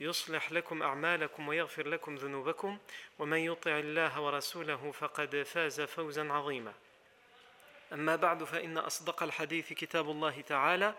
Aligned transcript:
يصلح 0.00 0.52
لكم 0.52 0.82
أعمالكم 0.82 1.48
ويغفر 1.48 1.88
لكم 1.88 2.14
ذنوبكم 2.14 2.78
ومن 3.18 3.38
يطع 3.38 3.78
الله 3.78 4.20
ورسوله 4.20 4.92
فقد 4.92 5.42
فاز 5.42 5.80
فوزا 5.80 6.32
عظيما. 6.32 6.74
أما 7.92 8.16
بعد 8.16 8.44
فإن 8.44 8.78
أصدق 8.78 9.22
الحديث 9.22 9.72
كتاب 9.72 10.10
الله 10.10 10.40
تعالى 10.40 10.94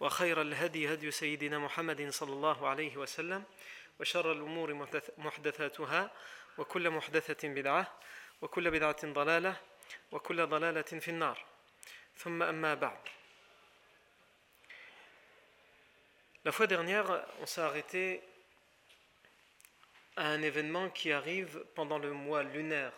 وخير 0.00 0.40
الهدي 0.40 0.94
هدي 0.94 1.10
سيدنا 1.10 1.58
محمد 1.58 2.10
صلى 2.10 2.32
الله 2.32 2.68
عليه 2.68 2.96
وسلم 2.96 3.44
وشر 4.00 4.32
الأمور 4.32 4.88
محدثاتها 5.18 6.10
وكل 6.58 6.90
محدثة 6.90 7.48
بدعة 7.48 7.94
وكل 8.42 8.70
بدعة 8.70 9.12
ضلالة 9.12 9.56
وكل 10.12 10.46
ضلالة 10.46 10.82
في 10.82 11.08
النار. 11.08 11.44
ثم 12.16 12.42
أما 12.42 12.74
بعد. 12.74 12.98
La 16.42 16.52
fois 16.52 16.66
dernière, 16.66 17.04
on 17.42 17.46
s'est 17.46 17.60
arrêté 17.60 18.22
à 20.16 20.26
un 20.26 20.42
événement 20.42 20.90
qui 20.90 21.12
arrive 21.12 21.64
pendant 21.74 21.98
le 21.98 22.12
mois 22.12 22.42
lunaire 22.42 22.92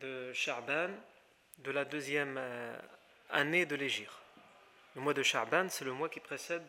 de 0.00 0.32
Charban, 0.32 0.90
de 1.58 1.70
la 1.70 1.84
deuxième 1.84 2.36
euh, 2.38 2.78
année 3.30 3.66
de 3.66 3.74
l'Égir. 3.76 4.20
Le 4.94 5.00
mois 5.00 5.14
de 5.14 5.22
Charban, 5.22 5.68
c'est 5.68 5.84
le 5.84 5.92
mois 5.92 6.08
qui 6.08 6.20
précède 6.20 6.66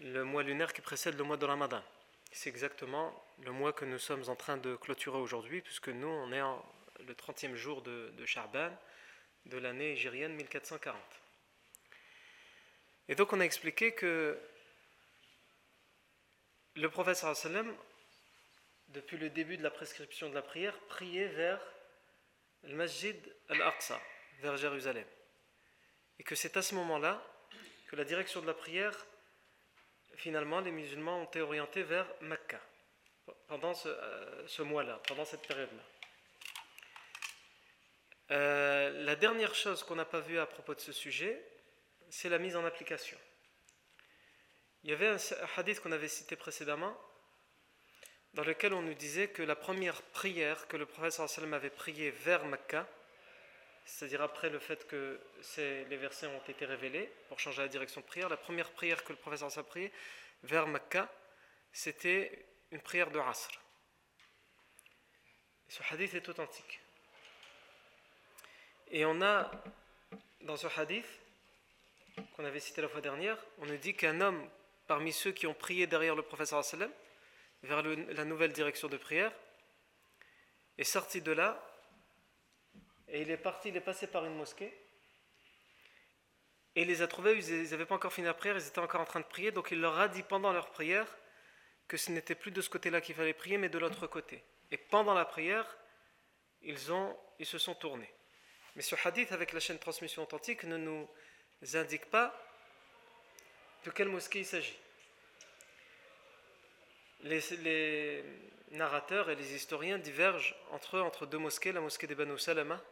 le 0.00 0.24
mois 0.24 0.42
lunaire 0.42 0.72
qui 0.72 0.82
précède 0.82 1.16
le 1.16 1.24
mois 1.24 1.36
de 1.36 1.46
Ramadan. 1.46 1.82
C'est 2.32 2.50
exactement 2.50 3.14
le 3.44 3.52
mois 3.52 3.72
que 3.72 3.84
nous 3.84 3.98
sommes 3.98 4.28
en 4.28 4.36
train 4.36 4.58
de 4.58 4.76
clôturer 4.76 5.18
aujourd'hui, 5.18 5.62
puisque 5.62 5.88
nous, 5.88 6.08
on 6.08 6.32
est 6.32 6.42
le 7.06 7.14
30e 7.14 7.54
jour 7.54 7.82
de, 7.82 8.12
de 8.16 8.26
Charban 8.26 8.70
de 9.46 9.58
l'année 9.58 9.92
égérienne 9.92 10.34
1440. 10.34 10.96
Et 13.08 13.14
donc 13.14 13.32
on 13.32 13.40
a 13.40 13.44
expliqué 13.44 13.92
que 13.92 14.38
le 16.74 16.90
prophète 16.90 17.16
sallam, 17.16 17.72
depuis 18.88 19.16
le 19.16 19.30
début 19.30 19.56
de 19.56 19.62
la 19.62 19.70
prescription 19.70 20.28
de 20.28 20.34
la 20.34 20.42
prière, 20.42 20.78
priait 20.88 21.28
vers 21.28 21.60
le 22.62 22.74
masjid 22.74 23.16
al-Aqsa, 23.48 24.00
vers 24.40 24.56
Jérusalem. 24.56 25.06
Et 26.18 26.22
que 26.22 26.34
c'est 26.34 26.56
à 26.56 26.62
ce 26.62 26.74
moment-là 26.74 27.22
que 27.88 27.96
la 27.96 28.04
direction 28.04 28.40
de 28.40 28.46
la 28.46 28.54
prière, 28.54 29.06
finalement, 30.16 30.60
les 30.60 30.72
musulmans 30.72 31.20
ont 31.20 31.24
été 31.24 31.40
orientés 31.40 31.82
vers 31.82 32.06
Mecca, 32.20 32.60
pendant 33.48 33.74
ce, 33.74 33.88
euh, 33.88 34.64
mois-là, 34.64 35.00
pendant 35.06 35.24
cette 35.24 35.46
période-là. 35.46 35.82
Euh, 38.32 39.04
la 39.04 39.14
dernière 39.14 39.54
chose 39.54 39.84
qu'on 39.84 39.94
n'a 39.94 40.04
pas 40.04 40.20
vue 40.20 40.38
à 40.38 40.46
propos 40.46 40.74
de 40.74 40.80
ce 40.80 40.92
sujet, 40.92 41.40
c'est 42.10 42.28
la 42.28 42.38
mise 42.38 42.56
en 42.56 42.64
application. 42.64 43.18
Il 44.82 44.90
y 44.90 44.92
avait 44.92 45.08
un 45.08 45.16
hadith 45.56 45.80
qu'on 45.80 45.92
avait 45.92 46.08
cité 46.08 46.36
précédemment, 46.36 46.96
dans 48.36 48.44
lequel 48.44 48.74
on 48.74 48.82
nous 48.82 48.94
disait 48.94 49.28
que 49.28 49.42
la 49.42 49.56
première 49.56 50.02
prière 50.02 50.68
que 50.68 50.76
le 50.76 50.86
sallam 51.10 51.54
avait 51.54 51.70
priée 51.70 52.10
vers 52.10 52.44
Mecca, 52.44 52.86
c'est-à-dire 53.86 54.20
après 54.20 54.50
le 54.50 54.58
fait 54.58 54.86
que 54.86 55.18
les 55.56 55.96
versets 55.96 56.26
ont 56.26 56.42
été 56.46 56.66
révélés 56.66 57.10
pour 57.28 57.40
changer 57.40 57.62
la 57.62 57.68
direction 57.68 58.02
de 58.02 58.06
prière, 58.06 58.28
la 58.28 58.36
première 58.36 58.70
prière 58.72 59.02
que 59.04 59.14
le 59.14 59.36
sallam 59.36 59.50
a 59.56 59.62
priée 59.62 59.90
vers 60.42 60.66
Mecca, 60.66 61.10
c'était 61.72 62.44
une 62.72 62.80
prière 62.82 63.10
de 63.10 63.18
Asr. 63.18 63.58
Ce 65.68 65.82
hadith 65.90 66.12
est 66.12 66.28
authentique. 66.28 66.80
Et 68.90 69.06
on 69.06 69.22
a, 69.22 69.50
dans 70.42 70.58
ce 70.58 70.66
hadith, 70.78 71.06
qu'on 72.36 72.44
avait 72.44 72.60
cité 72.60 72.82
la 72.82 72.88
fois 72.88 73.00
dernière, 73.00 73.38
on 73.58 73.66
nous 73.66 73.78
dit 73.78 73.94
qu'un 73.94 74.20
homme 74.20 74.46
parmi 74.86 75.10
ceux 75.10 75.32
qui 75.32 75.46
ont 75.46 75.54
prié 75.54 75.86
derrière 75.86 76.14
le 76.14 76.22
professeur 76.22 76.58
vers 77.62 77.82
la 77.82 78.24
nouvelle 78.24 78.52
direction 78.52 78.88
de 78.88 78.96
prière 78.96 79.32
est 80.78 80.84
sorti 80.84 81.20
de 81.20 81.32
là 81.32 81.62
et 83.08 83.22
il 83.22 83.30
est 83.30 83.36
parti, 83.36 83.68
il 83.68 83.76
est 83.76 83.80
passé 83.80 84.06
par 84.06 84.24
une 84.24 84.36
mosquée 84.36 84.72
et 86.76 86.82
il 86.82 86.88
les 86.88 87.00
a 87.00 87.08
trouvés, 87.08 87.38
ils 87.38 87.70
n'avaient 87.70 87.86
pas 87.86 87.94
encore 87.94 88.12
fini 88.12 88.26
la 88.26 88.34
prière, 88.34 88.56
ils 88.56 88.66
étaient 88.66 88.80
encore 88.80 89.00
en 89.00 89.06
train 89.06 89.20
de 89.20 89.24
prier, 89.24 89.50
donc 89.50 89.68
il 89.70 89.80
leur 89.80 89.98
a 89.98 90.08
dit 90.08 90.22
pendant 90.22 90.52
leur 90.52 90.70
prière 90.70 91.06
que 91.88 91.96
ce 91.96 92.10
n'était 92.12 92.34
plus 92.34 92.50
de 92.50 92.60
ce 92.60 92.68
côté-là 92.68 93.00
qu'il 93.00 93.14
fallait 93.14 93.32
prier, 93.32 93.56
mais 93.56 93.70
de 93.70 93.78
l'autre 93.78 94.06
côté. 94.06 94.44
Et 94.70 94.76
pendant 94.76 95.14
la 95.14 95.24
prière, 95.24 95.78
ils, 96.60 96.92
ont, 96.92 97.16
ils 97.38 97.46
se 97.46 97.56
sont 97.56 97.74
tournés. 97.74 98.12
Mais 98.74 98.82
ce 98.82 98.94
hadith 99.04 99.32
avec 99.32 99.54
la 99.54 99.60
chaîne 99.60 99.76
de 99.76 99.80
transmission 99.80 100.22
authentique 100.22 100.64
ne 100.64 100.76
nous 100.76 101.08
indique 101.74 102.10
pas 102.10 102.38
de 103.84 103.90
quelle 103.90 104.08
mosquée 104.08 104.40
il 104.40 104.46
s'agit. 104.46 104.76
Les, 107.20 108.24
narrateurs 108.72 109.30
et 109.30 109.36
les 109.36 109.54
historiens 109.54 109.98
divergent 109.98 110.56
entre 110.72 110.96
eux 110.96 111.00
entre 111.00 111.24
deux 111.24 111.38
mosquées, 111.38 111.72
la 111.72 111.80
mosquée 111.80 112.06
des 112.06 112.14
Banu 112.14 112.38
Salama 112.38 112.82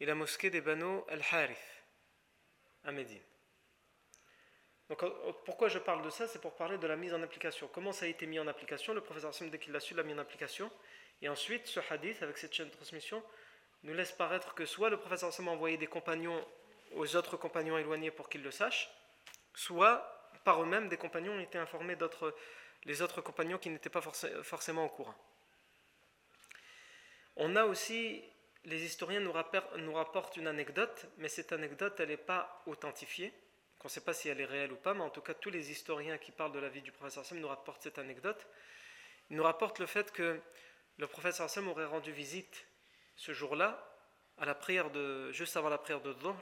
et 0.00 0.06
la 0.06 0.14
mosquée 0.14 0.48
des 0.48 0.60
Banu 0.60 1.00
Al-Harith 1.08 1.56
à 2.84 2.92
Médine. 2.92 3.22
Donc 4.88 5.04
pourquoi 5.44 5.68
je 5.68 5.78
parle 5.78 6.02
de 6.02 6.10
ça? 6.10 6.28
C'est 6.28 6.40
pour 6.40 6.54
parler 6.54 6.78
de 6.78 6.86
la 6.86 6.96
mise 6.96 7.12
en 7.12 7.22
application. 7.22 7.68
Comment 7.72 7.92
ça 7.92 8.04
a 8.04 8.08
été 8.08 8.26
mis 8.26 8.38
en 8.38 8.46
application? 8.46 8.94
Le 8.94 9.00
professeur 9.00 9.34
Sim, 9.34 9.48
dès 9.48 9.58
qu'il 9.58 9.72
l'a 9.72 9.80
su, 9.80 9.94
l'a 9.94 10.04
mis 10.04 10.14
en 10.14 10.18
application. 10.18 10.70
Et 11.20 11.28
ensuite, 11.28 11.66
ce 11.66 11.80
hadith, 11.90 12.22
avec 12.22 12.38
cette 12.38 12.54
chaîne 12.54 12.68
de 12.68 12.74
transmission, 12.74 13.22
nous 13.82 13.94
laisse 13.94 14.12
paraître 14.12 14.54
que 14.54 14.64
soit 14.64 14.90
le 14.90 14.98
professeur 14.98 15.32
Sam 15.32 15.48
a 15.48 15.50
envoyé 15.50 15.76
des 15.76 15.88
compagnons 15.88 16.46
aux 16.94 17.16
autres 17.16 17.36
compagnons 17.36 17.78
éloignés 17.78 18.10
pour 18.10 18.28
qu'ils 18.28 18.42
le 18.42 18.50
sachent, 18.50 18.90
soit 19.54 20.30
par 20.44 20.62
eux-mêmes 20.62 20.88
des 20.88 20.96
compagnons 20.96 21.32
ont 21.32 21.40
été 21.40 21.58
informés 21.58 21.96
d'autres 21.96 22.34
les 22.86 23.02
autres 23.02 23.20
compagnons 23.20 23.58
qui 23.58 23.68
n'étaient 23.68 23.90
pas 23.90 24.00
forcément 24.00 24.86
au 24.86 24.88
courant. 24.88 25.14
On 27.36 27.54
a 27.56 27.64
aussi, 27.64 28.22
les 28.64 28.82
historiens 28.84 29.20
nous, 29.20 29.32
rapportent 29.32 30.36
une 30.36 30.46
anecdote, 30.46 31.06
mais 31.18 31.28
cette 31.28 31.52
anecdote, 31.52 32.00
elle 32.00 32.08
n'est 32.08 32.16
pas 32.16 32.62
authentifiée. 32.66 33.32
On 33.80 33.88
ne 33.88 33.90
sait 33.90 34.00
pas 34.00 34.14
si 34.14 34.28
elle 34.28 34.40
est 34.40 34.46
réelle 34.46 34.72
ou 34.72 34.76
pas, 34.76 34.94
mais 34.94 35.02
en 35.02 35.10
tout 35.10 35.20
cas, 35.20 35.34
tous 35.34 35.50
les 35.50 35.70
historiens 35.70 36.18
qui 36.18 36.32
parlent 36.32 36.50
de 36.50 36.58
la 36.58 36.68
vie 36.68 36.82
du 36.82 36.90
professeur 36.90 37.24
Sam 37.24 37.38
nous 37.38 37.46
rapportent 37.46 37.82
cette 37.82 37.98
anecdote. 37.98 38.44
Ils 39.30 39.36
nous 39.36 39.44
rapportent 39.44 39.78
le 39.78 39.86
fait 39.86 40.10
que 40.10 40.40
le 40.96 41.06
professeur 41.06 41.48
Sam 41.48 41.68
aurait 41.68 41.84
rendu 41.84 42.10
visite 42.10 42.66
ce 43.14 43.32
jour-là, 43.32 43.80
à 44.38 44.44
la 44.44 44.56
prière 44.56 44.90
de, 44.90 45.30
juste 45.30 45.56
avant 45.56 45.68
la 45.68 45.78
prière 45.78 46.00
de 46.00 46.12
Dhuhr, 46.14 46.36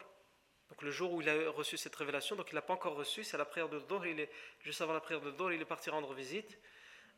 donc 0.70 0.82
le 0.82 0.90
jour 0.90 1.12
où 1.12 1.20
il 1.20 1.28
a 1.28 1.50
reçu 1.50 1.76
cette 1.76 1.94
révélation, 1.94 2.36
donc 2.36 2.50
il 2.50 2.54
n'a 2.54 2.62
pas 2.62 2.72
encore 2.72 2.94
reçu, 2.94 3.22
c'est 3.22 3.36
la 3.36 3.44
prière 3.44 3.68
de 3.68 3.80
Dhuhr, 3.80 4.06
il 4.06 4.20
est, 4.20 4.30
juste 4.60 4.80
avant 4.80 4.92
la 4.92 5.00
prière 5.00 5.20
de 5.20 5.30
Dhuhr, 5.30 5.52
il 5.52 5.60
est 5.60 5.66
parti 5.66 5.90
rendre 5.90 6.12
visite 6.14 6.58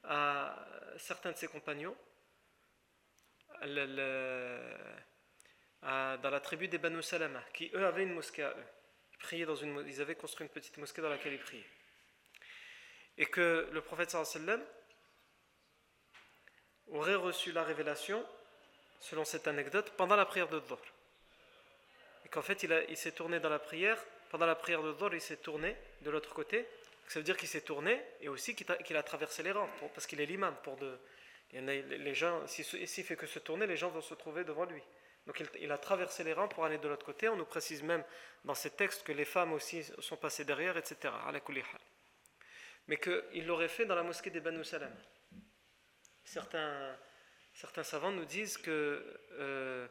à 0.04 0.66
certains 0.98 1.32
de 1.32 1.36
ses 1.36 1.48
compagnons 1.48 1.96
dans 5.82 6.30
la 6.30 6.40
tribu 6.40 6.68
des 6.68 6.78
Banu 6.78 7.02
Salama, 7.02 7.42
qui 7.54 7.70
eux 7.74 7.86
avaient 7.86 8.02
une 8.02 8.14
mosquée 8.14 8.42
à 8.42 8.50
eux. 8.50 8.64
Ils, 9.12 9.18
priaient 9.18 9.46
dans 9.46 9.56
une, 9.56 9.84
ils 9.86 10.00
avaient 10.00 10.14
construit 10.14 10.46
une 10.46 10.52
petite 10.52 10.76
mosquée 10.78 11.00
dans 11.00 11.08
laquelle 11.08 11.32
ils 11.32 11.40
priaient. 11.40 11.66
Et 13.16 13.26
que 13.26 13.68
le 13.72 13.80
prophète 13.80 14.10
sallam 14.10 14.62
aurait 16.88 17.14
reçu 17.14 17.52
la 17.52 17.64
révélation, 17.64 18.24
selon 19.00 19.24
cette 19.24 19.48
anecdote, 19.48 19.92
pendant 19.96 20.16
la 20.16 20.26
prière 20.26 20.48
de 20.48 20.60
Dhuhr 20.60 20.80
et 22.26 22.28
qu'en 22.28 22.42
fait 22.42 22.64
il, 22.64 22.96
s'est 22.96 23.12
tourné 23.12 23.38
dans 23.38 23.48
la 23.48 23.60
prière, 23.60 23.96
pendant 24.30 24.46
la 24.46 24.56
prière 24.56 24.82
de 24.82 24.92
Dhuhr, 24.92 25.14
il 25.14 25.20
s'est 25.20 25.36
tourné 25.36 25.76
de 26.00 26.10
l'autre 26.10 26.34
côté. 26.34 26.66
Ça 27.06 27.20
veut 27.20 27.22
dire 27.22 27.36
qu'il 27.36 27.46
s'est 27.46 27.60
tourné 27.60 28.02
et 28.20 28.28
aussi 28.28 28.56
qu'il 28.56 28.96
a, 28.96 29.02
traversé 29.04 29.44
les 29.44 29.52
rangs, 29.52 29.68
pour, 29.78 29.92
parce 29.92 30.08
qu'il 30.08 30.20
est 30.20 30.26
l'imam, 30.26 30.56
gens, 32.14 32.44
s'il 32.48 33.04
fait 33.04 33.14
que 33.14 33.28
se 33.28 33.38
tourner, 33.38 33.68
les 33.68 33.76
gens 33.76 33.90
vont 33.90 34.00
se 34.00 34.14
trouver 34.14 34.42
devant 34.42 34.64
lui. 34.64 34.82
Donc 35.28 35.40
il, 35.60 35.70
a 35.70 35.78
traversé 35.78 36.24
les 36.24 36.32
rangs 36.32 36.48
pour 36.48 36.64
aller 36.64 36.78
de 36.78 36.88
l'autre 36.88 37.06
côté. 37.06 37.28
On 37.28 37.36
nous 37.36 37.44
précise 37.44 37.84
même 37.84 38.02
dans 38.44 38.56
ces 38.56 38.70
textes 38.70 39.04
que 39.04 39.12
les 39.12 39.24
femmes 39.24 39.52
aussi 39.52 39.84
sont 40.00 40.16
passées 40.16 40.44
derrière, 40.44 40.76
etc. 40.76 41.14
Mais 42.88 42.96
qu'il 42.96 43.46
l'aurait 43.46 43.68
fait 43.68 43.86
dans 43.86 43.94
la 43.94 44.02
mosquée 44.02 44.30
des 44.30 44.40
Banu 44.40 44.64
Salam. 44.64 44.92
Certains, 46.24 46.96
certains 47.54 47.84
savants 47.84 48.10
nous 48.10 48.24
disent 48.24 48.58
que 48.58 49.20
euh, 49.38 49.86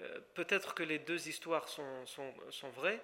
euh, 0.00 0.20
peut-être 0.34 0.74
que 0.74 0.82
les 0.82 0.98
deux 0.98 1.28
histoires 1.28 1.68
sont, 1.68 2.06
sont, 2.06 2.70
vraies. 2.70 3.00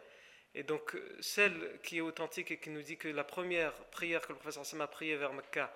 Et 0.54 0.62
donc 0.62 0.96
celle 1.20 1.80
qui 1.82 1.98
est 1.98 2.00
authentique 2.00 2.50
et 2.50 2.58
qui 2.58 2.70
nous 2.70 2.82
dit 2.82 2.96
que 2.96 3.08
la 3.08 3.24
première 3.24 3.72
prière 3.90 4.22
que 4.22 4.32
le 4.32 4.38
professeur 4.38 4.66
Sam 4.66 4.80
a 4.80 4.88
priée 4.88 5.16
vers 5.16 5.32
Mecca, 5.32 5.72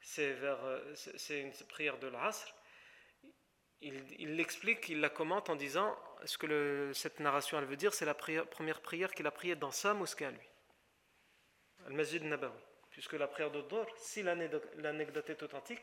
c'est 0.00 0.36
euh, 0.42 0.94
une 1.30 1.52
prière 1.68 1.98
de 1.98 2.08
l'Asr 2.08 2.54
il 3.80 4.36
l'explique, 4.36 4.88
il, 4.88 5.00
la 5.00 5.10
commente 5.10 5.50
en 5.50 5.56
disant 5.56 5.96
ce 6.24 6.38
que 6.38 6.92
cette 6.94 7.20
narration 7.20 7.58
elle 7.58 7.66
veut 7.66 7.76
dire, 7.76 7.94
c'est 7.94 8.04
la 8.04 8.14
première 8.14 8.80
prière 8.80 9.12
qu'il 9.12 9.26
a 9.26 9.30
priée 9.30 9.56
dans 9.56 9.70
sa 9.70 9.94
mosquée 9.94 10.26
à 10.26 10.30
lui, 10.30 10.48
Al-Masjid 11.86 12.22
Nabawi. 12.22 12.58
Puisque 12.90 13.12
la 13.12 13.28
prière 13.28 13.50
de 13.50 13.62
si 13.98 14.22
l'anecdote 14.22 15.28
est 15.28 15.42
authentique, 15.42 15.82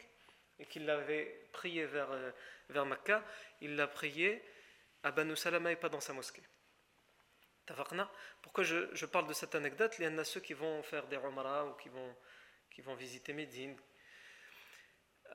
et 0.60 0.66
qu'il 0.66 0.86
l'avait 0.86 1.48
priée 1.52 1.86
vers, 1.86 2.12
euh, 2.12 2.32
vers 2.70 2.86
Makkah, 2.86 3.24
il 3.62 3.76
l'a 3.76 3.88
priée 3.88 4.44
à 5.04 5.12
Banu 5.12 5.36
Salama 5.36 5.76
pas 5.76 5.90
dans 5.90 6.00
sa 6.00 6.14
mosquée. 6.14 6.44
Pourquoi 8.42 8.64
je, 8.64 8.94
je, 8.94 9.06
parle 9.06 9.28
de 9.28 9.34
cette 9.34 9.56
anecdote? 9.56 9.96
Il 10.00 10.06
y 10.06 10.08
en 10.08 10.18
a 10.18 10.24
ceux 10.24 10.42
qui 10.42 10.54
vont 10.54 10.84
faire 10.84 11.08
des 11.08 11.16
Umrah 11.16 11.66
ou 11.66 11.74
qui 11.76 11.90
vont, 11.90 12.96
visiter 12.96 13.34
Médine, 13.34 13.78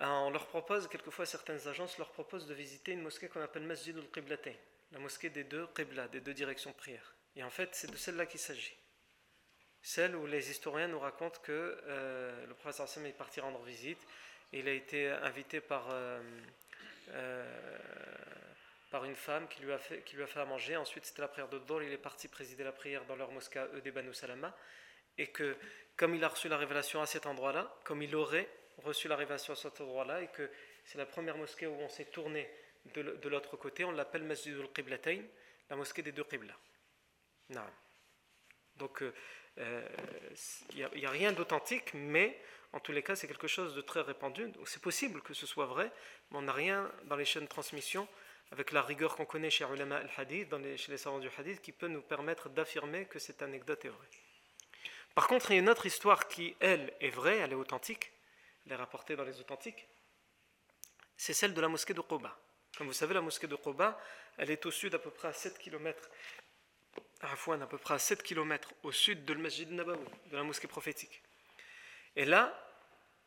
on 0.01 0.31
leur 0.31 0.47
propose, 0.47 0.89
quelquefois 0.89 1.27
certaines 1.27 1.67
agences 1.67 1.99
leur 1.99 2.13
proposent 2.13 2.47
de 2.47 2.55
visiter 2.55 2.93
une 2.93 3.03
mosquée 3.03 3.29
qu'on 3.29 3.41
appelle 3.41 3.65
Masjid 3.65 3.97
al 3.97 4.05
la 4.93 4.99
mosquée 4.99 5.31
des 5.31 5.45
deux 5.45 5.67
Qibla, 5.75 6.09
des 6.09 6.21
deux 6.21 6.35
directions 6.35 6.71
de 6.71 6.77
prière. 6.77 7.15
Et 7.37 7.43
en 7.43 7.51
fait, 7.51 7.75
c'est 7.75 7.91
de 7.91 7.97
celle-là 7.97 8.27
qu'il 8.27 8.41
s'agit. 8.41 8.77
Celle 9.83 10.17
où 10.17 10.27
les 10.27 10.51
historiens 10.51 10.89
nous 10.89 10.99
racontent 10.99 11.41
que 11.43 11.81
euh, 11.87 12.47
le 12.47 12.55
professeur 12.55 12.85
Hassan 12.85 13.05
est 13.07 13.13
parti 13.13 13.41
rendre 13.41 13.63
visite. 13.63 13.99
Il 14.53 14.67
a 14.67 14.73
été 14.73 15.09
invité 15.09 15.61
par, 15.61 15.89
euh, 15.91 16.21
euh, 17.11 17.59
par 18.91 19.05
une 19.05 19.17
femme 19.17 19.49
qui 19.49 19.63
lui, 19.63 19.73
a 19.73 19.79
fait, 19.79 20.03
qui 20.03 20.17
lui 20.17 20.23
a 20.23 20.27
fait 20.27 20.41
à 20.41 20.45
manger. 20.45 20.77
Ensuite, 20.77 21.05
c'était 21.05 21.23
la 21.23 21.29
prière 21.29 21.49
de 21.49 21.59
Dor. 21.59 21.83
Il 21.83 21.93
est 21.93 21.99
parti 21.99 22.29
présider 22.29 22.65
la 22.65 22.73
prière 22.73 23.05
dans 23.05 23.17
leur 23.17 23.31
mosquée, 23.31 23.65
eux, 23.75 23.81
des 23.81 23.91
Banu 23.91 24.15
Salama. 24.15 24.57
Et 25.19 25.29
que, 25.29 25.57
comme 25.97 26.15
il 26.15 26.25
a 26.25 26.29
reçu 26.29 26.49
la 26.49 26.57
révélation 26.57 27.03
à 27.03 27.07
cet 27.07 27.27
endroit-là, 27.27 27.77
comme 27.85 28.03
il 28.03 28.15
aurait 28.15 28.49
reçu 28.79 29.09
la 29.09 29.17
révélation 29.17 29.53
à 29.53 29.57
cet 29.57 29.81
endroit-là 29.81 30.23
et 30.23 30.29
que 30.29 30.51
c'est 30.85 30.99
la 30.99 31.07
première 31.07 31.37
mosquée 31.37 31.67
où 31.67 31.75
on 31.75 31.89
s'est 31.89 32.07
tourné 32.07 32.49
de 32.95 33.29
l'autre 33.29 33.57
côté. 33.57 33.85
On 33.85 33.91
l'appelle 33.91 34.23
Masjidul 34.23 34.69
Qiblatayn, 34.73 35.23
la 35.69 35.77
mosquée 35.77 36.03
des 36.03 36.13
deux 36.13 36.25
Qibla. 36.25 36.55
Donc, 38.77 38.99
il 39.01 39.13
euh, 39.59 39.89
n'y 40.75 40.83
euh, 40.83 41.07
a, 41.07 41.09
a, 41.09 41.11
rien 41.11 41.33
d'authentique, 41.33 41.93
mais 41.95 42.41
en 42.73 42.81
tous 42.81 42.93
les 42.93 43.03
cas, 43.03 43.17
c'est 43.17 43.27
quelque 43.27 43.49
chose 43.49 43.75
de 43.75 43.81
très 43.81 44.03
répandu. 44.03 44.53
C'est 44.67 44.83
possible 44.83 45.23
que 45.23 45.35
ce 45.35 45.47
soit 45.47 45.67
vrai, 45.67 45.91
mais 46.31 46.39
on 46.39 46.43
n'a 46.43 46.53
rien 46.53 46.91
dans 47.05 47.17
les 47.17 47.25
chaînes 47.25 47.45
de 47.45 47.49
transmission, 47.49 48.07
avec 48.51 48.73
la 48.73 48.83
rigueur 48.83 49.17
qu'on 49.17 49.27
connaît 49.27 49.51
chez 49.51 49.67
les 49.67 50.99
savants 50.99 51.19
du 51.19 51.29
hadith, 51.37 51.61
qui 51.61 51.73
peut 51.73 51.89
nous 51.89 52.03
permettre 52.03 52.49
d'affirmer 52.49 53.07
que 53.07 53.19
cette 53.19 53.43
anecdote 53.43 53.85
est 53.85 53.91
vraie. 53.91 54.09
Par 55.15 55.27
contre, 55.27 55.51
il 55.51 55.55
y 55.55 55.57
a 55.59 55.61
une 55.61 55.69
autre 55.69 55.87
histoire 55.87 56.29
qui, 56.29 56.57
elle, 56.61 56.95
est 57.01 57.11
vraie, 57.11 57.39
elle 57.39 57.53
est 57.53 57.57
authentique, 57.57 58.13
les 58.67 58.75
rapportée 58.75 59.17
dans 59.17 59.25
les 59.25 59.41
authentiques, 59.41 59.89
c'est 61.17 61.35
celle 61.35 61.55
de 61.55 61.61
la 61.61 61.69
mosquée 61.69 61.95
de 61.95 62.01
Quba. 62.01 62.39
Comme 62.77 62.87
vous 62.87 62.93
savez, 62.93 63.15
la 63.15 63.21
mosquée 63.21 63.49
de 63.49 63.57
Quba, 63.57 64.01
elle 64.37 64.51
est 64.51 64.65
au 64.67 64.71
sud 64.71 64.95
à 64.95 64.99
peu 64.99 65.11
près 65.11 65.29
à 65.29 65.33
7 65.33 65.59
km, 65.59 66.09
à 67.21 67.33
à 67.33 67.67
peu 67.67 67.79
près 67.79 67.95
à 67.95 67.99
7 67.99 68.23
km 68.23 68.73
au 68.85 68.93
sud 68.93 69.25
de 69.25 69.35
Masjid 69.35 69.71
Nabawi, 69.71 69.99
de 70.27 70.37
la 70.37 70.45
mosquée 70.45 70.69
prophétique. 70.69 71.23
Et 72.15 72.25
là, 72.25 72.55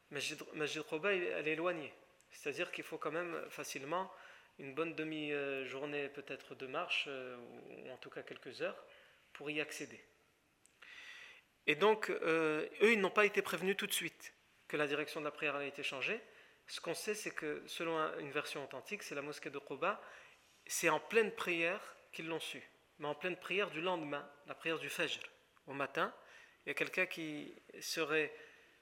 Masjid 0.10 0.84
Quba, 0.90 1.14
elle 1.14 1.48
est 1.48 1.52
éloignée. 1.52 1.94
C'est-à-dire 2.32 2.72
qu'il 2.72 2.84
faut 2.84 2.98
quand 2.98 3.12
même 3.12 3.46
facilement 3.50 4.12
une 4.59 4.74
bonne 4.74 4.95
demi-journée 4.95 6.09
peut-être 6.09 6.56
de 6.56 6.68
marche, 6.68 7.06
euh, 7.07 7.38
ou 7.69 7.89
en 7.89 7.98
tout 7.98 8.09
cas 8.09 8.21
quelques 8.21 8.62
heures, 8.62 8.86
pour 9.33 9.50
y 9.50 9.59
accéder. 9.62 10.03
Et 11.68 11.75
donc, 11.75 12.09
euh, 12.09 12.68
eux, 12.81 12.94
ils 12.94 13.00
n'ont 13.00 13.12
pas 13.12 13.25
été 13.25 13.42
prévenus 13.42 13.77
tout 13.77 13.88
de 13.88 13.94
suite 13.94 14.33
que 14.68 14.77
la 14.77 14.88
direction 14.88 15.19
de 15.19 15.25
la 15.25 15.31
prière 15.31 15.56
a 15.56 15.65
été 15.65 15.83
changée. 15.83 16.19
Ce 16.68 16.80
qu'on 16.80 16.94
sait, 16.94 17.15
c'est 17.15 17.31
que 17.31 17.63
selon 17.68 17.98
une 18.19 18.31
version 18.31 18.63
authentique, 18.63 19.03
c'est 19.03 19.15
la 19.15 19.21
mosquée 19.21 19.50
de 19.50 19.59
Quba, 19.59 20.01
c'est 20.65 20.89
en 20.89 21.00
pleine 21.00 21.31
prière 21.31 21.81
qu'ils 22.12 22.27
l'ont 22.27 22.39
su. 22.39 22.62
Mais 23.00 23.07
en 23.07 23.15
pleine 23.15 23.36
prière 23.36 23.69
du 23.69 23.81
lendemain, 23.81 24.27
la 24.48 24.56
prière 24.56 24.80
du 24.80 24.89
Fajr, 24.89 25.21
au 25.68 25.74
matin, 25.74 26.13
il 26.65 26.69
y 26.69 26.71
a 26.71 26.75
quelqu'un 26.75 27.06
qui 27.06 27.53
serait 27.80 28.33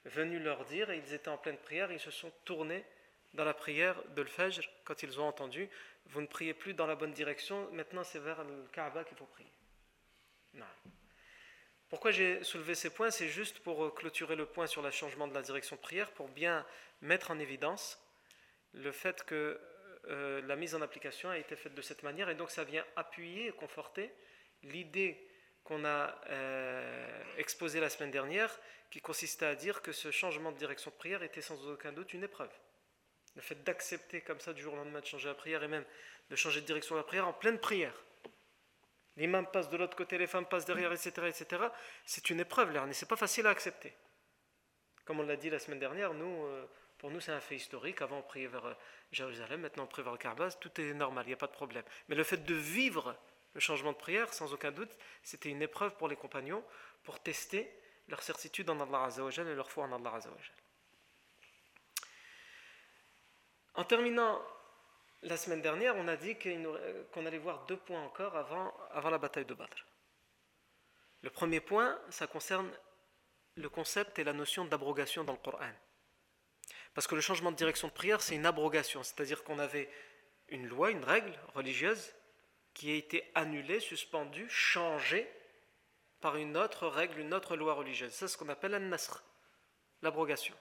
venu 0.05 0.39
leur 0.39 0.65
dire, 0.65 0.89
et 0.89 0.97
ils 0.97 1.13
étaient 1.13 1.29
en 1.29 1.37
pleine 1.37 1.57
prière, 1.57 1.91
ils 1.91 1.99
se 1.99 2.11
sont 2.11 2.31
tournés 2.45 2.85
dans 3.33 3.43
la 3.43 3.53
prière 3.53 3.95
de 4.15 4.23
Fajr 4.23 4.63
quand 4.85 5.03
ils 5.03 5.19
ont 5.19 5.27
entendu 5.27 5.69
Vous 6.07 6.21
ne 6.21 6.27
priez 6.27 6.53
plus 6.53 6.73
dans 6.73 6.87
la 6.87 6.95
bonne 6.95 7.13
direction, 7.13 7.69
maintenant 7.71 8.03
c'est 8.03 8.19
vers 8.19 8.43
le 8.43 8.65
Kaaba 8.71 9.03
qu'il 9.03 9.17
faut 9.17 9.25
prier. 9.25 9.51
Non. 10.53 10.65
Pourquoi 11.89 12.11
j'ai 12.11 12.43
soulevé 12.43 12.75
ces 12.75 12.91
points? 12.91 13.09
C'est 13.09 13.29
juste 13.29 13.59
pour 13.59 13.83
euh, 13.83 13.89
clôturer 13.89 14.35
le 14.35 14.45
point 14.45 14.67
sur 14.67 14.81
le 14.81 14.91
changement 14.91 15.27
de 15.27 15.33
la 15.33 15.41
direction 15.41 15.75
de 15.75 15.81
prière, 15.81 16.11
pour 16.11 16.27
bien 16.27 16.65
mettre 17.01 17.31
en 17.31 17.39
évidence 17.39 17.99
le 18.73 18.91
fait 18.91 19.23
que 19.23 19.59
euh, 20.07 20.41
la 20.43 20.55
mise 20.55 20.75
en 20.75 20.81
application 20.81 21.29
a 21.29 21.37
été 21.37 21.55
faite 21.55 21.73
de 21.73 21.81
cette 21.81 22.03
manière, 22.03 22.29
et 22.29 22.35
donc 22.35 22.51
ça 22.51 22.63
vient 22.63 22.85
appuyer 22.95 23.47
et 23.47 23.51
conforter 23.51 24.11
l'idée 24.63 25.27
qu'on 25.63 25.83
a 25.83 26.19
euh, 26.29 27.23
exposée 27.37 27.79
la 27.79 27.89
semaine 27.89 28.11
dernière, 28.11 28.59
qui 28.91 29.01
consistait 29.01 29.45
à 29.45 29.55
dire 29.55 29.81
que 29.81 29.91
ce 29.91 30.11
changement 30.11 30.51
de 30.51 30.57
direction 30.57 30.91
de 30.91 30.95
prière 30.95 31.23
était 31.23 31.41
sans 31.41 31.67
aucun 31.67 31.91
doute 31.91 32.13
une 32.13 32.23
épreuve. 32.23 32.51
Le 33.35 33.41
fait 33.41 33.63
d'accepter 33.63 34.21
comme 34.21 34.39
ça 34.39 34.53
du 34.53 34.61
jour 34.61 34.73
au 34.73 34.77
lendemain 34.77 35.01
de 35.01 35.05
changer 35.05 35.27
la 35.27 35.35
prière 35.35 35.63
et 35.63 35.67
même 35.67 35.85
de 36.29 36.35
changer 36.35 36.61
de 36.61 36.65
direction 36.65 36.95
de 36.95 36.99
la 36.99 37.05
prière 37.05 37.27
en 37.27 37.33
pleine 37.33 37.59
prière 37.59 37.93
l'imam 39.19 39.45
passe 39.45 39.69
de 39.69 39.77
l'autre 39.77 39.95
côté, 39.95 40.17
les 40.17 40.27
femmes 40.27 40.45
passent 40.45 40.65
derrière, 40.65 40.91
etc., 40.91 41.11
etc. 41.27 41.63
C'est 42.05 42.29
une 42.29 42.39
épreuve, 42.39 42.71
là, 42.71 42.85
c'est 42.93 43.07
pas 43.07 43.17
facile 43.17 43.45
à 43.45 43.49
accepter. 43.51 43.93
Comme 45.05 45.19
on 45.19 45.23
l'a 45.23 45.35
dit 45.35 45.49
la 45.49 45.59
semaine 45.59 45.79
dernière, 45.79 46.13
nous, 46.13 46.45
euh, 46.45 46.65
pour 46.97 47.11
nous, 47.11 47.19
c'est 47.19 47.31
un 47.31 47.39
fait 47.39 47.55
historique. 47.55 48.01
Avant, 48.01 48.19
on 48.19 48.21
priait 48.21 48.47
vers 48.47 48.65
euh, 48.65 48.73
Jérusalem, 49.11 49.61
maintenant, 49.61 49.83
on 49.83 49.87
prie 49.87 50.01
vers 50.01 50.13
le 50.13 50.17
Karbaz, 50.17 50.57
tout 50.59 50.79
est 50.79 50.93
normal, 50.93 51.25
il 51.25 51.29
n'y 51.29 51.33
a 51.33 51.37
pas 51.37 51.47
de 51.47 51.51
problème. 51.51 51.83
Mais 52.07 52.15
le 52.15 52.23
fait 52.23 52.37
de 52.37 52.53
vivre 52.53 53.15
le 53.53 53.59
changement 53.59 53.91
de 53.91 53.97
prière, 53.97 54.33
sans 54.33 54.53
aucun 54.53 54.71
doute, 54.71 54.95
c'était 55.23 55.49
une 55.49 55.61
épreuve 55.61 55.95
pour 55.95 56.07
les 56.07 56.15
compagnons 56.15 56.63
pour 57.03 57.19
tester 57.19 57.69
leur 58.07 58.21
certitude 58.21 58.69
en 58.69 58.79
Allah 58.79 59.05
Azzawajal 59.05 59.47
et 59.47 59.55
leur 59.55 59.69
foi 59.69 59.85
en 59.85 59.91
Allah 59.91 60.15
Azzawajal. 60.15 60.55
En 63.79 63.85
terminant 63.85 64.41
la 65.21 65.37
semaine 65.37 65.61
dernière, 65.61 65.95
on 65.95 66.09
a 66.09 66.17
dit 66.17 66.35
qu'on 67.13 67.25
allait 67.25 67.37
voir 67.37 67.65
deux 67.65 67.77
points 67.77 68.03
encore 68.03 68.35
avant, 68.35 68.73
la 69.09 69.17
bataille 69.17 69.45
de 69.45 69.53
Badr. 69.53 69.85
Le 71.21 71.29
premier 71.29 71.61
point, 71.61 71.97
ça 72.09 72.27
concerne 72.27 72.69
le 73.55 73.69
concept 73.69 74.19
et 74.19 74.25
la 74.25 74.33
notion 74.33 74.65
d'abrogation 74.65 75.23
dans 75.23 75.31
le 75.31 75.37
Coran. 75.37 75.71
Parce 76.93 77.07
que 77.07 77.15
le 77.15 77.21
changement 77.21 77.53
de 77.53 77.55
direction 77.55 77.87
de 77.87 77.93
prière, 77.93 78.21
c'est 78.21 78.35
une 78.35 78.45
abrogation, 78.45 79.01
c'est-à-dire 79.01 79.45
qu'on 79.45 79.59
avait 79.59 79.89
une 80.49 80.67
loi, 80.67 80.91
une 80.91 81.05
règle 81.05 81.39
religieuse 81.55 82.13
qui 82.73 82.91
a 82.91 82.95
été 82.95 83.31
annulée, 83.33 83.79
suspendue, 83.79 84.49
changée 84.49 85.25
par 86.19 86.35
une 86.35 86.57
autre 86.57 86.85
règle, 86.89 87.19
une 87.19 87.33
autre 87.33 87.55
loi 87.55 87.75
religieuse. 87.75 88.11
C'est 88.11 88.27
ce 88.27 88.37
qu'on 88.37 88.49
appelle 88.49 88.73
un 88.73 88.79
nasr, 88.79 89.23
l'abrogation. 90.01 90.55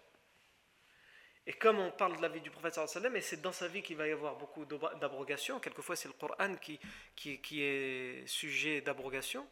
Et 1.48 1.54
comme 1.54 1.78
on 1.78 1.90
parle 1.90 2.14
de 2.14 2.20
la 2.20 2.28
vie 2.28 2.42
du 2.42 2.50
prophète 2.50 2.78
et 2.78 3.20
c'est 3.22 3.40
dans 3.40 3.52
sa 3.52 3.68
vie 3.68 3.82
qu'il 3.82 3.96
va 3.96 4.06
y 4.06 4.12
avoir 4.12 4.36
beaucoup 4.36 4.66
d'abrogation, 4.66 5.58
quelquefois 5.60 5.96
c'est 5.96 6.06
le 6.06 6.12
Coran 6.12 6.54
qui, 6.56 6.78
qui, 7.16 7.40
qui 7.40 7.62
est 7.62 8.26
sujet 8.26 8.82
d'abrogation, 8.82 9.48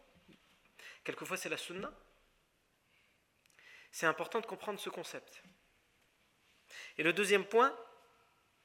quelquefois 1.04 1.38
c'est 1.38 1.48
la 1.48 1.56
sunna. 1.56 1.90
C'est 3.90 4.04
important 4.04 4.40
de 4.40 4.46
comprendre 4.46 4.78
ce 4.78 4.90
concept. 4.90 5.42
Et 6.98 7.02
le 7.02 7.14
deuxième 7.14 7.46
point, 7.46 7.74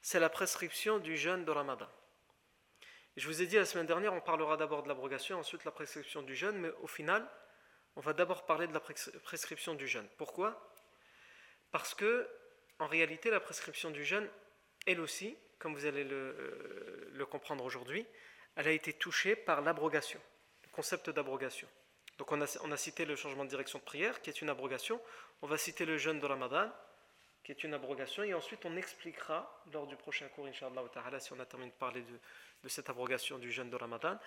c'est 0.01 0.19
la 0.19 0.29
prescription 0.29 0.99
du 0.99 1.15
jeûne 1.15 1.45
de 1.45 1.51
Ramadan. 1.51 1.87
je 3.15 3.25
vous 3.27 3.41
ai 3.41 3.45
dit 3.45 3.55
la 3.55 3.65
semaine 3.65 3.87
dernière, 3.87 4.13
on 4.13 4.19
parlera 4.19 4.57
d'abord 4.57 4.83
de 4.83 4.89
l'abrogation, 4.89 5.39
ensuite 5.39 5.63
la 5.63 5.71
prescription 5.71 6.21
du 6.21 6.35
jeûne, 6.35 6.57
mais 6.57 6.71
au 6.81 6.87
final, 6.87 7.25
on 7.95 8.01
va 8.01 8.11
d'abord 8.11 8.45
parler 8.45 8.67
de 8.67 8.73
la 8.73 8.81
prescription 8.81 9.73
du 9.73 9.87
jeûne. 9.87 10.09
Pourquoi? 10.17 10.75
Parce 11.71 11.93
que 11.93 12.29
en 12.81 12.87
réalité, 12.87 13.29
la 13.29 13.39
prescription 13.39 13.91
du 13.91 14.03
jeûne, 14.03 14.27
elle 14.87 14.99
aussi, 15.01 15.37
comme 15.59 15.75
vous 15.75 15.85
allez 15.85 16.03
le, 16.03 16.35
euh, 17.15 17.25
comprendre 17.25 17.63
aujourd'hui, 17.63 18.05
elle 18.55 18.67
a 18.67 18.71
été 18.71 18.91
touchée 18.91 19.35
par 19.35 19.61
l'abrogation, 19.61 20.19
le 20.63 20.69
concept 20.71 21.11
d'abrogation. 21.11 21.67
Donc 22.17 22.31
on 22.31 22.41
a, 22.41 22.77
cité 22.77 23.05
le 23.05 23.15
changement 23.15 23.45
de 23.45 23.49
direction 23.49 23.77
de 23.77 23.83
prière, 23.83 24.19
qui 24.21 24.31
est 24.31 24.41
une 24.41 24.49
abrogation. 24.49 24.99
On 25.43 25.47
va 25.47 25.57
citer 25.57 25.85
le 25.85 25.97
jeûne 25.99 26.19
de 26.19 26.25
Ramadan, 26.25 26.71
qui 27.43 27.51
est 27.51 27.63
une 27.63 27.75
abrogation, 27.75 28.23
et 28.23 28.33
ensuite 28.33 28.65
on 28.65 28.75
expliquera 28.75 29.63
lors 29.71 29.85
du 29.85 29.95
prochain 29.95 30.27
cours, 30.29 30.47
Inch'Allah, 30.47 30.81
si 31.19 31.33
on 31.33 31.39
a 31.39 31.45
terminé 31.45 31.69
de 31.69 31.75
parler 31.75 32.01
de, 32.01 32.19
de 32.63 32.69
cette 32.69 32.89
abrogation 32.89 33.37
du 33.37 33.51
jeûne 33.51 33.69
de 33.69 33.75
Ramadan, 33.75 34.17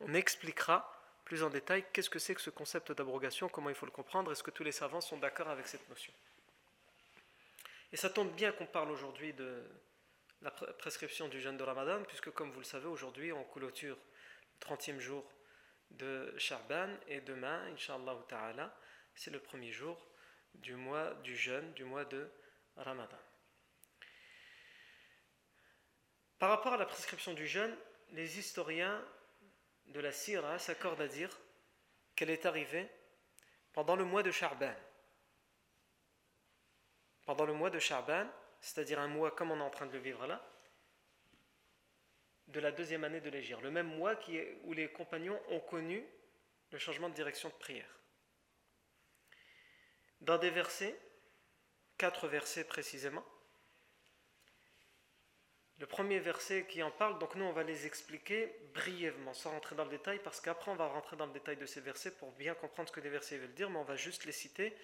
on 0.00 0.12
expliquera 0.14 0.92
plus 1.24 1.44
en 1.44 1.50
détail 1.50 1.84
qu'est-ce 1.92 2.10
que 2.10 2.18
c'est 2.18 2.34
que 2.34 2.40
ce 2.40 2.50
concept 2.50 2.90
d'abrogation, 2.90 3.48
comment 3.48 3.70
il 3.70 3.76
faut 3.76 3.86
le 3.86 3.92
comprendre, 3.92 4.32
est-ce 4.32 4.42
que 4.42 4.50
tous 4.50 4.64
les 4.64 4.72
savants 4.72 5.00
sont 5.00 5.18
d'accord 5.18 5.48
avec 5.48 5.68
cette 5.68 5.88
notion? 5.88 6.12
Et 7.92 7.96
ça 7.96 8.08
tombe 8.08 8.34
bien 8.34 8.52
qu'on 8.52 8.66
parle 8.66 8.90
aujourd'hui 8.90 9.34
de 9.34 9.62
la 10.40 10.50
prescription 10.50 11.28
du 11.28 11.40
jeûne 11.40 11.58
de 11.58 11.62
Ramadan, 11.62 12.02
puisque 12.04 12.30
comme 12.30 12.50
vous 12.50 12.60
le 12.60 12.64
savez, 12.64 12.86
aujourd'hui 12.86 13.32
on 13.32 13.44
clôture 13.44 13.96
le 13.96 14.66
30e 14.66 14.98
jour 14.98 15.30
de 15.90 16.34
Sharban, 16.38 16.88
et 17.06 17.20
demain, 17.20 17.66
Inch'Allah 17.72 18.16
ta'ala, 18.28 18.74
c'est 19.14 19.30
le 19.30 19.40
premier 19.40 19.72
jour 19.72 20.08
du 20.54 20.74
mois 20.74 21.12
du 21.22 21.36
jeûne, 21.36 21.72
du 21.74 21.84
mois 21.84 22.06
de 22.06 22.30
Ramadan. 22.76 23.18
Par 26.38 26.48
rapport 26.48 26.72
à 26.72 26.78
la 26.78 26.86
prescription 26.86 27.34
du 27.34 27.46
jeûne, 27.46 27.76
les 28.10 28.38
historiens 28.38 29.04
de 29.86 30.00
la 30.00 30.12
Sira 30.12 30.58
s'accordent 30.58 31.02
à 31.02 31.08
dire 31.08 31.38
qu'elle 32.16 32.30
est 32.30 32.46
arrivée 32.46 32.88
pendant 33.72 33.96
le 33.96 34.04
mois 34.04 34.22
de 34.22 34.30
Sharban. 34.30 34.74
Pendant 37.32 37.46
le 37.46 37.54
mois 37.54 37.70
de 37.70 37.78
Sharban, 37.78 38.26
c'est-à-dire 38.60 39.00
un 39.00 39.08
mois 39.08 39.30
comme 39.30 39.52
on 39.52 39.58
est 39.58 39.62
en 39.62 39.70
train 39.70 39.86
de 39.86 39.92
le 39.94 40.00
vivre 40.00 40.26
là, 40.26 40.46
de 42.48 42.60
la 42.60 42.70
deuxième 42.70 43.04
année 43.04 43.22
de 43.22 43.30
l'Égir, 43.30 43.58
le 43.62 43.70
même 43.70 43.86
mois 43.86 44.14
où 44.64 44.74
les 44.74 44.92
compagnons 44.92 45.40
ont 45.48 45.60
connu 45.60 46.06
le 46.72 46.78
changement 46.78 47.08
de 47.08 47.14
direction 47.14 47.48
de 47.48 47.54
prière. 47.54 47.88
Dans 50.20 50.36
des 50.36 50.50
versets, 50.50 50.94
quatre 51.96 52.28
versets 52.28 52.64
précisément, 52.64 53.24
le 55.78 55.86
premier 55.86 56.18
verset 56.18 56.66
qui 56.66 56.82
en 56.82 56.90
parle, 56.90 57.18
donc 57.18 57.34
nous 57.34 57.46
on 57.46 57.52
va 57.52 57.62
les 57.62 57.86
expliquer 57.86 58.54
brièvement, 58.74 59.32
sans 59.32 59.52
rentrer 59.52 59.74
dans 59.74 59.84
le 59.84 59.90
détail, 59.90 60.18
parce 60.22 60.42
qu'après 60.42 60.70
on 60.70 60.76
va 60.76 60.88
rentrer 60.88 61.16
dans 61.16 61.24
le 61.24 61.32
détail 61.32 61.56
de 61.56 61.64
ces 61.64 61.80
versets 61.80 62.10
pour 62.10 62.32
bien 62.32 62.54
comprendre 62.54 62.90
ce 62.90 62.94
que 62.94 63.00
les 63.00 63.08
versets 63.08 63.38
veulent 63.38 63.54
dire, 63.54 63.70
mais 63.70 63.78
on 63.78 63.84
va 63.84 63.96
juste 63.96 64.26
les 64.26 64.32
citer 64.32 64.76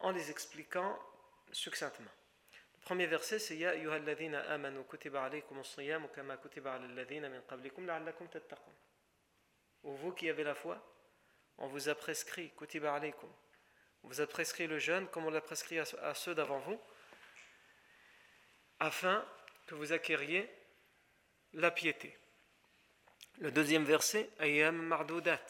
en 0.00 0.10
les 0.10 0.28
expliquant 0.32 0.98
succinctement. 1.52 2.10
Le 2.74 2.80
premier 2.80 3.06
verset 3.06 3.38
c'est 3.38 3.56
Ya 3.56 3.70
ayyuhalladhina 3.70 4.40
amanu 4.50 4.82
kutiba 4.84 5.24
alaykum 5.24 5.58
as-siyam 5.60 6.08
kama 6.08 6.36
kutiba 6.36 6.74
alladhina 6.74 7.28
min 7.28 7.40
qablikum 7.42 7.86
la'allakum 7.86 8.28
tattaqun. 8.28 8.72
Ou 9.84 9.94
vous 9.96 10.12
qui 10.12 10.28
avez 10.28 10.44
la 10.44 10.54
foi, 10.54 10.80
on 11.58 11.68
vous 11.68 11.88
a 11.88 11.94
prescrit 11.94 12.50
kutiba 12.56 12.94
alaykum. 12.94 13.30
On 14.02 14.08
vous 14.08 14.20
a 14.20 14.26
prescrit 14.26 14.66
le 14.66 14.78
jeûne 14.78 15.06
comme 15.08 15.26
on 15.26 15.30
l'a 15.30 15.40
prescrit 15.40 15.78
à 15.78 16.14
ceux 16.14 16.34
d'avant 16.34 16.58
vous, 16.58 16.80
afin 18.80 19.24
que 19.66 19.76
vous 19.76 19.92
acquériez 19.92 20.50
la 21.52 21.70
piété. 21.70 22.16
Le 23.38 23.52
deuxième 23.52 23.84
verset, 23.84 24.28
Ayam 24.38 24.76
Mardoudat. 24.76 25.40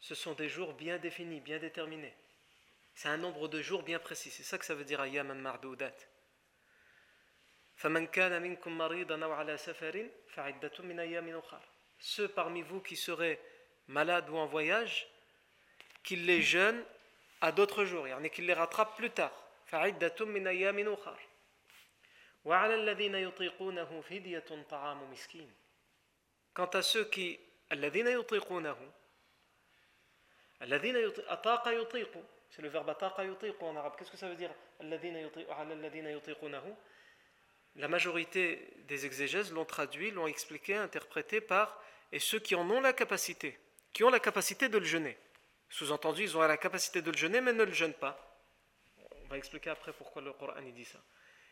Ce 0.00 0.14
sont 0.14 0.34
des 0.34 0.48
jours 0.48 0.74
bien 0.74 0.98
définis, 0.98 1.40
bien 1.40 1.58
déterminés. 1.58 2.14
C'est 2.97 3.09
un 3.09 3.17
nombre 3.17 3.47
de 3.47 3.61
jours 3.61 3.83
bien 3.83 3.99
précis. 3.99 4.29
C'est 4.29 4.43
ça 4.43 4.57
que 4.57 4.65
ça 4.65 4.75
veut 4.75 4.85
dire 4.85 5.01
Ayam 5.01 5.33
Mardoudat. 5.33 5.93
Ceux 11.99 12.27
parmi 12.29 12.61
vous 12.61 12.81
qui 12.81 12.95
seraient 12.95 13.41
malades 13.87 14.29
ou 14.29 14.37
en 14.37 14.45
voyage, 14.45 15.07
qu'ils 16.03 16.25
les 16.25 16.41
jeûnent 16.41 16.83
à 17.41 17.51
d'autres 17.51 17.85
jours, 17.85 18.07
et 18.07 18.29
qu'ils 18.29 18.45
les 18.45 18.53
rattrapent 18.53 18.95
plus 18.95 19.09
tard. 19.11 19.33
وعلى 22.45 22.75
الذين 22.75 23.15
يطيقونه 23.15 24.01
فدية 24.01 24.65
طعام 24.69 25.11
مسكين 25.11 25.51
Quant 26.53 26.69
à 26.73 26.81
ceux 26.81 27.05
qui 27.05 27.39
الذين 27.71 28.07
يطيقونه 28.07 28.91
الذين 30.61 30.95
يطيق 30.95 31.31
أطاق 31.31 31.67
يطيق 31.67 32.23
c'est 32.50 32.62
le 32.62 32.68
verbe 32.68 32.88
ataqa 32.88 33.24
yutiqu 33.24 33.62
en 33.62 33.76
arabe. 33.76 33.94
Qu'est-ce 33.98 34.10
que 34.10 34.16
ça 34.16 34.28
veut 34.28 34.36
dire 34.36 34.50
ah, 34.80 35.64
La 37.76 37.88
majorité 37.88 38.68
des 38.88 39.06
exégèses 39.06 39.52
l'ont 39.52 39.64
traduit, 39.64 40.10
l'ont 40.10 40.26
expliqué, 40.26 40.74
interprété 40.74 41.40
par 41.40 41.80
et 42.12 42.18
ceux 42.18 42.38
qui 42.38 42.54
en 42.54 42.68
ont 42.70 42.80
la 42.80 42.92
capacité, 42.92 43.58
qui 43.92 44.02
ont 44.04 44.10
la 44.10 44.20
capacité 44.20 44.68
de 44.68 44.78
le 44.78 44.84
jeûner. 44.84 45.16
Sous-entendu, 45.68 46.22
ils 46.22 46.36
ont 46.36 46.40
la 46.40 46.56
capacité 46.56 47.02
de 47.02 47.10
le 47.10 47.16
jeûner, 47.16 47.40
mais 47.40 47.52
ne 47.52 47.64
le 47.64 47.72
jeûnent 47.72 47.94
pas. 47.94 48.40
On 49.24 49.28
va 49.28 49.36
expliquer 49.36 49.70
après 49.70 49.92
pourquoi 49.92 50.22
le 50.22 50.32
Coran 50.32 50.54
dit 50.62 50.84
ça. 50.84 50.98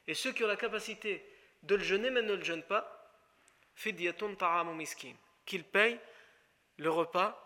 Et 0.07 0.15
ceux 0.15 0.33
qui 0.33 0.45
ont 0.45 0.49
la 0.49 0.57
capacité 0.57 1.25
de 1.63 1.75
le 1.75 1.83
jeûner, 1.83 2.11
mais 2.11 2.23
ne 2.23 2.35
le 2.35 2.43
jeûnent 2.43 2.63
pas, 2.63 2.93
qu'ils 5.45 5.65
payent 5.65 6.01
le 6.79 6.91
repas 6.91 7.43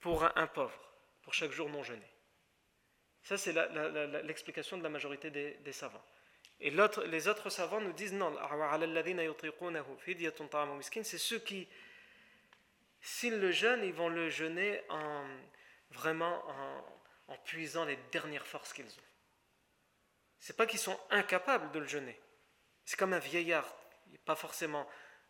pour 0.00 0.24
un 0.24 0.46
pauvre 0.46 0.85
pour 1.26 1.34
chaque 1.34 1.50
jour 1.50 1.68
non 1.68 1.82
jeûné. 1.82 2.06
Ça, 3.24 3.36
c'est 3.36 3.52
l'explication 4.22 4.78
de 4.78 4.84
la 4.84 4.88
majorité 4.88 5.28
des, 5.28 5.72
savants. 5.72 6.04
Et 6.60 6.70
les 6.70 7.26
autres 7.26 7.50
savants 7.50 7.80
nous 7.80 7.92
disent 7.92 8.12
non, 8.12 8.32
c'est 11.02 11.18
ceux 11.18 11.40
qui, 11.40 11.66
s'ils 13.00 13.40
le 13.40 13.50
jeûnent, 13.50 13.82
ils 13.82 13.92
vont 13.92 14.08
le 14.08 14.30
jeûner 14.30 14.80
en, 14.88 15.26
vraiment 15.90 16.44
en, 17.26 17.36
puisant 17.38 17.84
les 17.84 17.98
dernières 18.12 18.46
forces 18.46 18.72
qu'ils 18.72 18.86
ont. 18.86 19.06
C'est 20.38 20.56
pas 20.56 20.66
qu'ils 20.66 20.78
sont 20.78 21.00
incapables 21.10 21.72
de 21.72 21.80
le 21.80 21.88
jeûner. 21.88 22.16
C'est 22.84 22.96
comme 22.96 23.14
un 23.14 23.18
vieillard, 23.18 23.66
pas 24.24 24.36
forcément 24.36 24.88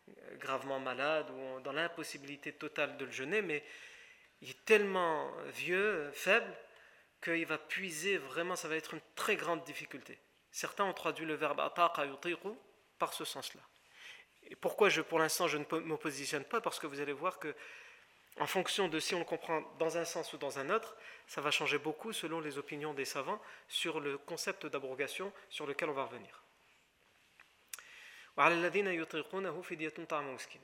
euh, 0.09 0.35
gravement 0.35 0.79
malade 0.79 1.31
ou 1.31 1.59
dans 1.61 1.73
l'impossibilité 1.73 2.53
totale 2.53 2.97
de 2.97 3.05
le 3.05 3.11
jeûner, 3.11 3.41
mais 3.41 3.63
il 4.41 4.49
est 4.49 4.65
tellement 4.65 5.31
vieux, 5.47 6.09
faible, 6.13 6.53
qu'il 7.23 7.45
va 7.45 7.57
puiser 7.57 8.17
vraiment, 8.17 8.55
ça 8.55 8.67
va 8.67 8.75
être 8.75 8.93
une 8.93 9.01
très 9.15 9.35
grande 9.35 9.63
difficulté. 9.63 10.19
Certains 10.51 10.85
ont 10.85 10.93
traduit 10.93 11.25
le 11.25 11.33
verbe 11.33 11.59
ataqa 11.59 12.05
par 12.99 13.13
ce 13.13 13.25
sens-là. 13.25 13.61
Et 14.49 14.55
pourquoi 14.55 14.89
je, 14.89 15.01
pour 15.01 15.19
l'instant 15.19 15.47
je 15.47 15.57
ne 15.57 15.65
me 15.81 15.97
positionne 15.97 16.43
pas? 16.45 16.61
Parce 16.61 16.79
que 16.79 16.87
vous 16.87 16.99
allez 16.99 17.13
voir 17.13 17.39
que 17.39 17.53
en 18.39 18.47
fonction 18.47 18.87
de 18.87 18.99
si 18.99 19.15
on 19.15 19.19
le 19.19 19.25
comprend 19.25 19.61
dans 19.79 19.97
un 19.97 20.05
sens 20.05 20.31
ou 20.33 20.37
dans 20.37 20.59
un 20.59 20.69
autre, 20.69 20.95
ça 21.25 21.41
va 21.41 21.49
changer 21.51 21.79
beaucoup 21.79 22.13
selon 22.13 22.39
les 22.39 22.57
opinions 22.57 22.93
des 22.93 23.05
savants 23.05 23.41
sur 23.67 23.99
le 23.99 24.17
concept 24.17 24.67
d'abrogation 24.67 25.33
sur 25.49 25.65
lequel 25.65 25.89
on 25.89 25.93
va 25.93 26.05
revenir. 26.05 26.43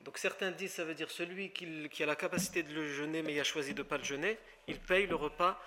Donc 0.03 0.19
certains 0.19 0.51
disent 0.51 0.73
ça 0.73 0.85
veut 0.85 0.93
dire 0.93 1.09
celui 1.09 1.49
qui, 1.49 2.03
a 2.03 2.05
la 2.05 2.15
capacité 2.15 2.61
de 2.61 2.71
le 2.71 2.87
jeûner 2.87 3.23
mais 3.23 3.33
il 3.33 3.39
a 3.39 3.43
choisi 3.43 3.73
de 3.73 3.81
ne 3.81 3.87
pas 3.87 3.97
le 3.97 4.03
jeûner, 4.03 4.37
il 4.67 4.79
paye 4.79 5.07
le 5.07 5.15
repas 5.15 5.59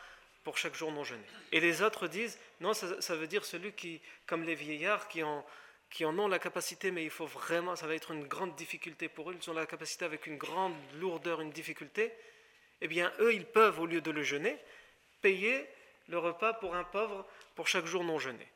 pour 0.45 0.57
chaque 0.57 0.77
jour 0.77 0.93
non 0.93 1.03
jeûné. 1.03 1.25
Et 1.51 1.59
les 1.59 1.83
autres 1.83 2.07
disent 2.07 2.39
non, 2.61 2.75
ça, 2.75 3.17
veut 3.17 3.27
dire 3.27 3.45
celui 3.45 3.73
qui, 3.73 4.01
comme 4.27 4.45
les 4.45 4.55
vieillards 4.55 5.09
qui 5.09 5.25
ont 5.25 5.45
qui 5.91 6.05
en 6.05 6.19
ont 6.19 6.29
la 6.29 6.39
capacité, 6.39 6.91
mais 6.91 7.05
il 7.05 7.11
faut 7.11 7.27
vraiment, 7.27 7.77
ça 7.77 7.87
va 7.87 7.95
être 7.95 8.11
une 8.11 8.27
grande 8.27 8.55
difficulté 8.57 9.09
pour 9.09 9.31
eux, 9.31 9.37
ils 9.41 9.51
ont 9.51 9.55
la 9.55 9.67
capacité 9.67 10.05
avec 10.05 10.27
une 10.27 10.37
grande 10.37 10.75
lourdeur, 10.95 11.41
une 11.41 11.53
difficulté, 11.53 12.13
eh 12.81 12.89
bien 12.89 13.13
eux, 13.21 13.33
ils 13.33 13.47
peuvent, 13.47 13.79
au 13.79 13.87
lieu 13.87 14.01
de 14.01 14.11
le 14.11 14.23
jeûner, 14.23 14.57
payer 15.23 15.65
le 16.09 16.19
repas 16.19 16.55
pour 16.55 16.75
un 16.75 16.85
pauvre 16.85 17.25
pour 17.55 17.69
chaque 17.69 17.87
jour 17.87 18.05
non 18.05 18.19
jeûné. 18.19 18.47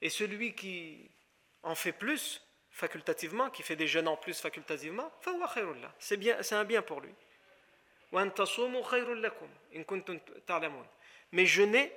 Et 0.00 0.10
celui 0.10 0.54
qui 0.54 1.10
en 1.62 1.74
fait 1.74 1.92
plus 1.92 2.42
facultativement, 2.70 3.50
qui 3.50 3.62
fait 3.62 3.76
des 3.76 3.86
jeûnes 3.86 4.08
en 4.08 4.16
plus 4.16 4.40
facultativement, 4.40 5.12
c'est 5.98 6.54
un 6.54 6.64
bien 6.64 6.82
pour 6.82 7.00
lui. 7.00 7.14
Mais 11.32 11.46
jeûner, 11.46 11.92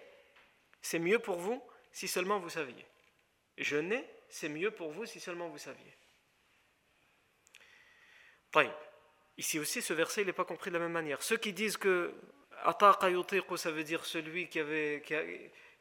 c'est 0.82 1.00
mieux 1.00 1.20
pour 1.20 1.38
vous 1.38 1.62
si 1.91 2.08
seulement 2.08 2.39
vous 2.39 2.50
saviez. 2.50 2.86
Jeûner, 3.58 4.06
c'est 4.29 4.50
mieux 4.50 4.72
pour 4.72 4.91
vous 4.91 5.06
si 5.06 5.20
seulement 5.20 5.50
vous 5.50 5.58
saviez. 5.58 5.94
Ici 9.38 9.60
aussi, 9.60 9.82
ce 9.82 9.94
verset 9.94 10.25
n'est 10.25 10.34
pas 10.34 10.46
compris 10.46 10.72
de 10.72 10.77
la 10.77 10.84
même 10.84 10.91
manière. 10.91 11.22
Ceux 11.22 11.38
qui 11.38 11.53
disent 11.53 11.77
que 11.77 12.13
ça 13.57 13.71
veut 13.71 13.83
dire 13.83 14.05
celui 14.05 14.47
qui 14.47 14.59
avait, 14.59 15.03
qui 15.05 15.15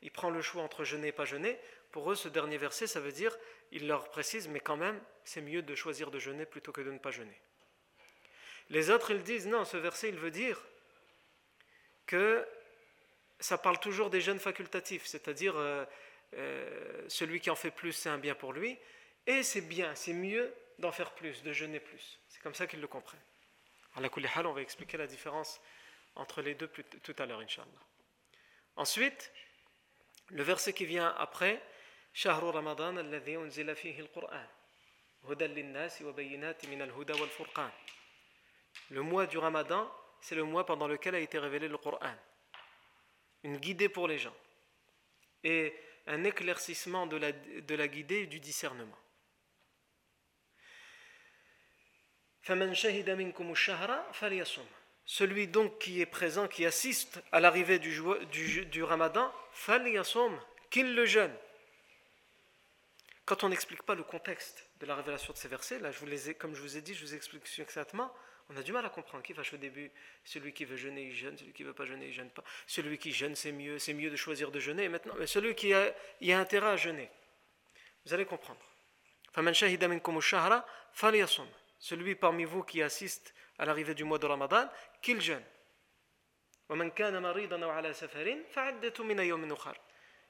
il 0.02 0.11
prend 0.11 0.30
le 0.30 0.42
choix 0.42 0.62
entre 0.62 0.85
jeûner 0.85 1.09
et 1.09 1.12
pas 1.12 1.25
jeûner. 1.25 1.59
Pour 1.90 2.11
eux, 2.11 2.14
ce 2.14 2.28
dernier 2.28 2.59
verset, 2.59 2.87
ça 2.87 3.00
veut 3.00 3.12
dire, 3.12 3.37
il 3.73 3.87
leur 3.87 4.09
précise, 4.11 4.49
mais 4.49 4.61
quand 4.61 4.76
même, 4.76 5.00
c'est 5.25 5.40
mieux 5.40 5.62
de 5.62 5.75
choisir 5.75 6.11
de 6.11 6.18
jeûner 6.18 6.47
plutôt 6.47 6.73
que 6.73 6.80
de 6.80 6.90
ne 6.90 6.99
pas 6.99 7.11
jeûner. 7.11 7.40
Les 8.71 8.90
autres, 8.90 9.11
ils 9.11 9.23
disent 9.23 9.47
non, 9.47 9.64
ce 9.64 9.76
verset, 9.76 10.09
il 10.09 10.16
veut 10.16 10.30
dire 10.30 10.61
que 12.06 12.47
ça 13.40 13.59
parle 13.59 13.78
toujours 13.80 14.11
des 14.11 14.21
jeunes 14.21 14.38
facultatifs, 14.38 15.06
c'est-à-dire 15.06 15.56
euh, 15.56 15.85
euh, 16.35 17.04
celui 17.09 17.40
qui 17.40 17.50
en 17.50 17.56
fait 17.56 17.71
plus, 17.71 17.92
c'est 17.92 18.09
un 18.09 18.18
bien 18.18 18.35
pour 18.35 18.52
lui, 18.52 18.78
et 19.26 19.42
c'est 19.42 19.61
bien, 19.61 19.95
c'est 19.95 20.12
mieux 20.12 20.52
d'en 20.78 20.92
faire 20.92 21.12
plus, 21.12 21.42
de 21.42 21.52
jeûner 21.52 21.80
plus. 21.80 22.21
C'est 22.28 22.42
comme 22.42 22.54
ça 22.54 22.66
qu'ils 22.66 22.80
le 22.80 22.87
comprennent. 22.87 23.21
on 23.97 24.52
va 24.52 24.61
expliquer 24.61 24.97
la 24.97 25.06
différence 25.06 25.61
entre 26.15 26.41
les 26.41 26.56
deux 26.56 26.68
tout 26.68 27.15
à 27.18 27.25
l'heure, 27.25 27.39
Inch'Allah. 27.39 27.68
Ensuite, 28.75 29.32
le 30.30 30.44
verset 30.44 30.74
qui 30.74 30.86
vient 30.86 31.15
après, 31.18 31.62
شهر 32.13 32.44
رمضان 32.56 33.00
الذي 33.00 33.38
أنزل 33.38 33.75
فيه 33.75 34.00
القرآن 34.00 34.48
هدى 35.24 35.48
للناس 35.48 36.01
وبينات 36.01 36.65
من 36.65 36.82
الهدى 36.82 37.13
والفرقان 37.13 37.72
Le 38.89 39.01
mois 39.01 39.27
du 39.27 39.38
Ramadan, 39.38 39.91
c'est 40.22 40.36
le 40.36 40.44
mois 40.44 40.65
pendant 40.65 40.88
lequel 40.88 41.15
a 41.15 41.20
été 41.20 41.38
révélé 41.39 41.68
le 41.68 41.77
Coran. 41.77 42.15
Une 43.44 43.58
guidée 43.58 43.89
pour 43.89 44.08
les 44.08 44.18
gens. 44.18 44.36
Et 45.44 45.74
un 46.08 46.24
éclaircissement 46.24 47.06
de 47.08 47.18
la, 47.18 47.32
de 47.32 47.75
la 47.75 47.88
guidée 47.88 48.22
et 48.22 48.27
du 48.27 48.39
discernement. 48.39 48.98
Celui 55.07 55.47
donc 55.47 55.79
qui 55.79 56.01
est 56.01 56.07
présent, 56.07 56.49
qui 56.49 56.67
assiste 56.67 57.23
à 57.33 57.41
l'arrivée 57.41 57.79
du, 57.79 58.01
du, 58.33 58.67
du 58.67 58.83
Ramadan, 58.83 59.33
qu'il 60.71 60.95
le 60.95 61.07
jeûne. 61.07 61.35
Quand 63.25 63.45
on 63.45 63.49
n'explique 63.49 63.83
pas 63.83 63.95
le 63.95 64.03
contexte 64.03 64.69
de 64.81 64.87
la 64.87 64.97
révélation 64.97 65.33
de 65.33 65.39
ces 65.39 65.49
versets, 65.49 65.79
là, 65.79 65.91
comme 66.39 66.55
je 66.55 66.61
vous 66.61 66.77
ai 66.77 66.81
dit, 66.81 66.95
je 66.95 67.05
vous 67.05 67.15
explique 67.15 67.43
exactement, 67.59 68.13
on 68.51 68.57
a 68.57 68.63
du 68.63 68.73
mal 68.73 68.87
à 68.87 68.89
comprendre. 68.89 69.25
Qui 69.25 69.35
fâche 69.35 69.53
au 69.55 69.57
début 69.57 69.91
Celui 70.25 70.53
qui 70.53 70.65
veut 70.65 70.77
jeûner, 70.77 71.03
il 71.09 71.15
jeûne. 71.15 71.37
Celui 71.37 71.53
qui 71.53 71.63
ne 71.63 71.69
veut 71.69 71.75
pas 71.75 71.85
jeûner, 71.85 72.07
il 72.07 72.13
jeûne 72.13 72.31
pas. 72.31 72.45
Celui 72.67 72.99
qui 72.99 73.11
jeûne, 73.11 73.35
c'est 73.35 73.53
mieux. 73.53 73.79
C'est 73.79 73.95
mieux 73.95 74.11
de 74.11 74.17
choisir 74.17 74.53
de 74.53 74.61
jeûner. 74.61 74.89
maintenant, 74.89 75.15
mais 75.19 75.27
celui 75.27 75.55
qui 75.55 75.75
a, 75.75 75.93
il 76.21 76.33
a 76.33 76.39
intérêt 76.39 76.69
à 76.69 76.77
jeûner. 76.77 77.11
Vous 78.05 78.15
allez 78.15 78.25
comprendre. 78.25 78.61
Celui 81.78 82.14
parmi 82.14 82.45
vous 82.45 82.62
qui 82.62 82.83
assiste 82.83 83.35
à 83.59 83.64
l'arrivée 83.64 83.95
du 83.95 84.04
mois 84.04 84.18
de 84.18 84.26
Ramadan, 84.26 84.68
qu'il 85.02 85.21
jeûne. 85.21 85.42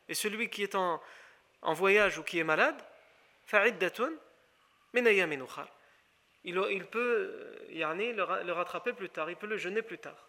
Et 0.09 0.15
celui 0.15 0.51
qui 0.51 0.63
est 0.63 0.75
en, 0.75 1.01
voyage 1.63 2.19
ou 2.19 2.23
qui 2.23 2.39
est 2.39 2.45
malade, 2.45 2.77
il, 6.45 6.63
il 6.71 6.87
peut 6.87 7.57
yani, 7.71 8.13
le, 8.13 8.45
le 8.45 8.53
rattraper 8.53 8.93
plus 8.93 9.09
tard, 9.09 9.31
il 9.31 9.37
peut 9.37 9.47
le 9.47 9.57
jeûner 9.57 9.83
plus 9.83 9.99
tard. 9.99 10.29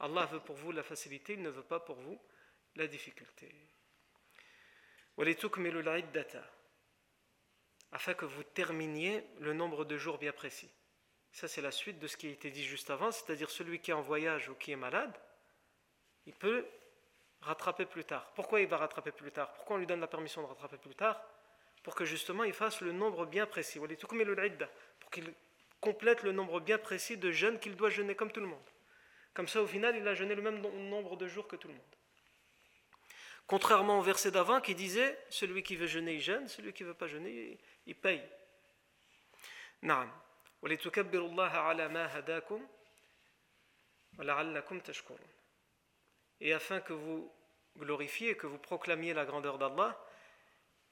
Allah 0.00 0.26
veut 0.26 0.40
pour 0.40 0.56
vous 0.56 0.72
la 0.72 0.82
facilité, 0.82 1.34
il 1.34 1.42
ne 1.42 1.50
veut 1.50 1.62
pas 1.62 1.80
pour 1.80 1.96
vous 1.96 2.18
la 2.76 2.86
difficulté. 2.86 3.54
Afin 7.92 8.14
que 8.14 8.24
vous 8.24 8.42
terminiez 8.42 9.22
le 9.40 9.52
nombre 9.52 9.84
de 9.84 9.98
jours 9.98 10.18
bien 10.18 10.32
précis. 10.32 10.70
Ça, 11.32 11.48
c'est 11.48 11.62
la 11.62 11.70
suite 11.70 11.98
de 11.98 12.06
ce 12.06 12.16
qui 12.16 12.26
a 12.26 12.30
été 12.30 12.50
dit 12.50 12.64
juste 12.64 12.90
avant, 12.90 13.10
c'est-à-dire 13.10 13.50
celui 13.50 13.80
qui 13.80 13.90
est 13.90 13.94
en 13.94 14.02
voyage 14.02 14.48
ou 14.48 14.54
qui 14.54 14.72
est 14.72 14.76
malade, 14.76 15.12
il 16.26 16.34
peut 16.34 16.66
rattraper 17.40 17.86
plus 17.86 18.04
tard. 18.04 18.32
Pourquoi 18.34 18.60
il 18.60 18.68
va 18.68 18.76
rattraper 18.76 19.12
plus 19.12 19.32
tard? 19.32 19.52
Pourquoi 19.54 19.76
on 19.76 19.78
lui 19.78 19.86
donne 19.86 20.00
la 20.00 20.06
permission 20.06 20.42
de 20.42 20.46
rattraper 20.46 20.78
plus 20.78 20.94
tard? 20.94 21.22
Pour 21.82 21.94
que 21.94 22.04
justement 22.04 22.44
il 22.44 22.52
fasse 22.52 22.80
le 22.80 22.92
nombre 22.92 23.26
bien 23.26 23.46
précis. 23.46 23.78
Pour 23.78 25.10
qu'il 25.10 25.34
complète 25.80 26.22
le 26.22 26.32
nombre 26.32 26.60
bien 26.60 26.78
précis 26.78 27.16
de 27.16 27.32
jeûnes 27.32 27.58
qu'il 27.58 27.76
doit 27.76 27.90
jeûner 27.90 28.14
comme 28.14 28.30
tout 28.30 28.40
le 28.40 28.46
monde. 28.46 28.70
Comme 29.34 29.48
ça, 29.48 29.62
au 29.62 29.66
final, 29.66 29.96
il 29.96 30.06
a 30.06 30.14
jeûné 30.14 30.34
le 30.34 30.42
même 30.42 30.60
nombre 30.60 31.16
de 31.16 31.26
jours 31.26 31.48
que 31.48 31.56
tout 31.56 31.68
le 31.68 31.74
monde. 31.74 31.82
Contrairement 33.46 33.98
au 33.98 34.02
verset 34.02 34.30
d'avant 34.30 34.60
qui 34.60 34.74
disait 34.74 35.18
celui 35.28 35.62
qui 35.62 35.76
veut 35.76 35.86
jeûner, 35.86 36.14
il 36.14 36.20
jeûne, 36.20 36.48
celui 36.48 36.72
qui 36.72 36.84
ne 36.84 36.88
veut 36.88 36.94
pas 36.94 37.06
jeûner, 37.06 37.58
il 37.86 37.94
paye. 37.94 38.22
Naam. 39.82 40.10
Et 46.40 46.52
afin 46.52 46.80
que 46.80 46.92
vous 46.92 47.32
glorifiez, 47.78 48.36
que 48.36 48.46
vous 48.46 48.58
proclamiez 48.58 49.14
la 49.14 49.24
grandeur 49.24 49.58
d'Allah, 49.58 49.98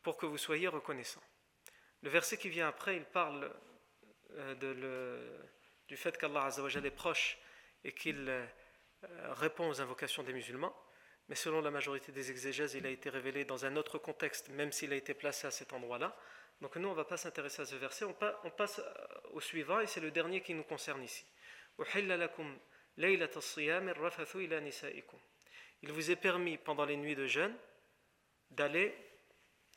pour 0.02 0.16
que 0.16 0.26
vous 0.26 0.38
soyez 0.38 0.68
reconnaissants. 0.68 1.22
Le 2.02 2.10
verset 2.10 2.38
qui 2.38 2.48
vient 2.48 2.68
après, 2.68 2.96
il 2.96 3.04
parle 3.04 3.52
euh, 4.32 5.38
du 5.86 5.96
fait 5.96 6.16
qu'Allah 6.16 6.48
est 6.48 6.90
proche 6.90 7.38
et 7.84 7.92
qu'il 7.92 8.26
euh, 8.28 8.46
répond 9.32 9.68
aux 9.68 9.80
invocations 9.80 10.22
des 10.22 10.32
musulmans. 10.32 10.74
Mais 11.30 11.36
selon 11.36 11.60
la 11.60 11.70
majorité 11.70 12.10
des 12.10 12.32
exégèses, 12.32 12.74
il 12.74 12.84
a 12.84 12.90
été 12.90 13.08
révélé 13.08 13.44
dans 13.44 13.64
un 13.64 13.76
autre 13.76 13.98
contexte, 13.98 14.48
même 14.48 14.72
s'il 14.72 14.92
a 14.92 14.96
été 14.96 15.14
placé 15.14 15.46
à 15.46 15.52
cet 15.52 15.72
endroit-là. 15.72 16.16
Donc 16.60 16.74
nous, 16.74 16.88
on 16.88 16.90
ne 16.90 16.96
va 16.96 17.04
pas 17.04 17.16
s'intéresser 17.16 17.62
à 17.62 17.66
ce 17.66 17.76
verset, 17.76 18.04
on 18.04 18.50
passe 18.50 18.80
euh, 18.80 19.30
au 19.30 19.40
suivant, 19.40 19.78
et 19.78 19.86
c'est 19.86 20.00
le 20.00 20.10
dernier 20.10 20.42
qui 20.42 20.54
nous 20.54 20.64
concerne 20.64 21.00
ici. 21.04 21.24
Il 25.82 25.92
vous 25.92 26.10
est 26.10 26.16
permis 26.16 26.58
pendant 26.58 26.84
les 26.84 26.96
nuits 26.96 27.14
de 27.14 27.26
jeûne 27.26 27.56
d'aller 28.50 28.92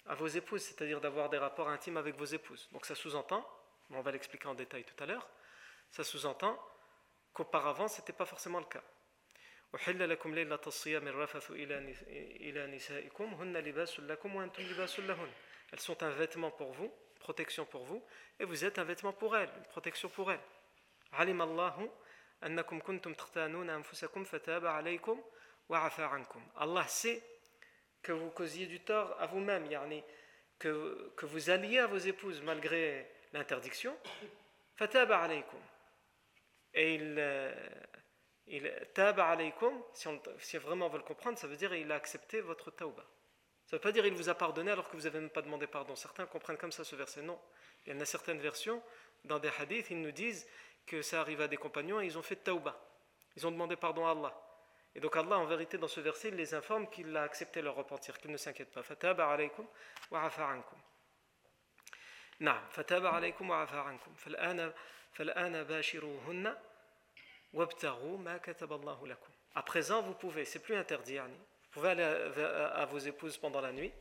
à 0.07 0.15
vos 0.15 0.27
épouses, 0.27 0.63
c'est-à-dire 0.63 1.01
d'avoir 1.01 1.29
des 1.29 1.37
rapports 1.37 1.69
intimes 1.69 1.97
avec 1.97 2.17
vos 2.17 2.25
épouses. 2.25 2.67
Donc 2.71 2.87
ça 2.87 2.95
sous-entend, 2.95 3.47
on 3.91 4.01
va 4.01 4.11
l'expliquer 4.11 4.47
en 4.47 4.55
détail 4.55 4.85
tout 4.85 5.03
à 5.03 5.05
l'heure, 5.05 5.29
ça 5.91 6.03
sous-entend 6.03 6.59
qu'auparavant 7.31 7.87
ce 7.87 8.01
n'était 8.01 8.11
pas 8.11 8.25
forcément 8.25 8.57
le 8.59 8.65
cas. 8.65 8.83
Elles 15.71 15.79
sont 15.79 16.03
un 16.03 16.09
vêtement 16.11 16.51
pour 16.51 16.71
vous, 16.73 16.93
protection 17.19 17.65
pour 17.65 17.83
vous, 17.83 18.03
et 18.39 18.45
vous 18.45 18.65
êtes 18.65 18.77
un 18.77 18.83
vêtement 18.83 19.13
pour 19.13 19.35
elles, 19.35 19.49
une 19.57 19.65
protection 19.65 20.09
pour 20.09 20.31
elles. 20.31 20.39
Allah 26.55 26.87
sait 26.87 27.23
que 28.03 28.11
vous 28.11 28.29
causiez 28.29 28.67
du 28.67 28.79
tort 28.81 29.15
à 29.19 29.25
vous-même, 29.25 29.67
que, 30.59 31.13
que 31.15 31.25
vous 31.25 31.49
alliez 31.49 31.79
à 31.79 31.87
vos 31.87 31.97
épouses 31.97 32.41
malgré 32.41 33.09
l'interdiction. 33.31 33.97
Et 36.75 36.95
il, 36.95 37.15
euh, 37.17 37.53
il 38.46 38.66
alaykum, 38.96 39.82
si, 39.92 40.08
on, 40.08 40.20
si 40.38 40.56
vraiment 40.56 40.86
on 40.86 40.88
veut 40.88 40.98
le 40.98 41.04
comprendre, 41.04 41.38
ça 41.38 41.46
veut 41.46 41.56
dire 41.56 41.74
il 41.74 41.90
a 41.92 41.96
accepté 41.96 42.40
votre 42.40 42.70
tauba. 42.70 43.02
Ça 43.66 43.76
ne 43.76 43.78
veut 43.78 43.82
pas 43.82 43.92
dire 43.92 44.04
qu'il 44.04 44.14
vous 44.14 44.30
a 44.30 44.34
pardonné 44.34 44.70
alors 44.70 44.88
que 44.88 44.96
vous 44.96 45.02
n'avez 45.02 45.20
même 45.20 45.30
pas 45.30 45.42
demandé 45.42 45.66
pardon. 45.66 45.94
Certains 45.94 46.24
comprennent 46.26 46.56
comme 46.56 46.72
ça 46.72 46.84
ce 46.84 46.96
verset. 46.96 47.20
Non. 47.20 47.38
Il 47.84 47.92
y 47.92 47.96
en 47.96 48.00
a 48.00 48.06
certaines 48.06 48.38
versions, 48.38 48.82
dans 49.24 49.38
des 49.38 49.50
hadiths, 49.58 49.90
ils 49.90 50.00
nous 50.00 50.12
disent 50.12 50.48
que 50.86 51.02
ça 51.02 51.20
arrive 51.20 51.42
à 51.42 51.48
des 51.48 51.58
compagnons 51.58 52.00
et 52.00 52.06
ils 52.06 52.16
ont 52.16 52.22
fait 52.22 52.36
tauba. 52.36 52.74
Ils 53.36 53.46
ont 53.46 53.50
demandé 53.50 53.76
pardon 53.76 54.06
à 54.06 54.12
Allah. 54.12 54.34
Et 54.94 55.00
donc 55.00 55.14
Allah, 55.16 55.38
en 55.38 55.44
vérité, 55.44 55.76
dans 55.76 55.88
ce 55.88 56.00
verset, 56.00 56.28
il 56.28 56.36
les 56.36 56.54
informe 56.54 56.88
qu'il 56.88 57.14
a 57.16 57.22
accepté 57.22 57.60
leur 57.60 57.74
repentir, 57.74 58.16
qu'ils 58.18 58.32
ne 58.32 58.38
s'inquiètent 58.38 58.72
pas. 58.72 58.82
Fataba 58.82 59.30
alaykum 59.30 59.66
wa 60.10 60.24
afa 60.24 60.46
ankum. 60.46 60.78
نعم 62.40 62.68
فتاب 62.70 63.06
عليكم 63.06 63.50
وعفى 63.50 63.76
عنكم 63.76 64.14
فالآن 64.14 64.72
فالآن 65.12 65.64
باشروهن 65.64 66.56
à 69.55 69.63
présent, 69.63 70.01
vous 70.01 70.15
pouvez, 70.15 70.45
c'est 70.45 70.59
plus 70.59 70.75
interdit, 70.75 71.13
yani. 71.13 71.35
Vous 71.35 71.79
pouvez 71.79 71.89
aller 71.89 72.03
à, 72.03 72.85
vos 72.85 72.99
épouses 72.99 73.37
pendant 73.37 73.61
la 73.61 73.71
nuit 73.71 73.91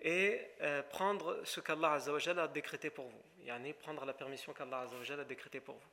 et 0.00 0.40
euh, 0.60 0.82
prendre 0.82 1.44
ce 1.44 1.60
qu'Allah 1.60 1.92
a 1.92 2.48
décrété 2.48 2.90
pour 2.90 3.08
vous. 3.08 3.22
Yani 3.40 3.72
prendre 3.74 4.04
la 4.04 4.14
permission 4.14 4.52
qu'Allah 4.52 4.86
a 4.86 5.24
décrété 5.24 5.60
pour 5.60 5.76
vous. 5.76 5.88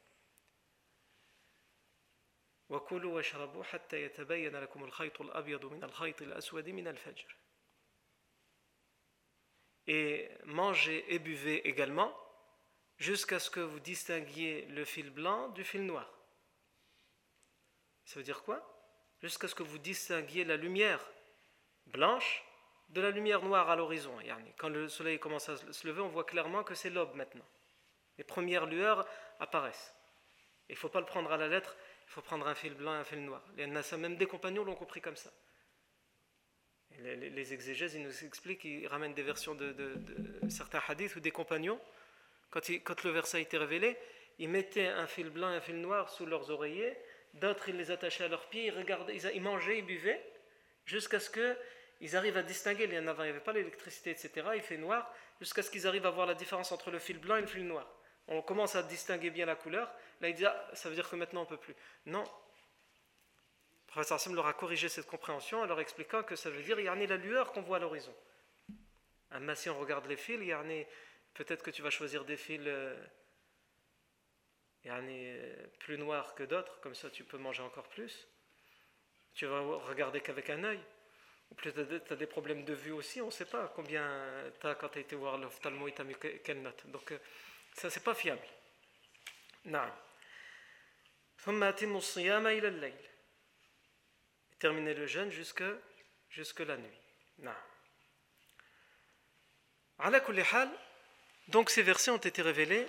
Et 9.88 10.30
mangez 10.46 11.14
et 11.14 11.20
buvez 11.20 11.68
également 11.68 12.16
jusqu'à 13.02 13.40
ce 13.40 13.50
que 13.50 13.60
vous 13.60 13.80
distinguiez 13.80 14.66
le 14.68 14.86
fil 14.86 15.10
blanc 15.10 15.50
du 15.50 15.64
fil 15.64 15.86
noir. 15.86 16.08
Ça 18.06 18.20
veut 18.20 18.24
dire 18.24 18.44
quoi? 18.44 18.62
Jusqu'à 19.22 19.48
ce 19.48 19.56
que 19.56 19.64
vous 19.64 19.80
distinguiez 19.80 20.46
la 20.46 20.56
lumière 20.56 21.04
blanche 21.88 22.44
de 22.90 23.02
la 23.02 23.10
lumière 23.10 23.42
noire 23.42 23.70
à 23.70 23.76
l'horizon. 23.76 24.16
Quand 24.58 24.70
le 24.70 24.88
soleil 24.88 25.20
commence 25.20 25.50
à 25.50 25.58
se 25.58 25.88
lever, 25.88 26.02
on 26.02 26.10
voit 26.10 26.26
clairement 26.26 26.64
que 26.64 26.76
c'est 26.76 26.92
l'aube 26.92 27.16
maintenant. 27.16 27.46
Les 28.20 28.24
premières 28.24 28.68
lueurs 28.68 29.08
apparaissent. 29.40 29.96
Il 30.70 30.74
ne 30.74 30.78
faut 30.78 30.90
pas 30.90 31.00
le 31.00 31.06
prendre 31.06 31.32
à 31.32 31.38
la 31.38 31.48
lettre, 31.48 31.76
il 32.06 32.12
faut 32.12 32.22
prendre 32.22 32.48
un 32.48 32.56
fil 32.56 32.76
blanc 32.76 32.94
et 32.94 32.98
un 32.98 33.04
fil 33.04 33.26
noir. 33.26 33.44
Les 33.58 33.66
même 33.66 34.16
des 34.16 34.28
compagnons 34.28 34.64
l'ont 34.64 34.76
compris 34.76 35.02
comme 35.02 35.16
ça. 35.16 35.32
Les, 37.00 37.54
exégèses, 37.54 37.96
ils 37.96 38.04
nous 38.04 38.24
expliquent, 38.26 38.66
ils 38.66 38.86
ramènent 38.86 39.16
des 39.16 39.24
versions 39.24 39.56
de, 39.56 39.96
certains 40.50 40.82
hadiths 40.88 41.16
ou 41.16 41.20
des 41.20 41.32
compagnons. 41.32 41.80
Quand, 42.52 43.04
le 43.04 43.10
verset 43.10 43.38
a 43.38 43.40
été 43.40 43.58
révélé, 43.58 43.98
ils 44.38 44.50
mettaient 44.50 44.88
un 44.88 45.08
fil 45.08 45.30
blanc 45.30 45.52
et 45.52 45.56
un 45.56 45.62
fil 45.62 45.80
noir 45.80 46.10
sous 46.10 46.26
leurs 46.26 46.50
oreillers 46.52 46.96
D'autres, 47.34 47.70
ils 47.70 47.78
les 47.78 47.92
attachaient 47.92 48.26
à 48.26 48.28
leurs 48.28 48.50
pieds, 48.50 48.66
ils, 48.66 48.78
regardaient, 48.78 49.16
ils 49.16 49.42
mangeaient, 49.42 49.78
ils 49.78 49.86
buvaient, 49.86 50.22
jusqu'à 50.86 51.18
ce 51.20 51.56
ils 52.02 52.16
arrivent 52.16 52.36
à 52.36 52.44
distinguer, 52.44 52.84
il 52.84 52.90
n'y 52.90 52.98
avait 52.98 53.40
pas 53.40 53.54
l'électricité, 53.54 54.10
etc. 54.10 54.48
Il 54.56 54.62
fait 54.62 54.78
noir, 54.78 55.14
jusqu'à 55.40 55.62
ce 55.62 55.70
qu'ils 55.70 55.88
arrivent 55.88 56.08
à 56.08 56.10
voir 56.10 56.28
la 56.28 56.34
différence 56.34 56.72
entre 56.72 56.92
le 56.92 57.00
fil 57.00 57.20
blanc 57.20 57.38
et 57.38 57.42
le 57.42 57.48
fil 57.48 57.66
noir. 57.66 57.88
On 58.28 58.42
commence 58.42 58.76
à 58.76 58.84
distinguer 58.84 59.30
bien 59.30 59.46
la 59.46 59.56
couleur. 59.56 59.92
Là, 60.20 60.30
il 60.30 60.36
dit, 60.36 60.46
ah, 60.46 60.70
ça 60.74 60.90
veut 60.90 60.96
dire 60.96 61.10
que 61.10 61.16
maintenant 61.16 61.42
on 61.42 61.44
ne 61.44 61.50
peut 61.50 61.58
plus. 61.58 61.76
Non. 62.06 62.24
Le 62.24 63.88
professeur 63.88 64.16
Hassan 64.16 64.34
leur 64.34 64.48
a 64.48 64.54
corrigé 64.54 64.90
cette 64.90 65.06
compréhension 65.06 65.62
en 65.62 65.66
leur 65.66 65.80
expliquant 65.80 66.24
que 66.24 66.36
ça 66.36 66.50
veut 66.50 66.64
dire, 66.64 66.80
il 66.80 66.86
y 66.86 66.88
a 66.88 66.96
la 66.96 67.18
lueur 67.18 67.52
qu'on 67.52 67.62
voit 67.62 67.78
à 67.78 67.80
l'horizon. 67.80 68.14
Ah, 69.32 69.56
si 69.56 69.70
on 69.70 69.80
regarde 69.80 70.08
les 70.08 70.18
fils, 70.18 70.38
il 70.42 70.48
y 70.48 70.52
a 70.52 70.64
peut-être 71.34 71.64
que 71.64 71.72
tu 71.72 71.82
vas 71.82 71.90
choisir 71.90 72.26
des 72.26 72.38
fils 72.38 72.62
euh, 72.66 72.96
euh, 74.86 75.68
plus 75.80 75.98
noirs 75.98 76.36
que 76.36 76.44
d'autres, 76.44 76.80
comme 76.82 76.96
ça 76.96 77.10
tu 77.10 77.24
peux 77.24 77.38
manger 77.38 77.64
encore 77.64 77.88
plus. 77.90 78.28
Tu 79.34 79.46
vas 79.46 79.62
regarder 79.62 80.22
qu'avec 80.22 80.50
un 80.50 80.64
œil. 80.64 80.82
Ou 81.50 81.56
peut-être 81.56 82.06
tu 82.06 82.14
as 82.14 82.16
des 82.16 82.28
problèmes 82.28 82.64
de 82.64 82.74
vue 82.74 82.92
aussi, 82.92 83.22
on 83.22 83.28
ne 83.28 83.32
sait 83.32 83.46
pas 83.46 83.68
combien 83.76 84.52
tu 84.60 84.68
as 84.68 84.76
quand 84.76 84.90
tu 84.90 85.00
as 85.00 85.02
été 85.02 85.16
voir 85.16 85.38
l'ophtalmo, 85.38 85.88
il 85.88 85.94
t'a 85.94 86.04
mis 86.04 86.16
quelle 86.44 86.62
note. 86.62 86.88
Donc 86.88 87.12
euh, 87.12 87.20
ça, 87.74 87.90
c'est 87.90 88.04
pas 88.04 88.16
fiable. 88.16 88.46
Non. 89.66 89.92
Terminer 94.60 94.94
le 94.94 95.08
jeûne 95.08 95.30
jusque, 95.32 95.64
jusque 96.30 96.60
la 96.60 96.78
nuit. 96.78 97.00
Non. 97.40 97.56
Donc 101.48 101.70
ces 101.70 101.82
versets 101.82 102.12
ont 102.12 102.18
été 102.18 102.42
révélés 102.42 102.86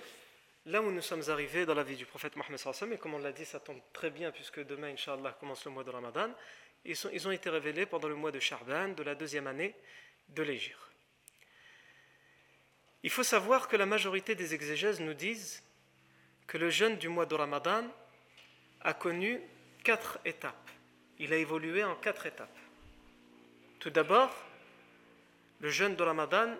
là 0.65 0.81
où 0.81 0.91
nous 0.91 1.01
sommes 1.01 1.29
arrivés 1.29 1.65
dans 1.65 1.73
la 1.73 1.83
vie 1.83 1.95
du 1.95 2.05
prophète 2.05 2.35
Mohammed 2.35 2.59
et 2.91 2.97
comme 2.97 3.13
on 3.13 3.19
l'a 3.19 3.31
dit, 3.31 3.45
ça 3.45 3.59
tombe 3.59 3.81
très 3.91 4.09
bien 4.09 4.31
puisque 4.31 4.65
demain, 4.65 4.89
Inch'Allah, 4.89 5.35
commence 5.39 5.65
le 5.65 5.71
mois 5.71 5.83
de 5.83 5.89
Ramadan. 5.89 6.29
Ils 6.85 7.27
ont 7.27 7.31
été 7.31 7.49
révélés 7.49 7.85
pendant 7.85 8.07
le 8.07 8.15
mois 8.15 8.31
de 8.31 8.39
Charban 8.39 8.89
de 8.89 9.03
la 9.03 9.15
deuxième 9.15 9.47
année 9.47 9.75
de 10.29 10.43
l'Égypte. 10.43 10.77
Il 13.03 13.09
faut 13.09 13.23
savoir 13.23 13.67
que 13.67 13.75
la 13.75 13.85
majorité 13.85 14.33
des 14.35 14.53
exégèses 14.53 15.01
nous 15.01 15.13
disent 15.13 15.61
que 16.47 16.57
le 16.57 16.69
jeûne 16.69 16.97
du 16.97 17.09
mois 17.09 17.25
de 17.25 17.35
Ramadan 17.35 17.85
a 18.81 18.93
connu 18.93 19.41
quatre 19.83 20.19
étapes. 20.23 20.69
Il 21.19 21.33
a 21.33 21.37
évolué 21.37 21.83
en 21.83 21.95
quatre 21.95 22.25
étapes. 22.25 22.57
Tout 23.79 23.89
d'abord, 23.89 24.33
le 25.59 25.69
jeûne 25.69 25.95
de 25.95 26.03
Ramadan 26.03 26.55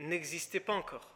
n'existait 0.00 0.60
pas 0.60 0.74
encore. 0.74 1.10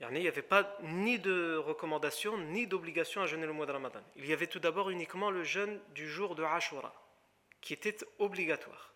Il 0.00 0.08
n'y 0.18 0.26
avait 0.26 0.42
pas 0.42 0.76
ni 0.82 1.20
de 1.20 1.56
recommandation 1.56 2.36
ni 2.36 2.66
d'obligation 2.66 3.22
à 3.22 3.26
jeûner 3.26 3.46
le 3.46 3.52
mois 3.52 3.66
de 3.66 3.72
Ramadan. 3.72 4.02
Il 4.16 4.26
y 4.26 4.32
avait 4.32 4.48
tout 4.48 4.58
d'abord 4.58 4.90
uniquement 4.90 5.30
le 5.30 5.44
jeûne 5.44 5.80
du 5.94 6.08
jour 6.08 6.34
de 6.34 6.42
Ashura, 6.42 6.92
qui 7.60 7.72
était 7.72 7.96
obligatoire. 8.18 8.92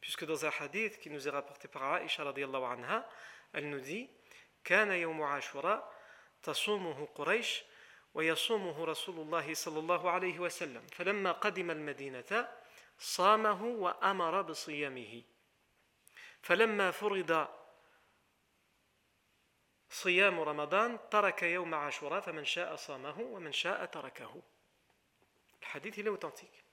Puisque 0.00 0.24
dans 0.24 0.46
un 0.46 0.50
hadith 0.60 1.00
qui 1.00 1.10
nous 1.10 1.26
est 1.26 1.30
rapporté 1.30 1.66
par 1.66 1.96
Aisha 1.96 2.22
anha, 2.22 3.08
elle 3.52 3.68
nous 3.68 3.80
dit 3.80 4.08
كان 4.68 4.92
يوم 4.92 5.22
عاشوراء 5.22 5.92
تصومه 6.42 7.08
قريش 7.14 7.64
ويصومه 8.14 8.84
رسول 8.84 9.18
الله 9.18 9.54
صلى 9.54 9.78
الله 9.78 10.10
عليه 10.10 10.38
وسلم 10.38 10.86
فلما 10.92 11.32
قدم 11.32 11.70
المدينة 11.70 12.48
صامه 12.98 13.64
وأمر 13.64 14.42
بصيامه 14.42 15.22
فلما 16.42 16.90
فرض 16.90 17.48
صيام 19.92 20.40
رمضان 20.40 20.98
ترك 21.10 21.42
يوم 21.42 21.74
عاشوراء 21.74 22.20
فمن 22.20 22.44
شاء 22.44 22.76
صامه 22.76 23.20
ومن 23.20 23.52
شاء 23.52 23.84
تركه 23.86 24.42
الحديث 25.62 25.98
il 25.98 26.06
est 26.06 26.10
authentique 26.10 26.64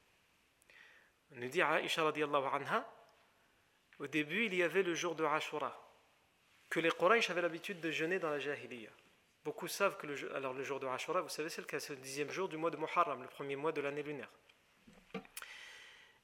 on 1.32 1.40
nous 1.40 1.48
dit 1.48 1.62
Aisha 1.62 2.04
radiallahu 2.04 2.46
anha 2.54 2.86
au 4.00 4.08
début 4.08 4.46
il 4.46 4.56
y 4.56 4.64
avait 4.64 4.84
le 4.84 4.94
jour 4.94 5.16
de 5.16 5.24
Ashura 5.24 5.74
que 6.70 6.80
les 6.80 6.92
Quraysh 6.92 7.30
avaient 7.30 7.42
l'habitude 7.42 7.80
de 7.80 7.92
jeûner 7.92 8.20
dans 8.20 8.30
la 8.30 8.40
Jahiliya 8.40 8.92
beaucoup 9.46 9.68
savent 9.68 9.98
que 9.98 10.08
le, 10.08 10.36
alors 10.36 10.54
le 10.54 10.64
jour 10.64 10.80
de 10.80 10.88
Ashura 10.88 11.22
vous 11.22 11.30
savez 11.30 11.50
c'est 11.50 11.62
le, 11.62 11.96
le 11.96 12.02
dixième 12.02 12.30
jour 12.30 12.50
du 12.50 12.58
mois 12.58 12.70
de 12.70 12.78
Muharram 12.78 13.22
le 13.22 13.30
premier 13.30 13.56
mois 13.56 13.72
de 13.72 13.80
l'année 13.80 14.04
lunaire 14.04 14.32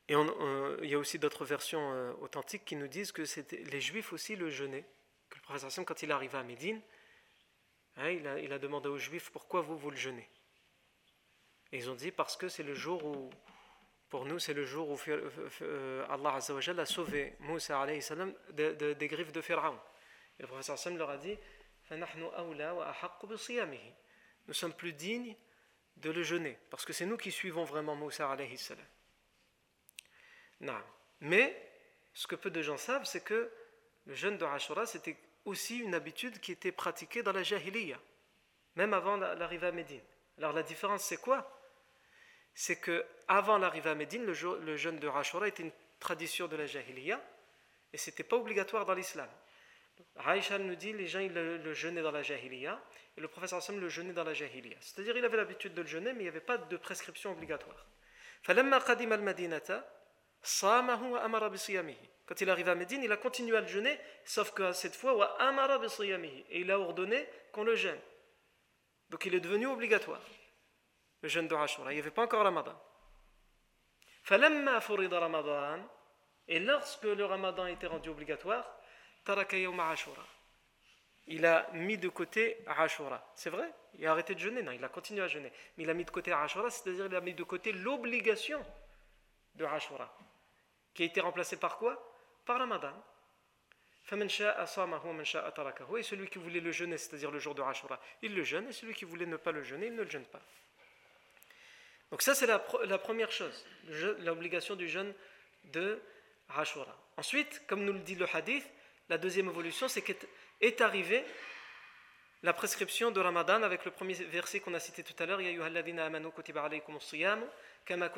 et 0.09 0.15
on, 0.17 0.77
il 0.83 0.89
y 0.89 0.93
a 0.93 0.99
aussi 0.99 1.19
d'autres 1.19 1.45
versions 1.45 1.93
euh, 1.93 2.11
authentiques 2.19 2.65
qui 2.65 2.75
nous 2.75 2.89
disent 2.89 3.13
que 3.13 3.23
les 3.71 3.79
Juifs 3.79 4.11
aussi 4.11 4.35
le 4.35 4.49
jeûnaient 4.49 4.83
que 4.83 4.87
le 4.87 4.94
prophète 5.46 5.84
quand 5.86 6.02
il 6.02 6.12
arriva 6.12 6.40
à 6.40 6.42
Médine, 6.42 6.80
hein, 7.96 8.10
il, 8.10 8.52
a, 8.52 8.58
demandé 8.58 8.88
aux 8.88 8.98
Juifs 8.98 9.30
pourquoi 9.30 9.60
vous, 9.60 9.76
vous 9.76 9.90
le 9.90 9.96
jeûnez? 9.96 10.28
Et 11.72 11.78
ils 11.78 11.90
ont 11.90 11.94
dit 11.94 12.10
parce 12.10 12.36
que 12.36 12.48
c'est 12.48 12.62
le 12.62 12.74
jour 12.74 13.04
où, 13.04 13.30
pour 14.08 14.24
nous, 14.24 14.38
c'est 14.38 14.54
le 14.54 14.64
jour 14.64 14.90
où 14.90 14.98
euh, 15.08 16.06
Allah 16.08 16.34
a 16.34 16.86
sauvé 16.86 17.36
Moussa 17.40 17.86
salam 18.00 18.34
de, 18.52 18.72
de, 18.74 18.92
des 18.92 19.08
griffes 19.08 19.32
de 19.32 19.40
Pharaon. 19.40 19.78
Et 20.38 20.42
le 20.42 20.48
prophète 20.48 20.86
leur 20.86 21.10
a 21.10 21.16
dit 21.16 21.36
Nous 24.46 24.54
sommes 24.54 24.74
plus 24.74 24.92
dignes 24.92 25.36
de 25.96 26.10
le 26.10 26.22
jeûner, 26.22 26.58
parce 26.70 26.84
que 26.84 26.92
c'est 26.92 27.06
nous 27.06 27.16
qui 27.16 27.32
suivons 27.32 27.64
vraiment 27.64 27.96
Moussa 27.96 28.30
alayhi 28.30 28.58
salam. 28.58 28.84
Non. 30.60 30.80
Mais 31.20 31.56
ce 32.14 32.26
que 32.26 32.34
peu 32.34 32.50
de 32.50 32.62
gens 32.62 32.76
savent, 32.76 33.04
c'est 33.04 33.24
que 33.24 33.50
le 34.06 34.14
jeûne 34.14 34.38
de 34.38 34.44
Ashura, 34.44 34.86
c'était 34.86 35.16
aussi 35.45 35.79
une 35.79 35.95
habitude 35.95 36.39
qui 36.39 36.51
était 36.51 36.71
pratiquée 36.71 37.23
dans 37.23 37.31
la 37.31 37.43
Jahiliya, 37.43 37.99
même 38.75 38.93
avant 38.93 39.17
l'arrivée 39.17 39.67
à 39.67 39.71
Médine. 39.71 40.01
Alors 40.37 40.53
la 40.53 40.63
différence, 40.63 41.03
c'est 41.03 41.17
quoi 41.17 41.59
C'est 42.53 42.77
que 42.77 43.05
avant 43.27 43.57
l'arrivée 43.57 43.89
à 43.89 43.95
Médine, 43.95 44.25
le, 44.25 44.77
jeûne 44.77 44.99
de 44.99 45.07
Ashura 45.07 45.47
était 45.47 45.63
une 45.63 45.71
tradition 45.99 46.47
de 46.47 46.55
la 46.55 46.65
Jahiliya 46.65 47.21
et 47.93 47.97
c'était 47.97 48.23
pas 48.23 48.37
obligatoire 48.37 48.85
dans 48.85 48.93
l'islam. 48.93 49.29
Aïcha 50.15 50.57
nous 50.57 50.75
dit 50.75 50.93
les 50.93 51.07
gens 51.07 51.19
ils 51.19 51.33
le, 51.33 51.73
jeûnaient 51.73 52.01
dans 52.01 52.11
la 52.11 52.23
Jahiliya 52.23 52.81
et 53.17 53.21
le 53.21 53.27
professeur 53.27 53.59
Hassan 53.59 53.79
le 53.79 53.89
jeûnait 53.89 54.13
dans 54.13 54.23
la 54.23 54.33
Jahiliya. 54.33 54.77
C'est-à-dire 54.79 55.17
il 55.17 55.25
avait 55.25 55.37
l'habitude 55.37 55.73
de 55.73 55.81
le 55.81 55.87
jeûner, 55.87 56.13
mais 56.13 56.19
il 56.19 56.23
n'y 56.23 56.29
avait 56.29 56.39
pas 56.39 56.57
de 56.57 56.77
prescription 56.77 57.31
obligatoire. 57.31 57.85
فلما 58.43 58.77
قدم 58.77 59.13
المدينة 59.13 59.83
amara 60.42 61.50
Quand 62.26 62.40
il 62.40 62.50
arrive 62.50 62.68
à 62.68 62.74
Médine, 62.74 63.02
il 63.02 63.12
a 63.12 63.16
continué 63.16 63.56
à 63.56 63.60
le 63.60 63.66
jeûner, 63.66 63.98
sauf 64.24 64.52
que 64.52 64.72
cette 64.72 64.96
fois, 64.96 65.14
wa 65.14 65.26
amara 65.40 65.80
Et 66.50 66.60
il 66.60 66.70
a 66.70 66.78
ordonné 66.78 67.28
qu'on 67.52 67.64
le 67.64 67.74
jeûne. 67.76 68.00
Donc 69.10 69.24
il 69.24 69.34
est 69.34 69.40
devenu 69.40 69.66
obligatoire, 69.66 70.20
le 71.22 71.28
jeûne 71.28 71.48
de 71.48 71.54
Ashura. 71.54 71.92
Il 71.92 71.96
n'y 71.96 72.00
avait 72.00 72.10
pas 72.10 72.22
encore 72.22 72.42
Ramadan. 72.42 72.78
Ramadan. 74.28 75.88
Et 76.48 76.58
lorsque 76.60 77.04
le 77.04 77.24
Ramadan 77.24 77.66
était 77.66 77.86
rendu 77.86 78.08
obligatoire, 78.08 78.64
il 81.28 81.46
a 81.46 81.68
mis 81.72 81.98
de 81.98 82.08
côté 82.08 82.64
Ashura. 82.66 83.32
C'est 83.34 83.50
vrai? 83.50 83.72
Il 83.94 84.06
a 84.06 84.12
arrêté 84.12 84.34
de 84.34 84.40
jeûner? 84.40 84.62
Non, 84.62 84.72
il 84.72 84.84
a 84.84 84.88
continué 84.88 85.22
à 85.22 85.28
jeûner. 85.28 85.52
Mais 85.76 85.84
il 85.84 85.90
a 85.90 85.94
mis 85.94 86.04
de 86.04 86.10
côté 86.10 86.32
Ashura, 86.32 86.70
c'est-à-dire 86.70 87.06
il 87.06 87.14
a 87.14 87.20
mis 87.20 87.34
de 87.34 87.42
côté 87.42 87.72
l'obligation 87.72 88.64
de 89.56 89.64
Ashura. 89.64 90.14
Qui 90.94 91.02
a 91.02 91.06
été 91.06 91.20
remplacée 91.20 91.56
par 91.56 91.78
quoi? 91.78 92.14
Par 92.44 92.58
Ramadan. 92.58 92.92
Et 94.12 96.02
celui 96.02 96.28
qui 96.28 96.38
voulait 96.38 96.60
le 96.60 96.70
jeûner, 96.70 96.96
c'est-à-dire 96.96 97.30
le 97.30 97.40
jour 97.40 97.54
de 97.54 97.62
Ashura, 97.62 98.00
il 98.22 98.34
le 98.34 98.44
jeûne, 98.44 98.68
et 98.68 98.72
celui 98.72 98.94
qui 98.94 99.04
voulait 99.04 99.26
ne 99.26 99.36
pas 99.36 99.50
le 99.50 99.64
jeûner, 99.64 99.86
il 99.86 99.94
ne 99.94 100.02
le 100.02 100.10
jeûne 100.10 100.26
pas. 100.26 100.40
Donc 102.12 102.22
ça, 102.22 102.34
c'est 102.34 102.46
la, 102.46 102.58
première 102.58 103.32
chose, 103.32 103.66
l'obligation 104.20 104.76
du 104.76 104.88
jeûne 104.88 105.12
de 105.64 106.00
Ashura. 106.50 106.96
Ensuite, 107.16 107.66
comme 107.66 107.84
nous 107.84 107.92
le 107.92 107.98
dit 107.98 108.14
le 108.14 108.26
hadith, 108.32 108.64
la 109.08 109.18
deuxième 109.18 109.48
évolution, 109.48 109.88
c'est 109.88 110.02
qu'est 110.02 110.80
arrivée 110.80 111.24
la 112.44 112.52
prescription 112.52 113.10
de 113.10 113.18
Ramadan 113.18 113.62
avec 113.64 113.84
le 113.84 113.90
premier 113.90 114.14
verset 114.14 114.60
qu'on 114.60 114.74
a 114.74 114.78
cité 114.78 115.02
tout 115.02 115.20
à 115.20 115.26
l'heure, 115.26 115.40
Ya 115.40 115.50
amanu 115.64 116.30
kutiba 116.30 116.62
alaykum 116.62 116.98
kama 117.86 118.10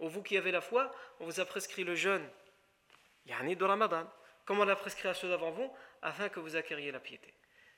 vous 0.00 0.22
qui 0.22 0.36
avez 0.36 0.50
la 0.52 0.60
foi, 0.60 0.94
on 1.20 1.26
vous 1.26 1.40
a 1.40 1.44
prescrit 1.44 1.84
le 1.84 1.94
jeûne, 1.94 2.26
yani 3.26 3.56
de 3.56 3.64
Ramadan, 3.64 4.10
comme 4.46 4.60
on 4.60 4.64
l'a 4.64 4.76
prescrit 4.76 5.08
à 5.08 5.14
ceux 5.14 5.28
d'avant 5.28 5.50
vous, 5.50 5.70
afin 6.00 6.28
que 6.28 6.40
vous 6.40 6.56
acquériez 6.56 6.90
la 6.90 7.00
piété. 7.00 7.34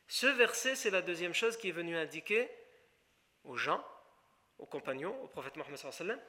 Ce 0.06 0.26
verset, 0.26 0.76
c'est 0.76 0.90
la 0.90 1.02
deuxième 1.02 1.34
chose 1.34 1.56
qui 1.56 1.70
est 1.70 1.72
venue 1.72 1.96
indiquer 1.96 2.50
aux 3.44 3.56
gens, 3.56 3.84
aux 4.58 4.66
compagnons, 4.66 5.18
au 5.22 5.28
prophète 5.28 5.56
Mohammed 5.56 5.76
sallam, 5.76 6.20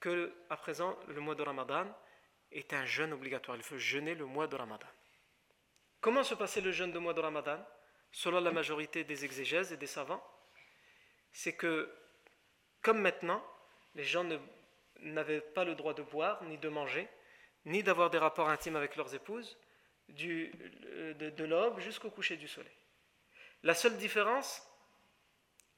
que 0.00 0.32
à 0.50 0.56
présent 0.56 0.98
le 1.08 1.20
mois 1.20 1.34
de 1.34 1.42
Ramadan 1.42 1.86
est 2.50 2.72
un 2.72 2.84
jeûne 2.84 3.12
obligatoire. 3.12 3.56
Il 3.56 3.62
faut 3.62 3.78
jeûner 3.78 4.14
le 4.14 4.26
mois 4.26 4.46
de 4.46 4.56
Ramadan. 4.56 4.86
Comment 6.00 6.24
se 6.24 6.34
passait 6.34 6.60
le 6.60 6.72
jeûne 6.72 6.92
de 6.92 6.98
mois 6.98 7.14
de 7.14 7.20
Ramadan? 7.20 7.64
Selon 8.10 8.40
la 8.40 8.50
majorité 8.50 9.04
des 9.04 9.24
exégèses 9.24 9.72
et 9.72 9.76
des 9.76 9.86
savants, 9.86 10.22
c'est 11.32 11.54
que, 11.54 11.90
comme 12.82 13.00
maintenant, 13.00 13.42
les 13.94 14.04
gens 14.04 14.26
n'avaient 15.00 15.40
pas 15.40 15.64
le 15.64 15.74
droit 15.74 15.94
de 15.94 16.02
boire, 16.02 16.42
ni 16.44 16.58
de 16.58 16.68
manger, 16.68 17.08
ni 17.64 17.82
d'avoir 17.82 18.10
des 18.10 18.18
rapports 18.18 18.48
intimes 18.48 18.76
avec 18.76 18.96
leurs 18.96 19.14
épouses, 19.14 19.56
du, 20.08 20.48
de, 21.18 21.30
de 21.30 21.44
l'aube 21.44 21.78
jusqu'au 21.78 22.10
coucher 22.10 22.36
du 22.36 22.48
soleil. 22.48 22.76
La 23.62 23.74
seule 23.74 23.96
différence, 23.96 24.66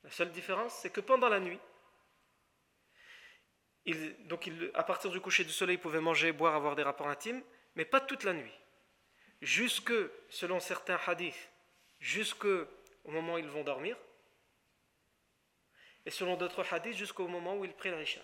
la 0.02 0.10
seule 0.10 0.30
différence, 0.30 0.74
c'est 0.74 0.90
que 0.90 1.00
pendant 1.00 1.28
la 1.28 1.40
nuit, 1.40 1.60
donc 4.20 4.50
à 4.72 4.82
partir 4.82 5.10
du 5.10 5.20
coucher 5.20 5.44
du 5.44 5.50
soleil, 5.50 5.76
ils 5.76 5.80
pouvaient 5.80 6.00
manger, 6.00 6.32
boire, 6.32 6.54
avoir 6.54 6.74
des 6.74 6.82
rapports 6.82 7.08
intimes, 7.08 7.42
mais 7.76 7.84
pas 7.84 8.00
toute 8.00 8.24
la 8.24 8.32
nuit. 8.32 8.58
Jusque, 9.42 9.92
selon 10.30 10.58
certains 10.58 10.98
hadiths, 11.06 11.50
jusqu'au 12.00 12.66
moment 13.04 13.34
où 13.34 13.38
ils 13.38 13.48
vont 13.48 13.64
dormir, 13.64 13.96
et 16.06 16.10
selon 16.10 16.36
d'autres 16.36 16.72
hadiths, 16.72 16.96
jusqu'au 16.96 17.26
moment 17.28 17.56
où 17.56 17.64
ils 17.64 17.72
prient 17.72 17.90
l'Isha, 17.90 18.20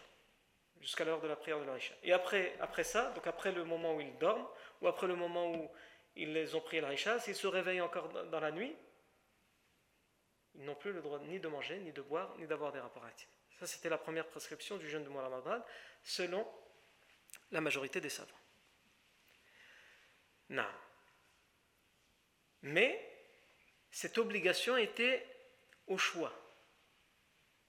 jusqu'à 0.80 1.04
l'heure 1.04 1.20
de 1.20 1.28
la 1.28 1.36
prière 1.36 1.58
de 1.60 1.70
l'Isha. 1.70 1.94
Et 2.02 2.12
après, 2.12 2.56
après 2.60 2.84
ça, 2.84 3.10
donc 3.10 3.26
après 3.26 3.52
le 3.52 3.64
moment 3.64 3.94
où 3.94 4.00
ils 4.00 4.16
dorment, 4.18 4.46
ou 4.80 4.88
après 4.88 5.06
le 5.06 5.16
moment 5.16 5.52
où 5.52 5.70
ils 6.16 6.56
ont 6.56 6.60
prié 6.60 6.82
l'Isha, 6.82 7.18
s'ils 7.20 7.34
se 7.34 7.46
réveillent 7.46 7.80
encore 7.80 8.08
dans 8.08 8.40
la 8.40 8.50
nuit, 8.50 8.74
ils 10.54 10.64
n'ont 10.64 10.74
plus 10.74 10.92
le 10.92 11.00
droit 11.00 11.18
ni 11.20 11.38
de 11.38 11.48
manger, 11.48 11.78
ni 11.78 11.92
de 11.92 12.02
boire, 12.02 12.34
ni 12.38 12.46
d'avoir 12.46 12.72
des 12.72 12.80
rapports 12.80 13.04
intimes. 13.04 13.28
Ça, 13.58 13.66
c'était 13.66 13.88
la 13.88 13.98
première 13.98 14.26
prescription 14.26 14.76
du 14.78 14.88
jeûne 14.88 15.04
de 15.04 15.08
mois 15.08 15.22
Ramadan, 15.22 15.62
selon 16.02 16.46
la 17.50 17.60
majorité 17.60 18.00
des 18.00 18.08
savants. 18.08 18.30
Non. 20.48 20.66
Mais 22.62 23.06
cette 23.90 24.18
obligation 24.18 24.76
était 24.76 25.26
au 25.86 25.98
choix. 25.98 26.32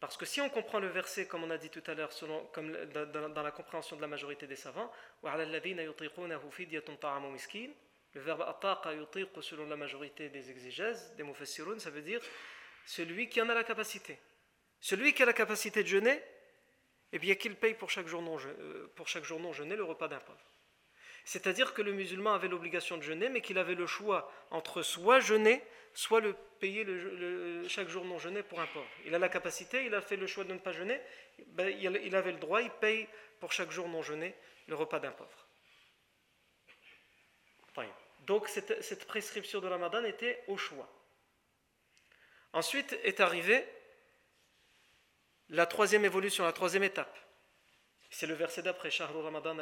Parce 0.01 0.17
que 0.17 0.25
si 0.25 0.41
on 0.41 0.49
comprend 0.49 0.79
le 0.79 0.87
verset, 0.87 1.27
comme 1.27 1.43
on 1.43 1.51
a 1.51 1.59
dit 1.59 1.69
tout 1.69 1.83
à 1.85 1.93
l'heure, 1.93 2.09
comme 2.51 2.75
dans, 2.91 3.43
la 3.43 3.51
compréhension 3.51 3.95
de 3.95 4.01
la 4.01 4.07
majorité 4.07 4.47
des 4.47 4.55
savants, 4.55 4.91
le 8.13 8.19
verbe 8.19 8.41
ataqa 8.41 8.89
selon 9.41 9.67
la 9.67 9.75
majorité 9.75 10.29
des 10.29 10.49
exégèses, 10.49 11.13
des 11.15 11.23
ça 11.77 11.91
veut 11.91 12.01
dire 12.01 12.19
celui 12.83 13.29
qui 13.29 13.39
en 13.43 13.49
a 13.49 13.53
la 13.53 13.63
capacité. 13.63 14.17
Celui 14.79 15.13
qui 15.13 15.21
a 15.21 15.27
la 15.27 15.33
capacité 15.33 15.83
de 15.83 15.87
jeûner, 15.87 16.19
eh 17.11 17.19
bien 17.19 17.35
qu'il 17.35 17.55
paye 17.55 17.75
pour 17.75 17.91
chaque 17.91 18.07
jour 18.07 18.23
non, 18.23 18.39
euh, 18.39 18.91
pour 18.95 19.07
chaque 19.07 19.23
jour 19.23 19.39
non 19.39 19.53
jeûné 19.53 19.75
le 19.75 19.83
repas 19.83 20.07
d'un 20.07 20.19
pauvre. 20.19 20.39
C'est-à-dire 21.25 21.75
que 21.75 21.83
le 21.83 21.93
musulman 21.93 22.33
avait 22.33 22.47
l'obligation 22.47 22.97
de 22.97 23.03
jeûner, 23.03 23.29
mais 23.29 23.41
qu'il 23.41 23.59
avait 23.59 23.75
le 23.75 23.85
choix 23.85 24.31
entre 24.49 24.81
soit 24.81 25.19
jeûner, 25.19 25.61
soit 25.93 26.21
le 26.21 26.33
payer 26.59 26.85
chaque 27.67 27.89
jour 27.89 28.05
non 28.05 28.19
jeûné 28.19 28.43
pour 28.43 28.59
un 28.59 28.67
pauvre. 28.67 28.87
Il 29.05 29.15
a 29.15 29.19
la 29.19 29.29
capacité, 29.29 29.85
il 29.85 29.93
a 29.93 30.01
fait 30.01 30.17
le 30.17 30.27
choix 30.27 30.43
de 30.43 30.53
ne 30.53 30.59
pas 30.59 30.71
jeûner, 30.71 30.99
ben, 31.47 31.67
il 31.67 32.15
avait 32.15 32.31
le 32.31 32.39
droit, 32.39 32.61
il 32.61 32.71
paye 32.71 33.07
pour 33.39 33.51
chaque 33.51 33.71
jour 33.71 33.87
non 33.87 34.01
jeûné 34.01 34.35
le 34.67 34.75
repas 34.75 34.99
d'un 34.99 35.11
pauvre. 35.11 35.47
Donc 38.27 38.47
cette, 38.47 39.05
prescription 39.05 39.59
de 39.59 39.67
Ramadan 39.67 40.03
était 40.03 40.43
au 40.47 40.57
choix. 40.57 40.87
Ensuite 42.53 42.93
est 43.03 43.19
arrivée 43.19 43.67
la 45.49 45.65
troisième 45.65 46.05
évolution, 46.05 46.43
la 46.43 46.53
troisième 46.53 46.83
étape. 46.83 47.17
C'est 48.13 48.27
le 48.27 48.33
verset 48.33 48.61
d'après 48.61 48.89
Ramadan 48.99 49.55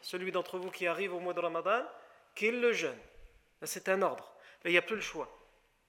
Celui 0.00 0.32
d'entre 0.32 0.58
vous 0.58 0.70
qui 0.70 0.86
arrive 0.86 1.12
au 1.12 1.20
mois 1.20 1.34
de 1.34 1.40
Ramadan, 1.40 1.86
qu'il 2.34 2.58
le 2.58 2.72
jeûne. 2.72 2.98
C'est 3.62 3.90
un 3.90 4.00
ordre. 4.00 4.34
il 4.64 4.70
n'y 4.70 4.78
a 4.78 4.82
plus 4.82 4.96
le 4.96 5.02
choix. 5.02 5.28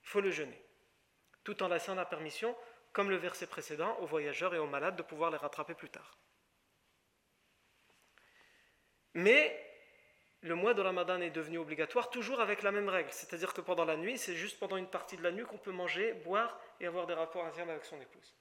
Il 0.04 0.10
faut 0.10 0.20
le 0.20 0.32
jeûner. 0.32 0.62
Tout 1.46 1.64
en 1.64 1.70
laissant 1.70 1.96
la 1.96 2.06
permission, 2.06 2.54
comme 2.92 3.10
le 3.10 3.16
verset 3.16 3.48
précédent, 3.48 3.98
aux 4.02 4.06
voyageurs 4.06 4.54
et 4.54 4.60
aux 4.60 4.68
malades 4.68 4.98
de 4.98 5.02
pouvoir 5.02 5.32
les 5.32 5.38
rattraper 5.38 5.76
plus 5.76 5.90
tard. 5.90 6.18
Mais 9.14 9.67
le 10.48 10.56
mois 10.56 10.74
de 10.74 10.82
Ramadan 10.82 11.22
est 11.22 11.30
devenu 11.30 11.58
obligatoire, 11.58 12.10
toujours 12.10 12.40
avec 12.40 12.64
la 12.64 12.72
même 12.72 12.90
règle. 12.90 13.10
C'est-à-dire 13.12 13.54
que 13.54 13.62
pendant 13.62 13.86
la 13.86 13.98
nuit, 13.98 14.18
c'est 14.18 14.36
juste 14.36 14.60
pendant 14.60 14.78
une 14.78 14.88
partie 14.88 15.18
de 15.18 15.24
la 15.24 15.32
nuit 15.32 15.44
qu'on 15.44 15.58
peut 15.58 15.72
manger, 15.72 16.14
boire 16.14 16.60
et 16.80 16.88
avoir 16.88 17.06
des 17.06 17.14
rapports 17.14 17.46
intimes 17.46 17.70
avec 17.70 17.86
son 17.86 18.00
épouse. 18.02 18.36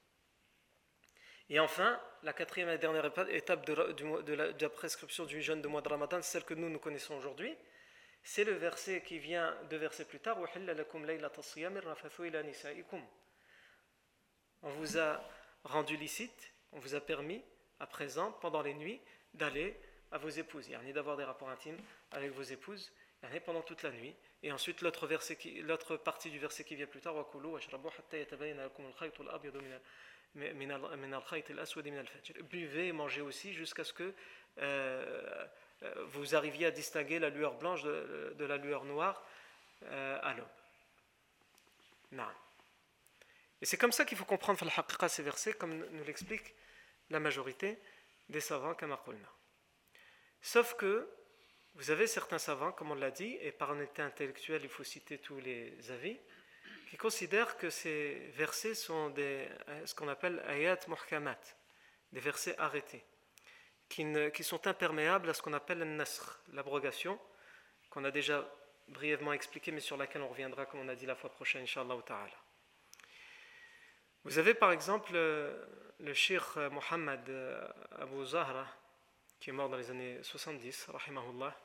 Et 1.49 1.59
enfin, 1.59 1.99
la 2.23 2.33
quatrième 2.33 2.69
et 2.69 2.77
dernière 2.77 3.05
étape 3.29 3.65
de, 3.65 4.33
la, 4.33 4.69
prescription 4.69 5.25
du 5.25 5.41
jeûne 5.41 5.61
de 5.61 5.67
mois 5.67 5.81
de 5.81 5.87
Ramadan, 5.87 6.21
celle 6.21 6.43
que 6.43 6.53
nous 6.53 6.69
nous 6.69 6.79
connaissons 6.79 7.15
aujourd'hui, 7.15 7.55
c'est 8.21 8.43
le 8.43 8.53
verset 8.53 9.01
qui 9.01 9.19
vient 9.19 9.55
deux 9.69 9.77
versets 9.77 10.03
plus 10.03 10.19
tard. 10.19 10.37
On 14.63 14.69
vous 14.71 14.97
a 14.97 15.23
rendu 15.63 15.95
licite, 15.95 16.53
on 16.73 16.79
vous 16.79 16.95
a 16.95 16.99
permis 16.99 17.41
à 17.79 17.87
présent, 17.87 18.33
pendant 18.41 18.61
les 18.61 18.73
nuits, 18.73 18.99
d'aller 19.33 19.79
à 20.11 20.17
vos 20.17 20.29
épouses, 20.29 20.69
ni 20.83 20.93
d'avoir 20.93 21.17
des 21.17 21.23
rapports 21.23 21.49
intimes 21.49 21.77
avec 22.11 22.31
vos 22.31 22.43
épouses 22.43 22.91
pendant 23.45 23.61
toute 23.61 23.83
la 23.83 23.91
nuit. 23.91 24.15
Et 24.43 24.51
ensuite, 24.51 24.81
l'autre, 24.81 25.07
verset 25.07 25.37
l'autre 25.63 25.97
partie 25.97 26.29
du 26.29 26.39
verset 26.39 26.63
qui 26.63 26.75
vient 26.75 26.85
plus 26.85 27.01
tard, 27.01 27.15
Buvez 32.49 32.87
et 32.87 32.91
mangez 32.91 33.21
aussi 33.21 33.53
jusqu'à 33.53 33.83
ce 33.83 33.93
que 33.93 34.13
euh, 34.59 35.45
euh, 35.83 36.05
vous 36.09 36.35
arriviez 36.35 36.67
à 36.67 36.71
distinguer 36.71 37.19
la 37.19 37.29
lueur 37.29 37.55
blanche 37.55 37.83
de, 37.83 38.45
la 38.45 38.57
lueur 38.57 38.83
noire 38.83 39.23
euh, 39.83 40.19
à 40.21 40.33
l'aube. 40.33 40.45
Et 43.61 43.65
c'est 43.65 43.77
comme 43.77 43.91
ça 43.91 44.05
qu'il 44.05 44.17
faut 44.17 44.25
comprendre 44.25 44.59
ces 45.09 45.23
versets, 45.23 45.53
comme 45.53 45.75
nous 45.75 46.03
l'explique 46.03 46.53
la 47.09 47.19
majorité 47.19 47.79
des 48.29 48.41
savants, 48.41 48.75
comme 48.75 48.91
Sauf 50.47 50.75
que 50.75 51.05
vous 51.75 51.91
avez 51.91 52.07
certains 52.07 52.37
savants, 52.37 52.71
comme 52.71 52.91
on 52.91 52.95
l'a 52.95 53.11
dit, 53.11 53.37
et 53.41 53.51
par 53.51 53.71
honnêteté 53.71 54.01
intellectuelle, 54.01 54.61
il 54.63 54.69
faut 54.69 54.85
citer 54.85 55.17
tous 55.17 55.41
les 55.41 55.91
avis, 55.91 56.17
qui 56.89 56.95
considèrent 56.95 57.57
que 57.57 57.69
ces 57.69 58.31
versets 58.33 58.73
sont 58.73 59.09
des, 59.09 59.45
ce 59.83 59.93
qu'on 59.93 60.07
appelle 60.07 60.41
ayat 60.47 60.79
muhkamat, 60.87 61.37
des 62.13 62.21
versets 62.21 62.57
arrêtés, 62.59 63.03
qui, 63.89 64.05
sont 64.41 64.65
imperméables 64.67 65.29
à 65.29 65.33
ce 65.33 65.41
qu'on 65.41 65.51
appelle 65.51 65.79
le 65.79 65.85
nasr, 65.85 66.39
l'abrogation, 66.53 67.19
qu'on 67.89 68.05
a 68.05 68.11
déjà 68.11 68.49
brièvement 68.87 69.33
expliqué, 69.33 69.73
mais 69.73 69.81
sur 69.81 69.97
laquelle 69.97 70.21
on 70.21 70.29
reviendra, 70.29 70.65
comme 70.65 70.79
on 70.79 70.87
a 70.87 70.95
dit 70.95 71.05
la 71.05 71.15
fois 71.15 71.29
prochaine, 71.29 71.63
inshallah 71.63 71.97
ta'ala. 72.05 72.39
Vous 74.23 74.39
avez 74.39 74.53
par 74.53 74.71
exemple 74.71 75.11
le 75.11 76.13
shir 76.13 76.57
Muhammad 76.71 77.29
Abu 77.99 78.25
Zahra, 78.25 78.65
qui 79.39 79.49
est 79.49 79.53
mort 79.53 79.69
dans 79.69 79.77
les 79.77 79.89
années 79.89 80.17
70, 80.23 80.87
rahimahullah, 80.89 81.55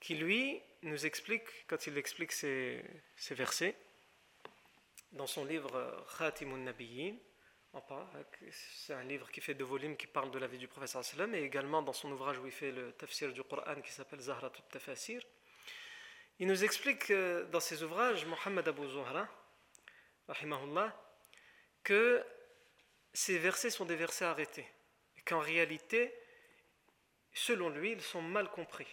qui 0.00 0.14
lui 0.14 0.60
nous 0.82 1.06
explique, 1.06 1.66
quand 1.66 1.86
il 1.86 1.96
explique 1.98 2.32
ces, 2.32 2.82
ces 3.16 3.34
versets, 3.34 3.76
dans 5.12 5.26
son 5.26 5.44
livre 5.44 6.06
Khatimun 6.18 6.58
Nabiyyin, 6.58 7.16
c'est 8.50 8.94
un 8.94 9.02
livre 9.02 9.30
qui 9.30 9.40
fait 9.40 9.54
deux 9.54 9.64
volumes 9.64 9.96
qui 9.96 10.06
parle 10.06 10.30
de 10.30 10.38
la 10.38 10.46
vie 10.46 10.58
du 10.58 10.68
professeur 10.68 11.04
sallam 11.04 11.34
et 11.34 11.42
également 11.42 11.82
dans 11.82 11.92
son 11.92 12.10
ouvrage 12.12 12.38
où 12.38 12.46
il 12.46 12.52
fait 12.52 12.70
le 12.70 12.92
tafsir 12.92 13.32
du 13.32 13.42
Coran 13.42 13.80
qui 13.80 13.90
s'appelle 13.90 14.20
Zahratut 14.20 14.62
Tafasir. 14.70 15.20
Il 16.38 16.46
nous 16.46 16.62
explique 16.64 17.12
dans 17.12 17.60
ses 17.60 17.82
ouvrages, 17.82 18.26
Mohammed 18.26 18.68
Abu 18.68 18.86
Zuhra, 18.88 19.28
rahimahullah, 20.28 20.96
que 21.82 22.24
ces 23.12 23.38
versets 23.38 23.70
sont 23.70 23.84
des 23.84 23.96
versets 23.96 24.24
arrêtés 24.24 24.66
qu'en 25.24 25.40
réalité, 25.40 26.12
selon 27.34 27.68
lui, 27.68 27.92
ils 27.92 28.00
sont 28.00 28.22
mal 28.22 28.48
compris. 28.50 28.86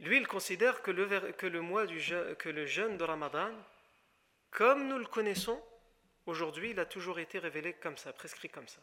Lui, 0.00 0.18
il 0.18 0.28
considère 0.28 0.82
que 0.82 0.90
le, 0.90 1.32
que 1.32 1.46
le 1.46 1.60
mois 1.60 1.86
du 1.86 1.98
jeûne 1.98 2.96
de 2.96 3.04
Ramadan, 3.04 3.50
comme 4.50 4.86
nous 4.86 4.98
le 4.98 5.06
connaissons, 5.06 5.62
aujourd'hui, 6.26 6.70
il 6.70 6.80
a 6.80 6.86
toujours 6.86 7.18
été 7.18 7.38
révélé 7.38 7.72
comme 7.74 7.96
ça, 7.96 8.12
prescrit 8.12 8.48
comme 8.48 8.68
ça. 8.68 8.80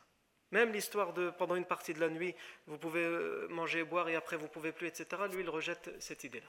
Même 0.51 0.71
l'histoire 0.71 1.13
de 1.13 1.31
pendant 1.31 1.55
une 1.55 1.65
partie 1.65 1.93
de 1.93 1.99
la 1.99 2.09
nuit, 2.09 2.35
vous 2.67 2.77
pouvez 2.77 3.03
euh, 3.03 3.47
manger 3.49 3.79
et 3.79 3.83
boire 3.83 4.07
et 4.09 4.15
après 4.15 4.37
vous 4.37 4.47
pouvez 4.47 4.71
plus, 4.71 4.87
etc. 4.87 5.23
Lui, 5.31 5.41
il 5.41 5.49
rejette 5.49 5.89
cette 6.01 6.23
idée-là. 6.23 6.47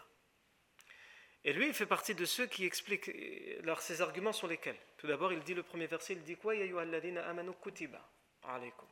Et 1.44 1.52
lui, 1.52 1.68
il 1.68 1.74
fait 1.74 1.86
partie 1.86 2.14
de 2.14 2.24
ceux 2.24 2.46
qui 2.46 2.64
expliquent. 2.64 3.10
Alors, 3.62 3.80
ses 3.80 4.02
arguments 4.02 4.32
sont 4.32 4.48
lesquels? 4.48 4.78
Tout 4.98 5.06
d'abord, 5.06 5.32
il 5.32 5.40
dit 5.40 5.54
le 5.54 5.62
premier 5.62 5.86
verset, 5.86 6.14
il 6.14 6.22
dit 6.24 6.36
quoi 6.36 6.54
amanu 6.54 7.52
kutiba 7.62 8.00
alaykum. 8.42 8.88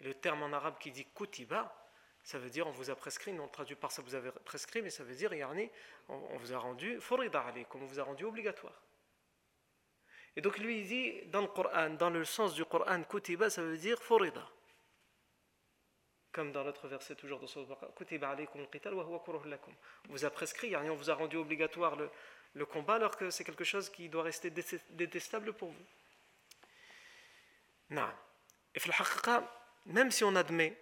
Le 0.00 0.14
terme 0.14 0.42
en 0.42 0.52
arabe 0.52 0.78
qui 0.78 0.90
dit 0.90 1.06
kutiba, 1.06 1.74
ça 2.22 2.38
veut 2.38 2.50
dire 2.50 2.66
on 2.66 2.70
vous 2.70 2.90
a 2.90 2.94
prescrit, 2.94 3.32
non 3.32 3.48
traduit 3.48 3.74
par 3.74 3.90
ça 3.90 4.02
vous 4.02 4.14
avez 4.14 4.30
prescrit, 4.44 4.82
mais 4.82 4.90
ça 4.90 5.02
veut 5.02 5.14
dire 5.14 5.32
yarni, 5.32 5.70
on, 6.08 6.36
vous 6.36 6.52
a 6.52 6.58
rendu 6.58 7.00
furida 7.00 7.44
comme 7.68 7.82
on 7.82 7.86
vous 7.86 8.00
a 8.00 8.04
rendu 8.04 8.24
obligatoire. 8.24 8.80
Et 10.36 10.40
donc 10.40 10.58
lui 10.58 10.80
il 10.80 10.86
dit 10.86 11.26
dans 11.26 11.40
le 11.40 11.48
Coran, 11.48 11.90
dans 11.90 12.10
le 12.10 12.24
sens 12.24 12.54
du 12.54 12.64
Coran, 12.64 13.02
kutiba 13.02 13.50
ça 13.50 13.62
veut 13.62 13.78
dire 13.78 14.00
furida. 14.02 14.46
Comme 16.30 16.52
dans 16.52 16.62
l'autre 16.62 16.86
verset 16.86 17.16
toujours 17.16 17.40
dans 17.40 17.46
le 17.46 17.88
kutiba 17.96 18.30
alaykum 18.30 18.60
al-qital. 18.60 18.94
On 18.94 19.82
vous 20.08 20.24
a 20.24 20.30
prescrit, 20.30 20.68
yarni, 20.68 20.90
on 20.90 20.94
vous 20.94 21.10
a 21.10 21.14
rendu 21.14 21.36
obligatoire 21.36 21.96
le, 21.96 22.10
le 22.54 22.66
combat 22.66 22.94
alors 22.94 23.16
que 23.16 23.30
c'est 23.30 23.44
quelque 23.44 23.64
chose 23.64 23.88
qui 23.88 24.08
doit 24.08 24.22
rester 24.22 24.50
détestable 24.50 25.52
pour 25.54 25.70
vous. 25.70 25.86
Non. 27.90 28.10
Et 28.74 28.80
même 29.86 30.10
si 30.10 30.24
on 30.24 30.34
admet, 30.36 30.76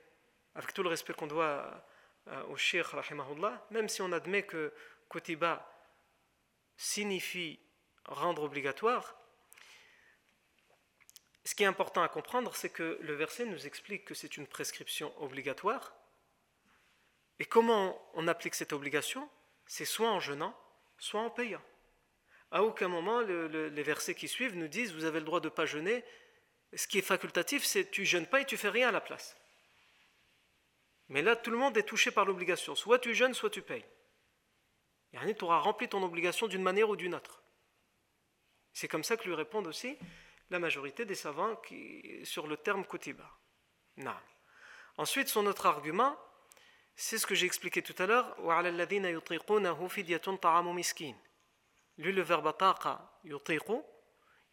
avec 0.54 0.72
tout 0.72 0.82
le 0.82 0.88
respect 0.88 1.14
qu'on 1.14 1.26
doit 1.26 1.86
euh, 2.28 2.42
au 2.44 2.56
Cheikh, 2.56 2.86
même 3.70 3.88
si 3.88 4.02
on 4.02 4.12
admet 4.12 4.44
que 4.44 4.72
Kotiba 5.08 5.70
signifie 6.76 7.60
rendre 8.04 8.42
obligatoire, 8.42 9.16
ce 11.44 11.54
qui 11.54 11.62
est 11.62 11.66
important 11.66 12.02
à 12.02 12.08
comprendre, 12.08 12.56
c'est 12.56 12.70
que 12.70 12.98
le 13.00 13.14
verset 13.14 13.44
nous 13.44 13.66
explique 13.66 14.04
que 14.04 14.14
c'est 14.14 14.36
une 14.36 14.48
prescription 14.48 15.12
obligatoire. 15.22 15.94
Et 17.38 17.44
comment 17.44 17.96
on 18.14 18.26
applique 18.26 18.56
cette 18.56 18.72
obligation? 18.72 19.30
C'est 19.64 19.84
soit 19.84 20.10
en 20.10 20.18
jeûnant, 20.18 20.58
soit 20.98 21.20
en 21.20 21.30
payant. 21.30 21.62
À 22.50 22.64
aucun 22.64 22.88
moment, 22.88 23.20
les 23.20 23.82
versets 23.82 24.16
qui 24.16 24.26
suivent 24.26 24.56
nous 24.56 24.66
disent 24.66 24.92
vous 24.92 25.04
avez 25.04 25.20
le 25.20 25.24
droit 25.24 25.40
de 25.40 25.46
ne 25.46 25.54
pas 25.54 25.66
jeûner. 25.66 26.04
Ce 26.76 26.86
qui 26.86 26.98
est 26.98 27.02
facultatif, 27.02 27.64
c'est 27.64 27.90
tu 27.90 28.04
jeûnes 28.04 28.26
pas 28.26 28.42
et 28.42 28.44
tu 28.44 28.56
fais 28.56 28.68
rien 28.68 28.88
à 28.88 28.92
la 28.92 29.00
place. 29.00 29.36
Mais 31.08 31.22
là, 31.22 31.34
tout 31.34 31.50
le 31.50 31.56
monde 31.56 31.76
est 31.78 31.84
touché 31.84 32.10
par 32.10 32.24
l'obligation. 32.24 32.74
Soit 32.74 32.98
tu 32.98 33.14
jeûnes, 33.14 33.34
soit 33.34 33.50
tu 33.50 33.62
payes. 33.62 33.84
Et 35.12 35.34
tu 35.34 35.44
auras 35.44 35.58
rempli 35.58 35.88
ton 35.88 36.02
obligation 36.02 36.46
d'une 36.46 36.62
manière 36.62 36.90
ou 36.90 36.96
d'une 36.96 37.14
autre. 37.14 37.42
C'est 38.72 38.88
comme 38.88 39.04
ça 39.04 39.16
que 39.16 39.24
lui 39.24 39.34
répondent 39.34 39.66
aussi 39.66 39.96
la 40.50 40.58
majorité 40.58 41.06
des 41.06 41.14
savants 41.14 41.56
qui, 41.56 42.20
sur 42.24 42.46
le 42.46 42.58
terme 42.58 42.84
kotiba. 42.84 43.28
Non. 43.96 44.14
Ensuite, 44.98 45.28
son 45.28 45.46
autre 45.46 45.64
argument, 45.64 46.18
c'est 46.94 47.16
ce 47.16 47.26
que 47.26 47.34
j'ai 47.34 47.46
expliqué 47.46 47.80
tout 47.80 47.94
à 47.98 48.06
l'heure. 48.06 48.36
Lui, 51.98 52.12
le 52.12 52.22
verbe 52.22 52.54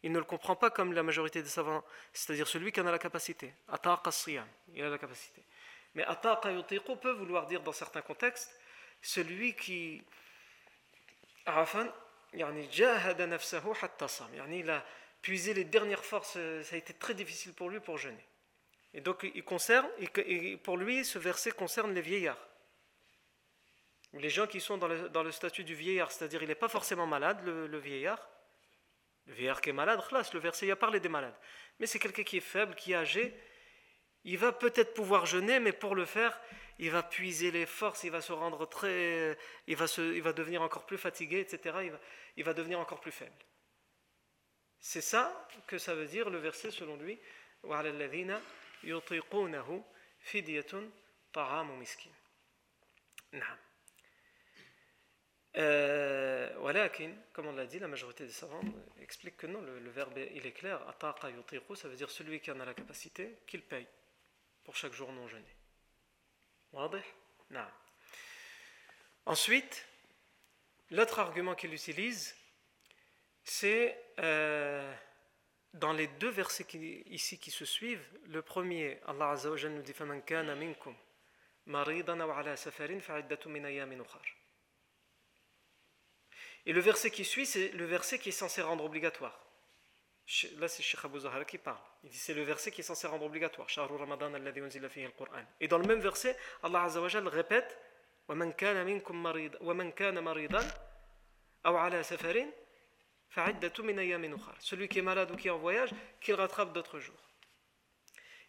il 0.04 0.12
ne 0.12 0.18
le 0.18 0.24
comprend 0.24 0.54
pas 0.54 0.70
comme 0.70 0.92
la 0.92 1.02
majorité 1.02 1.42
des 1.42 1.48
savants, 1.48 1.82
c'est-à-dire 2.12 2.46
celui 2.46 2.70
qui 2.70 2.80
en 2.80 2.86
a 2.86 2.92
la 2.92 2.98
capacité. 2.98 3.52
Ataqa 3.68 4.10
il 4.28 4.82
a 4.82 4.88
la 4.88 4.98
capacité. 4.98 5.42
Mais 5.94 6.04
ataqa 6.04 6.50
peut 7.02 7.10
vouloir 7.12 7.46
dire 7.46 7.60
dans 7.62 7.72
certains 7.72 8.02
contextes 8.02 8.56
celui 9.02 9.54
qui. 9.54 10.02
Arafan, 11.46 11.86
yani 12.32 12.68
il 14.58 14.70
a 14.70 14.84
puisé 15.20 15.54
les 15.54 15.64
dernières 15.64 16.04
forces, 16.04 16.38
ça 16.62 16.74
a 16.74 16.78
été 16.78 16.94
très 16.94 17.14
difficile 17.14 17.52
pour 17.52 17.68
lui 17.68 17.80
pour 17.80 17.98
jeûner. 17.98 18.24
Et 18.94 19.00
donc, 19.00 19.28
il 19.34 19.42
concerne, 19.42 19.88
pour 20.62 20.76
lui, 20.76 21.04
ce 21.04 21.18
verset 21.18 21.50
concerne 21.50 21.92
les 21.92 22.00
vieillards 22.00 22.38
les 24.18 24.30
gens 24.30 24.46
qui 24.46 24.60
sont 24.60 24.78
dans 24.78 25.22
le, 25.22 25.32
statut 25.32 25.64
du 25.64 25.74
vieillard, 25.74 26.12
c'est-à-dire 26.12 26.42
il 26.42 26.48
n'est 26.48 26.54
pas 26.54 26.68
forcément 26.68 27.06
malade, 27.06 27.38
le, 27.44 27.78
vieillard. 27.78 28.20
Le 29.26 29.60
qui 29.60 29.70
est 29.70 29.72
malade, 29.72 30.00
le 30.32 30.38
verset, 30.38 30.66
il 30.66 30.70
a 30.70 30.76
parlé 30.76 31.00
des 31.00 31.08
malades. 31.08 31.36
Mais 31.78 31.86
c'est 31.86 31.98
quelqu'un 31.98 32.22
qui 32.22 32.36
est 32.36 32.40
faible, 32.40 32.74
qui 32.74 32.92
est 32.92 32.96
âgé. 32.96 33.34
Il 34.24 34.38
va 34.38 34.52
peut-être 34.52 34.94
pouvoir 34.94 35.26
jeûner, 35.26 35.60
mais 35.60 35.72
pour 35.72 35.94
le 35.94 36.04
faire, 36.04 36.38
il 36.78 36.90
va 36.90 37.02
puiser 37.02 37.50
les 37.50 37.66
forces, 37.66 38.04
il 38.04 38.10
va 38.10 38.20
se 38.20 38.32
rendre 38.32 38.68
très. 38.68 39.38
Il 39.66 39.76
va, 39.76 39.86
se, 39.86 40.00
il 40.00 40.22
va 40.22 40.32
devenir 40.32 40.62
encore 40.62 40.86
plus 40.86 40.98
fatigué, 40.98 41.40
etc. 41.40 41.78
Il 41.84 41.90
va, 41.90 42.00
il 42.36 42.44
va 42.44 42.54
devenir 42.54 42.78
encore 42.80 43.00
plus 43.00 43.12
faible. 43.12 43.34
C'est 44.80 45.00
ça 45.00 45.48
que 45.66 45.78
ça 45.78 45.94
veut 45.94 46.06
dire 46.06 46.28
le 46.30 46.38
verset 46.38 46.70
selon 46.70 46.96
lui. 46.96 47.18
Euh, 55.57 56.49
comme 57.33 57.47
on 57.47 57.53
l'a 57.53 57.65
dit, 57.65 57.79
la 57.79 57.87
majorité 57.87 58.25
des 58.25 58.31
savants 58.31 58.61
expliquent 59.01 59.37
que 59.37 59.47
non, 59.47 59.61
le, 59.61 59.89
verbe 59.89 60.17
il 60.17 60.45
est 60.45 60.51
clair. 60.51 60.87
Ataqa 60.87 61.29
yutiqu, 61.29 61.75
ça 61.75 61.87
veut 61.87 61.95
dire 61.95 62.09
celui 62.09 62.39
qui 62.39 62.51
en 62.51 62.59
a 62.59 62.65
la 62.65 62.73
capacité, 62.73 63.39
qu'il 63.47 63.63
paye 63.63 63.87
pour 64.63 64.75
chaque 64.75 64.93
jour 64.93 65.11
non 65.11 65.27
jeûné. 65.27 65.55
Ensuite, 69.25 69.87
l'autre 70.91 71.19
argument 71.19 71.55
qu'il 71.55 71.73
utilise, 71.73 72.35
c'est 73.43 73.99
euh, 74.19 74.93
dans 75.73 75.93
les 75.93 76.07
deux 76.07 76.29
versets 76.29 76.65
qui, 76.65 77.01
ici 77.07 77.39
qui 77.39 77.51
se 77.51 77.65
suivent. 77.65 78.05
Le 78.27 78.41
premier, 78.41 78.99
Allah 79.07 79.31
Azza 79.31 79.49
wa 79.49 79.57
nous 79.69 79.81
dit 79.81 79.93
فَمَنْ 79.93 80.21
كَانَ 80.21 80.55
مِنْكُمْ 80.55 80.95
مَرِيضًا 81.67 82.21
أَوْ 82.23 82.31
عَلَى 82.31 82.55
سَفَرٍ 82.55 82.99
فَعِدَّةٌ 82.99 83.39
مِنْ 83.45 83.65
أَيَّامٍ 83.65 84.01
أُخَرٍ 84.01 84.35
et 86.66 86.72
le 86.72 86.80
verset 86.80 87.10
qui 87.10 87.24
suit, 87.24 87.46
c'est 87.46 87.68
le 87.72 87.84
verset 87.84 88.18
qui 88.18 88.30
est 88.30 88.32
censé 88.32 88.62
rendre 88.62 88.84
obligatoire. 88.84 89.38
Là, 90.56 90.68
c'est 90.68 90.82
Sheikh 90.82 91.04
Abu 91.04 91.20
Zahra 91.20 91.44
qui 91.44 91.58
parle. 91.58 91.84
Il 92.02 92.08
dit 92.10 92.16
c'est 92.16 92.32
le 92.32 92.42
verset 92.42 92.70
qui 92.70 92.80
est 92.80 92.84
censé 92.84 93.06
rendre 93.06 93.26
obligatoire. 93.26 93.68
Et 95.60 95.68
dans 95.68 95.78
le 95.78 95.86
même 95.86 96.00
verset, 96.00 96.36
Allah 96.62 96.84
Azza 96.84 97.00
répète 97.00 97.78
Celui 104.60 104.88
qui 104.88 104.98
est 104.98 105.02
malade 105.02 105.30
ou 105.30 105.36
qui 105.36 105.48
est 105.48 105.50
en 105.50 105.58
voyage, 105.58 105.90
qu'il 106.22 106.34
rattrape 106.34 106.72
d'autres 106.72 107.00
jours. 107.00 107.20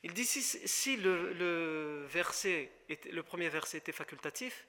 Il 0.04 0.14
dit 0.14 0.24
si, 0.24 0.42
si 0.42 0.96
le, 0.96 2.06
verset 2.06 2.72
le 2.88 3.22
premier 3.22 3.50
verset 3.50 3.80
était 3.80 3.92
facultatif, 3.92 4.66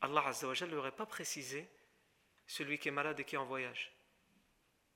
Allah 0.00 0.26
Azza 0.26 0.46
wa 0.46 0.54
Jal 0.54 0.70
n'aurait 0.70 0.92
pas 0.92 1.06
précisé 1.06 1.68
celui 2.46 2.78
qui 2.78 2.88
est 2.88 2.92
malade 2.92 3.18
et 3.20 3.24
qui 3.24 3.34
est 3.34 3.38
en 3.38 3.46
voyage. 3.46 3.92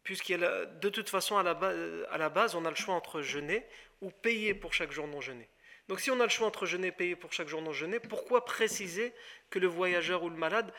Puisqu'il 0.02 0.38
de 0.38 0.88
toute 0.88 1.10
façon, 1.10 1.36
à 1.36 1.42
la, 1.42 1.54
base, 1.54 2.06
à 2.10 2.18
la 2.18 2.28
base, 2.28 2.54
on 2.54 2.64
a 2.64 2.70
le 2.70 2.76
choix 2.76 2.94
entre 2.94 3.20
jeûner 3.20 3.66
ou 4.00 4.10
payer 4.10 4.54
pour 4.54 4.72
chaque 4.72 4.92
jour 4.92 5.06
non 5.06 5.20
jeûné. 5.20 5.48
Donc 5.88 6.00
si 6.00 6.10
on 6.10 6.20
a 6.20 6.22
le 6.22 6.30
choix 6.30 6.46
entre 6.46 6.66
jeûner 6.66 6.88
et 6.88 6.92
payer 6.92 7.16
pour 7.16 7.32
chaque 7.32 7.48
jour 7.48 7.60
non 7.60 7.72
jeûné, 7.72 8.00
pourquoi 8.00 8.44
préciser 8.44 9.12
que 9.50 9.58
le 9.58 9.66
voyageur 9.66 10.22
ou 10.22 10.30
le 10.30 10.36
malade 10.36 10.72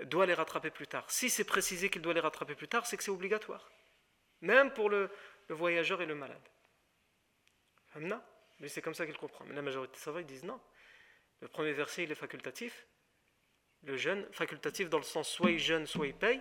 doit 0.00 0.26
les 0.26 0.34
rattraper 0.34 0.70
plus 0.70 0.86
tard? 0.86 1.08
Si 1.10 1.30
c'est 1.30 1.44
précisé 1.44 1.88
qu'il 1.88 2.02
doit 2.02 2.12
les 2.12 2.20
rattraper 2.20 2.54
plus 2.54 2.68
tard, 2.68 2.86
c'est 2.86 2.96
que 2.96 3.04
c'est 3.04 3.10
obligatoire. 3.10 3.70
Même 4.40 4.72
pour 4.72 4.90
le, 4.90 5.10
voyageur 5.48 6.02
et 6.02 6.06
le 6.06 6.14
malade. 6.14 6.42
Mais 7.94 8.68
c'est 8.68 8.82
comme 8.82 8.94
ça 8.94 9.06
qu'il 9.06 9.16
comprend. 9.16 9.44
Mais 9.46 9.54
la 9.54 9.62
majorité 9.62 9.98
ça 9.98 10.10
va, 10.10 10.20
ils 10.20 10.26
disent 10.26 10.44
non. 10.44 10.60
Le 11.40 11.48
premier 11.48 11.72
verset, 11.72 12.02
il 12.02 12.12
est 12.12 12.16
facultatif 12.16 12.86
le 13.84 13.96
jeûne, 13.96 14.26
facultatif 14.32 14.88
dans 14.88 14.98
le 14.98 15.04
sens 15.04 15.28
soit 15.28 15.50
il 15.50 15.58
jeûne, 15.58 15.86
soit 15.86 16.06
il 16.06 16.14
paye. 16.14 16.40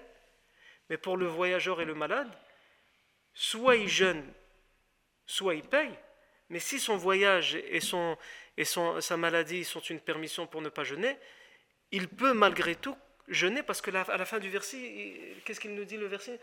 Mais 0.90 0.98
pour 0.98 1.18
le 1.18 1.28
voyageur 1.28 1.82
et 1.82 1.86
le 1.86 1.94
malade, 1.94 2.32
soit 3.34 3.76
il 3.76 3.88
jeûne, 3.88 4.26
soit 5.26 5.56
il 5.56 5.64
paye. 5.64 5.94
Mais 6.50 6.60
si 6.60 6.80
son 6.80 6.96
voyage 6.96 7.56
et, 7.56 7.80
sa 7.82 9.18
maladie 9.18 9.66
sont 9.66 9.82
une 9.82 10.00
permission 10.00 10.48
pour 10.48 10.62
ne 10.62 10.70
pas 10.70 10.84
jeûner, 10.84 11.18
il 11.92 12.08
peut 12.08 12.34
malgré 12.34 12.76
tout 12.76 12.98
jeûner 13.28 13.64
parce 13.64 13.82
que 13.82 13.92
à 13.92 14.18
la 14.18 14.26
fin 14.26 14.40
du 14.40 14.50
verset, 14.50 15.36
qu'est-ce 15.44 15.60
qu'il 15.60 15.76
nous 15.76 15.84
dit 15.84 15.98
le 15.98 16.08
verset? 16.08 16.40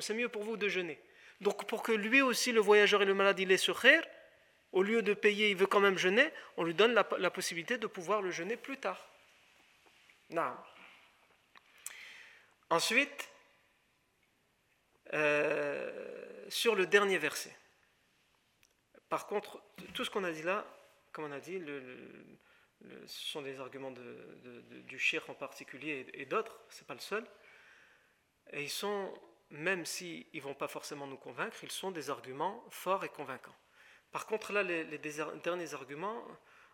C'est 0.00 0.14
mieux 0.14 0.28
pour 0.28 0.42
vous 0.42 0.56
de 0.56 0.68
jeûner. 0.68 0.98
Donc 1.42 1.66
pour 1.66 1.82
que 1.82 1.92
lui 1.92 2.22
aussi, 2.22 2.52
le 2.52 2.60
voyageur 2.60 3.02
et 3.02 3.04
le 3.04 3.14
malade, 3.14 3.38
il 3.40 3.52
est 3.52 3.58
sur 3.58 3.80
khair, 3.80 4.02
au 4.72 4.82
lieu 4.82 5.02
de 5.02 5.12
payer, 5.12 5.50
il 5.50 5.56
veut 5.56 5.66
quand 5.66 5.80
même 5.80 5.98
jeûner, 5.98 6.30
on 6.56 6.64
lui 6.64 6.72
donne 6.72 6.94
la, 6.94 7.06
la 7.18 7.30
possibilité 7.30 7.76
de 7.76 7.86
pouvoir 7.86 8.22
le 8.22 8.30
jeûner 8.30 8.56
plus 8.56 8.78
tard. 8.78 9.11
Non. 10.32 10.56
Ensuite, 12.70 13.28
euh, 15.12 16.46
sur 16.48 16.74
le 16.74 16.86
dernier 16.86 17.18
verset. 17.18 17.54
Par 19.10 19.26
contre, 19.26 19.62
tout 19.92 20.04
ce 20.06 20.10
qu'on 20.10 20.24
a 20.24 20.32
dit 20.32 20.42
là, 20.42 20.66
comme 21.12 21.26
on 21.26 21.32
a 21.32 21.40
dit, 21.40 21.60
ce 21.60 23.20
sont 23.30 23.42
des 23.42 23.60
arguments 23.60 23.92
du 23.92 24.98
shir 24.98 25.28
en 25.28 25.34
particulier 25.34 26.06
et, 26.14 26.24
d'autres, 26.24 26.58
ce 26.70 26.80
n'est 26.80 26.86
pas 26.86 26.94
le 26.94 27.00
seul. 27.00 27.26
Et 28.52 28.62
ils 28.62 28.70
sont, 28.70 29.12
même 29.50 29.84
s'ils 29.84 30.26
ne 30.32 30.40
vont 30.40 30.54
pas 30.54 30.68
forcément 30.68 31.06
nous 31.06 31.18
convaincre, 31.18 31.62
ils 31.62 31.70
sont 31.70 31.90
des 31.90 32.08
arguments 32.08 32.64
forts 32.70 33.04
et 33.04 33.10
convaincants. 33.10 33.54
Par 34.12 34.26
contre, 34.26 34.52
là, 34.52 34.62
les 34.62 34.98
derniers 35.42 35.74
arguments, 35.74 36.26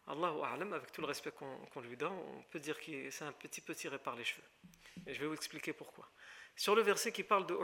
Allahu 0.09 0.41
A'lam, 0.43 0.73
avec 0.73 0.91
tout 0.91 1.03
le 1.03 1.07
respect 1.07 1.33
qu'on 1.33 1.81
lui 1.81 1.97
donne, 1.97 2.13
on 2.13 2.43
peut 2.51 2.61
dire 2.61 2.81
que 2.81 3.11
c'est 3.11 3.25
un 3.25 3.33
petit 3.33 3.61
peu 3.61 3.75
tiré 3.75 3.99
par 3.99 4.17
les 4.17 4.25
cheveux. 4.25 4.47
Et 5.07 5.13
je 5.13 5.21
vais 5.21 5.27
vous 5.27 5.35
expliquer 5.35 5.73
pourquoi. 5.73 6.09
Sur 6.57 6.75
le 6.75 6.83
verset 6.83 7.13
qui 7.13 7.23
parle 7.23 7.47
de 7.47 7.55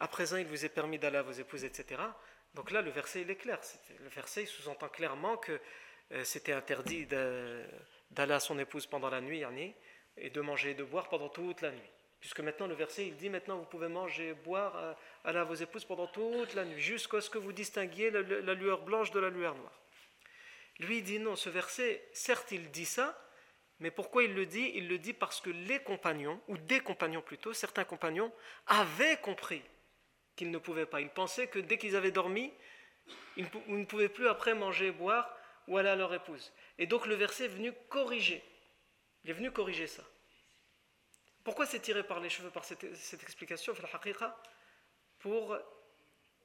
à 0.00 0.08
présent 0.08 0.36
il 0.36 0.46
vous 0.46 0.64
est 0.64 0.68
permis 0.68 0.98
d'aller 0.98 1.16
à 1.16 1.22
vos 1.22 1.32
épouses, 1.32 1.64
etc. 1.64 2.02
Donc 2.54 2.70
là, 2.70 2.82
le 2.82 2.90
verset 2.90 3.22
il 3.22 3.30
est 3.30 3.36
clair. 3.36 3.60
Le 4.00 4.08
verset 4.08 4.46
sous-entend 4.46 4.88
clairement 4.88 5.36
que 5.36 5.60
euh, 6.12 6.24
c'était 6.24 6.52
interdit 6.52 7.06
d'aller 7.06 8.32
à 8.32 8.40
son 8.40 8.58
épouse 8.58 8.86
pendant 8.86 9.10
la 9.10 9.20
nuit 9.20 9.42
et 10.16 10.30
de 10.30 10.40
manger 10.40 10.70
et 10.70 10.74
de 10.74 10.84
boire 10.84 11.08
pendant 11.08 11.28
toute 11.28 11.60
la 11.60 11.70
nuit. 11.70 11.90
Puisque 12.20 12.40
maintenant 12.40 12.66
le 12.66 12.74
verset 12.74 13.06
il 13.06 13.16
dit 13.16 13.30
maintenant 13.30 13.58
vous 13.58 13.64
pouvez 13.64 13.88
manger 13.88 14.28
et 14.28 14.34
boire, 14.34 14.76
euh, 14.76 14.94
aller 15.24 15.38
à 15.38 15.44
vos 15.44 15.54
épouses 15.54 15.84
pendant 15.84 16.08
toute 16.08 16.54
la 16.54 16.64
nuit, 16.64 16.80
jusqu'à 16.80 17.20
ce 17.20 17.30
que 17.30 17.38
vous 17.38 17.52
distinguiez 17.52 18.10
la, 18.10 18.54
lueur 18.54 18.82
blanche 18.82 19.10
de 19.12 19.20
la 19.20 19.30
lueur 19.30 19.54
noire. 19.54 19.80
Lui 20.80 21.02
dit 21.02 21.18
non, 21.18 21.36
ce 21.36 21.48
verset, 21.48 22.08
certes 22.12 22.52
il 22.52 22.70
dit 22.70 22.86
ça, 22.86 23.16
mais 23.80 23.90
pourquoi 23.90 24.24
il 24.24 24.34
le 24.34 24.46
dit? 24.46 24.72
Il 24.74 24.88
le 24.88 24.98
dit 24.98 25.12
parce 25.12 25.40
que 25.40 25.50
les 25.50 25.78
compagnons, 25.80 26.40
ou 26.48 26.58
des 26.58 26.80
compagnons 26.80 27.22
plutôt, 27.22 27.52
certains 27.52 27.84
compagnons, 27.84 28.32
avaient 28.66 29.18
compris 29.18 29.62
qu'ils 30.34 30.50
ne 30.50 30.58
pouvaient 30.58 30.86
pas. 30.86 31.00
Ils 31.00 31.10
pensaient 31.10 31.46
que 31.46 31.60
dès 31.60 31.78
qu'ils 31.78 31.94
avaient 31.94 32.10
dormi, 32.10 32.52
ils 33.36 33.46
ne 33.68 33.84
pouvaient 33.84 34.08
plus 34.08 34.28
après 34.28 34.54
manger 34.54 34.86
et 34.86 34.92
boire 34.92 35.32
ou 35.68 35.78
aller 35.78 35.88
à 35.88 35.96
leur 35.96 36.12
épouse. 36.12 36.52
Et 36.78 36.86
donc 36.86 37.06
le 37.06 37.14
verset 37.14 37.44
est 37.44 37.48
venu 37.48 37.72
corriger. 37.88 38.42
Il 39.24 39.30
est 39.30 39.34
venu 39.34 39.52
corriger 39.52 39.86
ça. 39.86 40.02
Pourquoi 41.48 41.64
c'est 41.64 41.80
tiré 41.80 42.02
par 42.02 42.20
les 42.20 42.28
cheveux 42.28 42.50
par 42.50 42.62
cette, 42.62 42.84
explication 43.22 43.72
Pour 45.18 45.56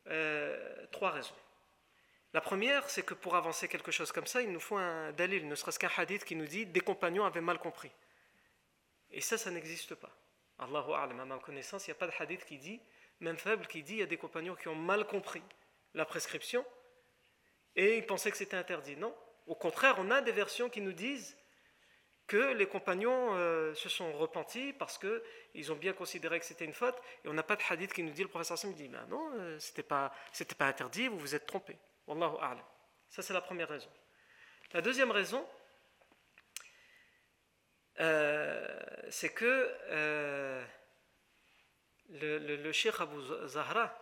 euh, 0.07 0.85
trois 0.93 1.11
raisons. 1.11 1.35
La 2.31 2.39
première, 2.39 2.89
c'est 2.89 3.03
que 3.03 3.13
pour 3.13 3.35
avancer 3.35 3.67
quelque 3.67 3.91
chose 3.91 4.13
comme 4.13 4.27
ça, 4.27 4.41
il 4.41 4.49
nous 4.49 4.61
faut 4.61 4.77
un 4.77 5.11
dalil, 5.11 5.45
ne 5.45 5.55
serait-ce 5.55 5.77
qu'un 5.77 5.91
hadith 5.97 6.23
qui 6.23 6.37
nous 6.37 6.45
dit 6.45 6.65
des 6.65 6.79
compagnons 6.79 7.25
avaient 7.25 7.41
mal 7.41 7.59
compris. 7.59 7.91
Et 9.11 9.19
ça, 9.19 9.37
ça 9.37 9.51
n'existe 9.51 9.93
pas. 9.93 10.09
Allahu 10.57 10.93
a'lam, 10.93 11.19
à 11.19 11.25
ma 11.25 11.37
connaissance, 11.39 11.85
il 11.85 11.89
n'y 11.89 11.97
a 11.97 11.99
pas 11.99 12.07
de 12.07 12.13
hadith 12.17 12.45
qui 12.45 12.57
dit, 12.57 12.79
même 13.19 13.35
faible, 13.35 13.67
qui 13.67 13.83
dit 13.83 13.95
il 13.95 13.99
y 13.99 14.03
a 14.03 14.05
des 14.05 14.15
compagnons 14.15 14.55
qui 14.55 14.69
ont 14.69 14.75
mal 14.75 15.05
compris 15.05 15.43
la 15.95 16.05
prescription 16.05 16.65
et 17.75 17.97
ils 17.97 18.05
pensaient 18.05 18.31
que 18.31 18.37
c'était 18.37 18.55
interdit. 18.55 18.95
Non. 18.95 19.13
Au 19.47 19.55
contraire, 19.55 19.95
on 19.97 20.09
a 20.11 20.21
des 20.21 20.31
versions 20.31 20.69
qui 20.69 20.79
nous 20.79 20.93
disent 20.93 21.35
que 22.27 22.53
les 22.53 22.67
compagnons 22.67 23.35
euh, 23.35 23.73
se 23.75 23.89
sont 23.89 24.11
repentis 24.13 24.73
parce 24.73 24.97
qu'ils 24.97 25.71
ont 25.71 25.75
bien 25.75 25.93
considéré 25.93 26.39
que 26.39 26.45
c'était 26.45 26.65
une 26.65 26.73
faute 26.73 26.95
et 27.23 27.27
on 27.27 27.33
n'a 27.33 27.43
pas 27.43 27.55
de 27.55 27.61
hadith 27.69 27.93
qui 27.93 28.03
nous 28.03 28.11
dit, 28.11 28.23
le 28.23 28.29
professeur 28.29 28.57
Sam 28.57 28.73
dit, 28.73 28.87
ben 28.87 29.05
non, 29.09 29.31
euh, 29.33 29.59
c'était 29.59 29.83
pas, 29.83 30.13
c'était 30.31 30.55
pas 30.55 30.67
interdit, 30.67 31.07
vous 31.07 31.19
vous 31.19 31.35
êtes 31.35 31.45
trompé. 31.45 31.77
Wallahu 32.07 32.37
a'lam. 32.39 32.63
Ça, 33.09 33.21
c'est 33.21 33.33
la 33.33 33.41
première 33.41 33.69
raison. 33.69 33.89
La 34.71 34.81
deuxième 34.81 35.11
raison, 35.11 35.47
euh, 37.99 38.79
c'est 39.09 39.33
que 39.33 39.71
euh, 39.89 40.65
le, 42.09 42.37
le, 42.39 42.71
Cheikh 42.71 42.99
Abu 42.99 43.17
Zahra, 43.45 43.99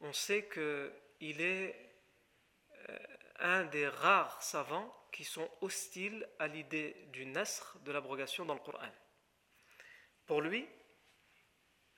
on 0.00 0.12
sait 0.12 0.48
qu'il 0.48 1.40
est 1.40 1.94
un 3.38 3.64
des 3.64 3.86
rares 3.86 4.42
savants 4.42 5.03
qui 5.14 5.22
sont 5.22 5.48
hostiles 5.60 6.28
à 6.40 6.48
l'idée 6.48 6.96
du 7.12 7.24
nasr, 7.24 7.78
de 7.84 7.92
l'abrogation 7.92 8.44
dans 8.44 8.54
le 8.54 8.60
Coran. 8.60 8.90
Pour 10.26 10.42
lui, 10.42 10.68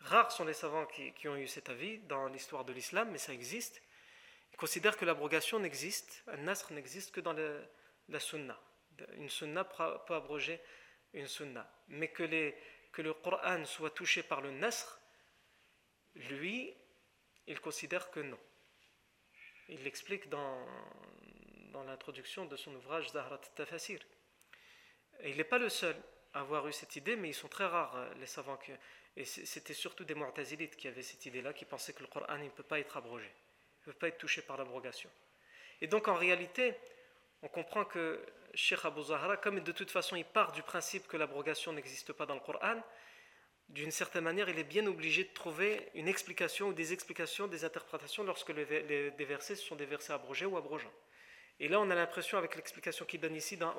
Rares 0.00 0.30
sont 0.30 0.44
les 0.44 0.52
savants 0.52 0.84
qui, 0.84 1.26
ont 1.26 1.36
eu 1.36 1.48
cet 1.48 1.70
avis 1.70 1.98
dans 2.00 2.28
l'histoire 2.28 2.66
de 2.66 2.74
l'islam, 2.74 3.08
mais 3.10 3.16
ça 3.16 3.32
existe. 3.32 3.80
Ils 4.52 4.58
considèrent 4.58 4.98
que 4.98 5.06
l'abrogation 5.06 5.58
n'existe, 5.58 6.24
un 6.26 6.36
nasr 6.36 6.70
n'existe 6.74 7.10
que 7.10 7.22
dans 7.22 7.32
la 7.32 8.20
sunna. 8.20 8.60
Une 9.14 9.30
sunna 9.30 9.64
peut 9.64 10.14
abroger 10.14 10.60
une 11.14 11.26
sunna. 11.26 11.66
Mais 11.88 12.08
que, 12.08 12.22
le 12.22 13.14
Coran 13.14 13.64
soit 13.64 13.92
touché 13.92 14.24
par 14.24 14.42
le 14.42 14.50
nasr, 14.50 15.00
lui, 16.16 16.74
il 17.46 17.60
considère 17.60 18.10
que 18.10 18.20
non. 18.20 18.38
Il 19.68 19.82
l'explique 19.84 20.28
dans, 20.28 20.66
dans 21.76 21.84
l'introduction 21.84 22.46
de 22.46 22.56
son 22.56 22.74
ouvrage 22.74 23.10
Zahrat 23.10 23.40
Tafasir. 23.54 24.00
Et 25.20 25.30
il 25.30 25.36
n'est 25.36 25.44
pas 25.44 25.58
le 25.58 25.68
seul 25.68 25.94
à 26.32 26.40
avoir 26.40 26.66
eu 26.66 26.72
cette 26.72 26.96
idée, 26.96 27.16
mais 27.16 27.28
ils 27.28 27.34
sont 27.34 27.48
très 27.48 27.66
rares, 27.66 27.94
euh, 27.96 28.14
les 28.18 28.26
savants 28.26 28.58
et 29.18 29.24
c'était 29.24 29.74
surtout 29.74 30.04
des 30.04 30.14
Mu'tazilites 30.14 30.76
qui 30.76 30.88
avaient 30.88 31.02
cette 31.02 31.24
idée-là, 31.26 31.52
qui 31.52 31.64
pensaient 31.64 31.92
que 31.92 32.02
le 32.02 32.06
Coran 32.06 32.36
ne 32.36 32.48
peut 32.50 32.62
pas 32.62 32.78
être 32.78 32.96
abrogé, 32.96 33.30
ne 33.80 33.92
peut 33.92 33.98
pas 33.98 34.08
être 34.08 34.18
touché 34.18 34.42
par 34.42 34.56
l'abrogation. 34.56 35.10
Et 35.80 35.86
donc 35.86 36.08
en 36.08 36.14
réalité, 36.14 36.74
on 37.42 37.48
comprend 37.48 37.84
que 37.84 38.24
Sheikh 38.54 38.84
Abu 38.84 39.02
Zahra, 39.04 39.36
comme 39.36 39.60
de 39.60 39.72
toute 39.72 39.90
façon 39.90 40.16
il 40.16 40.24
part 40.24 40.52
du 40.52 40.62
principe 40.62 41.06
que 41.06 41.16
l'abrogation 41.16 41.72
n'existe 41.72 42.12
pas 42.12 42.26
dans 42.26 42.34
le 42.34 42.40
Coran, 42.40 42.82
d'une 43.68 43.90
certaine 43.90 44.24
manière, 44.24 44.48
il 44.48 44.58
est 44.58 44.64
bien 44.64 44.86
obligé 44.86 45.24
de 45.24 45.32
trouver 45.32 45.88
une 45.94 46.08
explication 46.08 46.68
ou 46.68 46.72
des 46.72 46.92
explications, 46.92 47.48
des 47.48 47.64
interprétations 47.64 48.22
lorsque 48.22 48.50
les, 48.50 48.64
versets 49.24 49.56
sont 49.56 49.76
des 49.76 49.86
versets 49.86 50.12
abrogés 50.12 50.46
ou 50.46 50.56
abrogeants. 50.56 50.92
Et 51.58 51.68
là, 51.68 51.80
on 51.80 51.88
a 51.90 51.94
l'impression, 51.94 52.36
avec 52.36 52.54
l'explication 52.54 53.06
qu'il 53.06 53.20
donne 53.20 53.34
ici 53.34 53.56
dans 53.56 53.72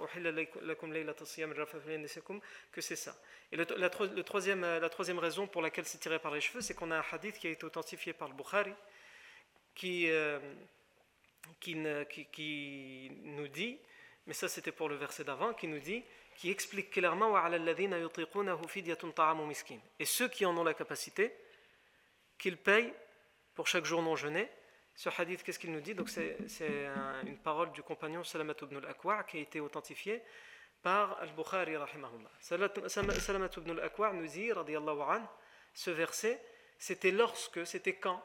que 2.72 2.82
c'est 2.82 2.96
ça. 2.96 3.16
Et 3.52 3.56
le, 3.56 3.68
la, 3.78 3.90
troisième, 4.24 4.64
euh, 4.64 4.80
la 4.80 4.90
troisième 4.90 5.20
raison 5.20 5.46
pour 5.46 5.62
laquelle 5.62 5.86
c'est 5.86 6.00
tiré 6.00 6.18
par 6.18 6.34
les 6.34 6.42
cheveux, 6.42 6.62
c'est 6.62 6.74
qu'on 6.74 6.90
a 6.90 6.98
un 6.98 7.06
hadith 7.12 7.38
qui 7.38 7.48
a 7.48 7.52
été 7.52 7.64
authentifié 7.66 8.14
par 8.14 8.30
le 8.30 8.34
Bukhari, 8.34 8.74
qui, 9.76 10.10
euh, 10.10 10.40
qui, 11.60 11.76
qui, 12.32 13.12
nous 13.24 13.48
dit, 13.48 13.78
mais 14.26 14.34
ça 14.34 14.48
c'était 14.50 14.72
pour 14.72 14.90
le 14.90 14.96
verset 14.96 15.24
d'avant, 15.24 15.54
qui 15.54 15.68
nous 15.68 15.80
dit, 15.80 16.04
qui 16.36 16.50
explique 16.50 16.90
clairement 16.90 17.36
Et 20.00 20.06
ceux 20.06 20.28
qui 20.30 20.46
en 20.46 20.58
ont 20.58 20.64
la 20.64 20.74
capacité, 20.74 21.32
qu'ils 22.40 22.58
payent 22.58 22.94
pour 23.54 23.68
chaque 23.68 23.86
jour 23.86 24.02
non 24.02 24.16
jeûné, 24.16 24.50
ce 24.97 25.09
hadith, 25.09 25.43
qu'est-ce 25.43 25.59
qu'il 25.59 25.73
nous 25.73 25.81
dit 25.81 25.95
Donc 25.95 26.09
c'est 26.11 26.37
une 27.25 27.39
parole 27.39 27.73
du 27.73 27.83
compagnon 27.83 28.25
Salamat 28.25 28.55
ibn 28.62 28.77
al-Akwa 28.77 29.25
qui 29.25 29.39
a 29.39 29.41
été 29.41 29.61
authentifiée 29.61 30.23
par 30.83 31.18
Al-Bukhari 31.20 31.77
rahimahullah. 31.77 32.31
Salamat 32.41 33.51
ibn 33.57 33.70
al-Akwa 33.70 34.12
nous 34.12 34.27
dit, 34.27 34.53
radiallahu 34.53 35.01
an, 35.01 35.29
ce 35.73 35.91
verset, 35.91 36.43
c'était 36.79 37.11
lorsque, 37.11 37.66
c'était 37.66 37.97
quand 37.97 38.23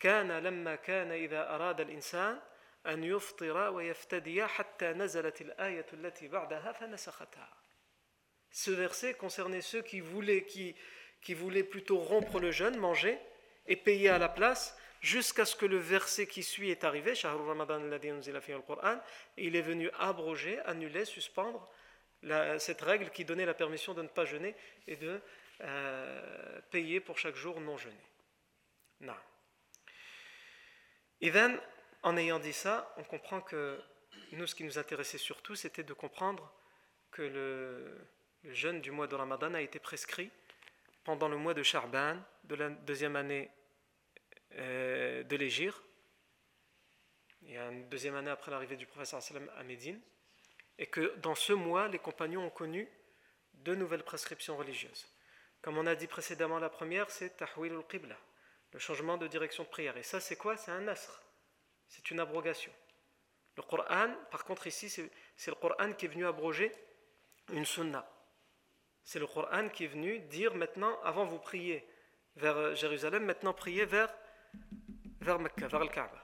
كان 0.00 0.32
لما 0.32 0.74
كان 0.76 1.12
إذا 1.12 1.54
أراد 1.54 1.80
الإنسان 1.80 2.40
أن 2.86 3.04
يفطر 3.04 3.70
ويفتدي 3.70 4.46
حتى 4.46 4.92
نزلت 4.92 5.40
الآية 5.40 5.86
التي 5.92 6.28
بعدها 6.28 6.72
فنسختها. 6.72 7.56
Ce 8.50 8.70
verset 8.70 9.14
concernait 9.14 9.60
ceux 9.60 9.82
qui 9.82 10.00
voulaient, 10.00 10.44
qui, 10.44 10.74
qui 11.20 11.34
voulaient 11.34 11.62
plutôt 11.62 11.98
rompre 11.98 12.40
le 12.40 12.50
jeûne, 12.50 12.76
manger, 12.78 13.18
et 13.66 13.76
payer 13.76 14.08
à 14.08 14.18
la 14.18 14.28
place, 14.28 14.76
jusqu'à 15.05 15.45
ce 15.45 15.55
que 15.55 15.67
le 15.67 15.77
verset 15.77 16.25
qui 16.25 16.41
suit 16.41 16.71
est 16.71 16.83
arrivé, 16.83 17.13
il 19.37 19.55
est 19.55 19.61
venu 19.61 19.89
abroger, 19.99 20.59
annuler, 20.61 21.05
suspendre 21.05 21.69
cette 22.57 22.81
règle 22.81 23.11
qui 23.11 23.23
donnait 23.23 23.45
la 23.45 23.53
permission 23.53 23.93
de 23.93 24.01
ne 24.01 24.07
pas 24.07 24.25
jeûner 24.25 24.55
et 24.87 24.95
de 24.95 25.21
euh, 25.61 26.61
payer 26.71 26.99
pour 26.99 27.19
chaque 27.19 27.35
jour 27.35 27.61
non 27.61 27.77
jeûné. 27.77 27.95
Non. 29.01 29.15
Et 31.21 31.31
en 32.01 32.17
ayant 32.17 32.39
dit 32.39 32.53
ça, 32.53 32.91
on 32.97 33.03
comprend 33.03 33.41
que 33.41 33.79
nous, 34.31 34.47
ce 34.47 34.55
qui 34.55 34.63
nous 34.63 34.79
intéressait 34.79 35.19
surtout, 35.19 35.55
c'était 35.55 35.83
de 35.83 35.93
comprendre 35.93 36.51
que 37.11 37.21
le, 37.21 38.07
le, 38.43 38.53
jeûne 38.53 38.81
du 38.81 38.89
mois 38.89 39.07
de 39.07 39.15
Ramadan 39.15 39.53
a 39.53 39.61
été 39.61 39.79
prescrit 39.79 40.31
pendant 41.03 41.29
le 41.29 41.37
mois 41.37 41.53
de 41.53 41.63
Charban 41.63 42.17
de 42.45 42.55
la 42.55 42.69
deuxième 42.69 43.15
année 43.15 43.51
euh, 44.57 45.23
de 45.23 45.35
l'Égir, 45.35 45.81
a 47.57 47.71
une 47.71 47.87
deuxième 47.89 48.15
année 48.15 48.29
après 48.29 48.51
l'arrivée 48.51 48.75
du 48.75 48.85
professeur 48.85 49.21
à 49.57 49.63
Médine, 49.63 49.99
et 50.77 50.87
que 50.87 51.15
dans 51.17 51.35
ce 51.35 51.53
mois, 51.53 51.87
les 51.87 51.99
compagnons 51.99 52.45
ont 52.45 52.49
connu 52.49 52.89
deux 53.53 53.75
nouvelles 53.75 54.03
prescriptions 54.03 54.57
religieuses. 54.57 55.07
Comme 55.61 55.77
on 55.77 55.87
a 55.87 55.95
dit 55.95 56.07
précédemment, 56.07 56.59
la 56.59 56.69
première, 56.69 57.09
c'est 57.09 57.37
Tahwil 57.37 57.73
al-Qibla, 57.73 58.17
le 58.71 58.79
changement 58.79 59.17
de 59.17 59.27
direction 59.27 59.63
de 59.63 59.69
prière. 59.69 59.97
Et 59.97 60.03
ça, 60.03 60.19
c'est 60.19 60.35
quoi? 60.35 60.57
C'est 60.57 60.71
un 60.71 60.81
nasr, 60.81 61.21
c'est 61.87 62.11
une 62.11 62.19
abrogation. 62.19 62.71
Le 63.55 63.63
Coran, 63.63 64.13
par 64.31 64.43
contre, 64.43 64.67
ici, 64.67 64.89
c'est 64.89 65.51
le 65.51 65.55
Coran 65.55 65.93
qui 65.93 66.05
est 66.05 66.09
venu 66.09 66.25
abroger 66.25 66.71
une 67.53 67.65
sunna. 67.65 68.05
C'est 69.03 69.19
le 69.19 69.27
Coran 69.27 69.69
qui 69.69 69.85
est 69.85 69.87
venu 69.87 70.19
dire 70.19 70.55
maintenant, 70.55 70.99
avant 71.03 71.25
vous 71.25 71.39
priez 71.39 71.87
vers 72.35 72.75
Jérusalem, 72.75 73.23
maintenant 73.23 73.53
priez 73.53 73.85
vers 73.85 74.13
vers 75.21 75.39
Mecca, 75.39 75.67
vers 75.67 75.79
le 75.79 75.87
Kaaba. 75.87 76.23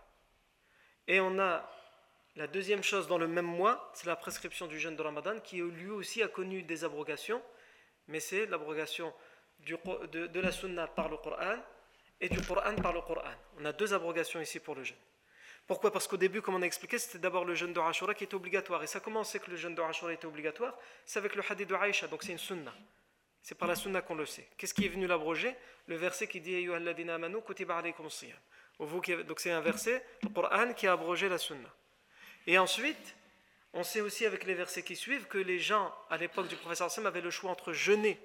Et 1.08 1.20
on 1.20 1.40
a 1.40 1.70
la 2.36 2.48
deuxième 2.48 2.84
chose 2.84 3.08
dans 3.08 3.18
le 3.18 3.28
même 3.28 3.46
mois, 3.46 3.92
c'est 3.94 4.08
la 4.08 4.16
prescription 4.16 4.68
du 4.68 4.80
jeûne 4.80 4.96
de 4.96 5.02
Ramadan, 5.02 5.40
qui 5.42 5.58
lui 5.58 5.90
aussi 5.90 6.24
a 6.24 6.28
connu 6.28 6.64
des 6.64 6.84
abrogations, 6.84 7.42
mais 8.08 8.20
c'est 8.20 8.46
l'abrogation 8.46 9.14
de, 9.66 10.40
la 10.40 10.52
sunna 10.52 10.88
par 10.88 11.10
le 11.10 11.18
Coran 11.18 11.58
et 12.20 12.30
du 12.30 12.42
Coran 12.42 12.76
par 12.76 12.94
le 12.94 13.02
Coran. 13.02 13.34
On 13.60 13.66
a 13.66 13.74
deux 13.74 13.94
abrogations 13.94 14.40
ici 14.40 14.60
pour 14.60 14.76
le 14.76 14.84
jeûne. 14.84 14.98
Pourquoi? 15.68 15.92
Parce 15.92 16.08
qu'au 16.08 16.18
début, 16.18 16.42
comme 16.42 16.56
on 16.56 16.62
a 16.62 16.66
expliqué, 16.66 16.98
c'était 16.98 17.20
d'abord 17.20 17.46
le 17.46 17.54
jeûne 17.54 17.74
de 17.74 17.80
Ashura 17.80 18.14
qui 18.14 18.24
était 18.24 18.36
obligatoire. 18.36 18.82
Et 18.84 18.88
ça, 18.88 19.00
comment 19.00 19.24
que 19.24 19.52
le 19.52 19.58
jeûne 19.58 19.76
de 19.76 19.82
Ashura 19.82 20.14
était 20.14 20.26
obligatoire? 20.26 20.78
C'est 21.06 21.20
avec 21.20 21.36
le 21.36 21.44
hadith 21.48 21.70
de 21.70 21.76
Aïcha, 21.76 22.08
donc 22.08 22.24
c'est 22.24 22.32
une 22.32 22.38
sunna. 22.38 22.74
C'est 23.42 23.56
par 23.56 23.68
la 23.68 23.76
sunna 23.76 24.02
qu'on 24.02 24.16
le 24.16 24.26
sait. 24.26 24.48
Qu'est-ce 24.58 24.74
qui 24.74 24.86
est 24.86 24.89
venu 24.89 25.08
l'abroger 25.08 25.56
Le 25.88 25.96
verset 25.96 26.28
qui 26.28 26.42
dit 26.42 26.70
amanu 27.10 27.42
kutiba 27.42 27.78
alaykum. 27.78 28.08
Donc 28.80 29.39
c'est 29.39 29.52
un 29.52 29.62
verset, 29.62 30.04
le 30.24 30.30
Coran, 30.30 30.74
qui 30.74 30.88
a 30.88 30.94
abrogé 30.94 31.30
la 31.30 31.38
sunna. 31.38 31.70
Et 32.48 32.58
ensuite, 32.58 33.16
on 33.74 33.84
sait 33.84 34.02
aussi 34.02 34.26
avec 34.26 34.44
les 34.46 34.54
versets 34.54 34.84
qui 34.84 34.96
suivent 34.96 35.28
que 35.28 35.38
les 35.38 35.60
gens, 35.60 35.94
à 36.10 36.18
l'époque 36.18 36.48
du 36.48 36.56
professeur 36.56 36.89
Sam, 36.92 37.06
avaient 37.06 37.22
le 37.22 37.30
choix 37.32 37.52
entre 37.52 37.74
jeûner 37.74 38.20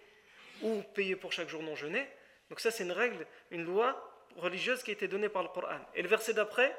ou 0.62 0.82
payer 0.94 1.16
pour 1.16 1.32
chaque 1.32 1.48
jour 1.48 1.62
non 1.62 1.76
jeûné. 1.76 2.06
Donc 2.48 2.60
ça, 2.60 2.70
c'est 2.70 2.84
une 2.84 2.92
règle, 2.92 3.26
une 3.50 3.64
loi 3.64 4.12
religieuse 4.36 4.82
qui 4.82 4.90
a 4.90 4.94
été 4.94 5.08
donnée 5.08 5.28
par 5.28 5.42
le 5.42 5.48
Coran. 5.48 5.80
Et 5.94 6.02
le 6.02 6.08
verset 6.08 6.34
d'après, 6.34 6.74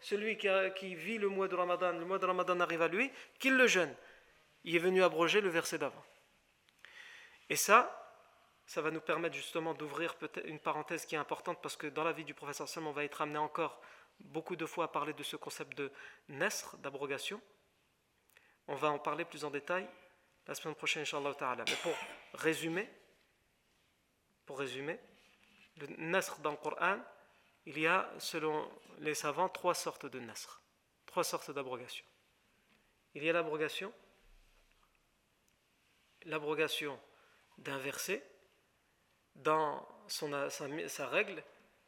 celui 0.00 0.36
qui, 0.36 0.48
qui 0.76 0.94
vit 0.94 1.18
le 1.18 1.28
mois 1.28 1.48
de 1.48 1.54
Ramadan, 1.54 1.92
le 1.92 2.04
mois 2.04 2.18
de 2.18 2.26
Ramadan 2.26 2.60
arrive 2.60 2.82
à 2.82 2.88
lui, 2.88 3.10
qu'il 3.38 3.56
le 3.56 3.66
jeûne. 3.66 3.94
Il 4.64 4.76
est 4.76 4.80
venu 4.80 5.02
abroger 5.02 5.40
le 5.40 5.48
verset 5.48 5.78
d'avant. 5.78 6.04
Et 7.48 7.56
ça, 7.56 8.04
ça 8.66 8.80
va 8.80 8.90
nous 8.90 9.00
permettre 9.00 9.34
justement 9.34 9.74
d'ouvrir 9.74 10.16
une 10.44 10.58
parenthèse 10.58 11.04
qui 11.04 11.14
est 11.14 11.18
importante 11.18 11.60
parce 11.60 11.76
que 11.76 11.86
dans 11.86 12.04
la 12.04 12.12
vie 12.12 12.24
du 12.24 12.34
professeur 12.34 12.68
Sam, 12.68 12.86
on 12.86 12.92
va 12.92 13.04
être 13.04 13.20
amené 13.20 13.38
encore 13.38 13.80
beaucoup 14.20 14.56
de 14.56 14.66
fois 14.66 14.86
à 14.86 14.88
parler 14.88 15.12
de 15.12 15.22
ce 15.22 15.36
concept 15.36 15.76
de 15.76 15.92
nesr, 16.28 16.76
d'abrogation. 16.78 17.40
On 18.66 18.74
va 18.74 18.90
en 18.90 18.98
parler 18.98 19.24
plus 19.24 19.44
en 19.44 19.50
détail 19.50 19.88
la 20.46 20.54
semaine 20.54 20.74
prochaine, 20.74 21.02
Inch'Allah 21.02 21.34
ta'ala. 21.34 21.64
Mais 21.66 21.76
pour 21.76 21.94
résumer, 22.34 22.88
pour 24.46 24.58
résumer, 24.58 24.98
le 25.76 25.86
nasr 25.98 26.38
dans 26.40 26.50
le 26.50 26.56
Coran, 26.56 26.98
il 27.66 27.78
y 27.78 27.86
a, 27.86 28.10
selon 28.18 28.70
les 28.98 29.14
savants, 29.14 29.48
trois 29.48 29.74
sortes 29.74 30.06
de 30.06 30.20
nasr, 30.20 30.62
trois 31.06 31.24
sortes 31.24 31.50
d'abrogation. 31.50 32.04
Il 33.14 33.24
y 33.24 33.30
a 33.30 33.32
l'abrogation, 33.32 33.92
l'abrogation 36.24 37.00
d'un 37.58 37.78
verset 37.78 38.24
dans 39.36 39.86
son, 40.08 40.48
sa, 40.48 41.08
règle, 41.08 41.42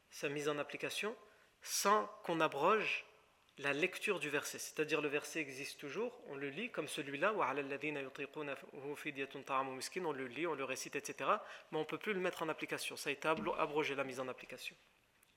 sa 0.09 0.29
mise 0.29 0.49
en 0.49 0.57
application, 0.57 1.15
sans 1.61 2.05
qu'on 2.23 2.39
abroge 2.39 3.05
la 3.59 3.73
lecture 3.73 4.19
du 4.19 4.29
verset. 4.29 4.59
C'est-à-dire 4.59 5.01
le 5.01 5.07
verset 5.07 5.39
existe 5.39 5.79
toujours, 5.79 6.13
on 6.27 6.35
le 6.35 6.49
lit 6.49 6.69
comme 6.69 6.87
celui-là, 6.87 7.33
on 7.33 7.41
le 10.11 10.27
lit, 10.27 10.47
on 10.47 10.53
le 10.53 10.63
récite, 10.63 10.95
etc. 10.95 11.29
Mais 11.71 11.77
on 11.77 11.81
ne 11.81 11.85
peut 11.85 11.97
plus 11.97 12.13
le 12.13 12.19
mettre 12.19 12.43
en 12.43 12.49
application. 12.49 12.95
Ça 12.95 13.09
a 13.09 13.13
été 13.13 13.27
abrogé, 13.27 13.95
la 13.95 14.03
mise 14.03 14.19
en 14.19 14.27
application. 14.27 14.75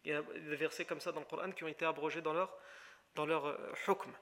Il 0.05 0.13
y 0.13 0.15
a 0.15 0.23
des 0.23 0.57
versets 0.57 0.85
comme 0.85 1.01
ça 1.01 1.13
dans 1.13 1.21
le 1.21 1.27
Coran 1.27 1.51
qui 1.53 1.65
ont 1.65 1.69
été 1.69 1.85
abrogés 1.85 2.23
dans 2.23 2.33
leur, 2.33 2.57
dans 3.15 3.27
leur 3.27 3.47
euh, 3.47 3.73
hukm. 3.87 4.13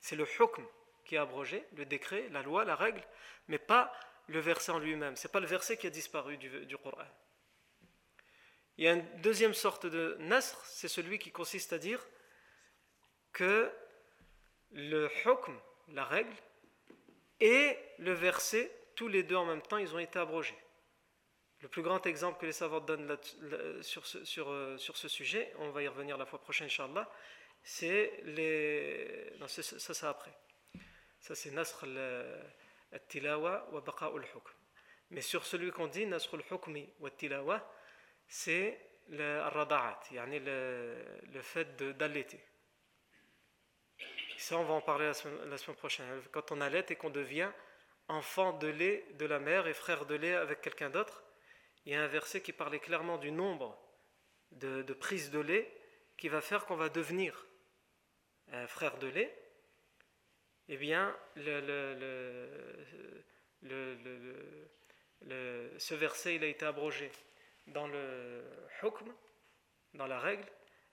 C'est 0.00 0.16
le 0.16 0.24
hukm 0.24 0.64
qui 1.04 1.14
est 1.14 1.18
abrogé, 1.18 1.64
le 1.76 1.84
décret, 1.84 2.28
la 2.30 2.42
loi, 2.42 2.64
la 2.64 2.74
règle, 2.74 3.02
mais 3.48 3.58
pas 3.58 3.92
le 4.26 4.40
verset 4.40 4.72
en 4.72 4.78
lui-même. 4.78 5.16
Ce 5.16 5.26
n'est 5.26 5.32
pas 5.32 5.40
le 5.40 5.46
verset 5.46 5.76
qui 5.76 5.86
a 5.86 5.90
disparu 5.90 6.36
du, 6.36 6.66
du 6.66 6.76
Coran. 6.76 7.04
Il 8.76 8.84
y 8.84 8.88
a 8.88 8.94
une 8.94 9.20
deuxième 9.20 9.54
sorte 9.54 9.86
de 9.86 10.16
nasr, 10.20 10.58
c'est 10.66 10.88
celui 10.88 11.18
qui 11.18 11.30
consiste 11.30 11.72
à 11.72 11.78
dire 11.78 12.04
que 13.32 13.70
le 14.72 15.08
hukm, 15.24 15.56
la 15.88 16.04
règle, 16.04 16.34
et 17.40 17.78
le 17.98 18.12
verset, 18.12 18.70
tous 18.96 19.08
les 19.08 19.22
deux 19.22 19.36
en 19.36 19.44
même 19.44 19.62
temps, 19.62 19.76
ils 19.76 19.94
ont 19.94 19.98
été 19.98 20.18
abrogés. 20.18 20.58
Le 21.60 21.68
plus 21.68 21.82
grand 21.82 22.04
exemple 22.06 22.40
que 22.40 22.46
les 22.46 22.52
savants 22.52 22.80
donnent 22.80 23.16
sur, 23.80 24.06
ce, 24.06 24.24
sur, 24.24 24.50
euh, 24.50 24.76
sur, 24.76 24.96
ce, 24.96 25.08
sujet, 25.08 25.52
on 25.58 25.70
va 25.70 25.82
y 25.82 25.88
revenir 25.88 26.18
la 26.18 26.26
fois 26.26 26.40
prochaine, 26.40 26.66
Inch'Allah, 26.66 27.10
c'est 27.62 28.20
les. 28.24 29.32
Non, 29.38 29.48
ça, 29.48 29.62
c'est 29.62 30.06
après. 30.06 30.32
Ça, 31.20 31.34
c'est 31.34 31.50
Nasr 31.52 31.86
Mais 35.10 35.20
sur 35.20 35.44
celui 35.44 35.70
qu'on 35.70 35.86
dit, 35.86 36.08
c'est 38.26 38.80
le 39.08 39.42
le, 40.38 41.04
le 41.32 41.42
fait 41.42 41.76
d'allaiter. 41.76 42.40
Ça, 44.36 44.58
on 44.58 44.64
va 44.64 44.74
en 44.74 44.80
parler 44.80 45.06
la 45.06 45.14
semaine, 45.14 45.76
prochaine. 45.76 46.06
Quand 46.32 46.52
on 46.52 46.60
allait 46.60 46.84
et 46.90 46.96
qu'on 46.96 47.10
devient 47.10 47.50
enfant 48.08 48.52
de 48.52 48.66
lait 48.66 49.06
de 49.14 49.24
la 49.24 49.38
mère 49.38 49.66
et 49.66 49.72
frère 49.72 50.04
de 50.04 50.14
lait 50.14 50.34
avec 50.34 50.60
quelqu'un 50.60 50.90
d'autre, 50.90 51.24
il 51.86 51.92
y 51.92 51.96
a 51.96 52.02
un 52.02 52.08
verset 52.08 52.42
qui 52.42 52.52
parlait 52.52 52.78
clairement 52.78 53.18
du 53.18 53.30
nombre 53.30 53.78
de, 54.52 54.82
prises 54.92 55.30
de 55.30 55.38
lait 55.38 55.72
qui 56.16 56.28
va 56.28 56.40
faire 56.40 56.66
qu'on 56.66 56.76
va 56.76 56.88
devenir 56.88 57.46
un 58.52 58.66
frère 58.66 58.98
de 58.98 59.06
lait. 59.06 59.43
Eh 60.68 60.76
bien, 60.76 61.14
ce 65.78 65.94
verset, 65.94 66.36
il 66.36 66.44
a 66.44 66.46
été 66.46 66.64
abrogé 66.64 67.10
dans 67.66 67.86
le 67.86 68.42
hukm, 68.82 69.12
dans 69.94 70.06
la 70.06 70.18
règle, 70.18 70.46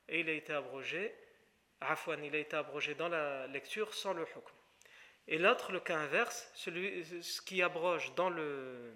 et 0.09 0.19
il 0.19 0.29
a 0.29 0.33
été 0.33 0.53
abrogé 0.53 1.13
Afwan, 1.79 2.23
il 2.23 2.35
a 2.35 2.39
été 2.39 2.55
abrogé 2.55 2.95
dans 2.95 3.09
la 3.09 3.47
lecture 3.47 3.93
sans 3.93 4.13
le 4.13 4.23
hukm. 4.23 4.55
Et 5.27 5.37
l'autre, 5.37 5.71
le 5.71 5.79
cas 5.79 5.97
inverse, 5.97 6.51
celui, 6.53 7.03
ce 7.23 7.41
qui 7.41 7.61
abroge 7.61 8.13
dans, 8.15 8.29
le, 8.29 8.93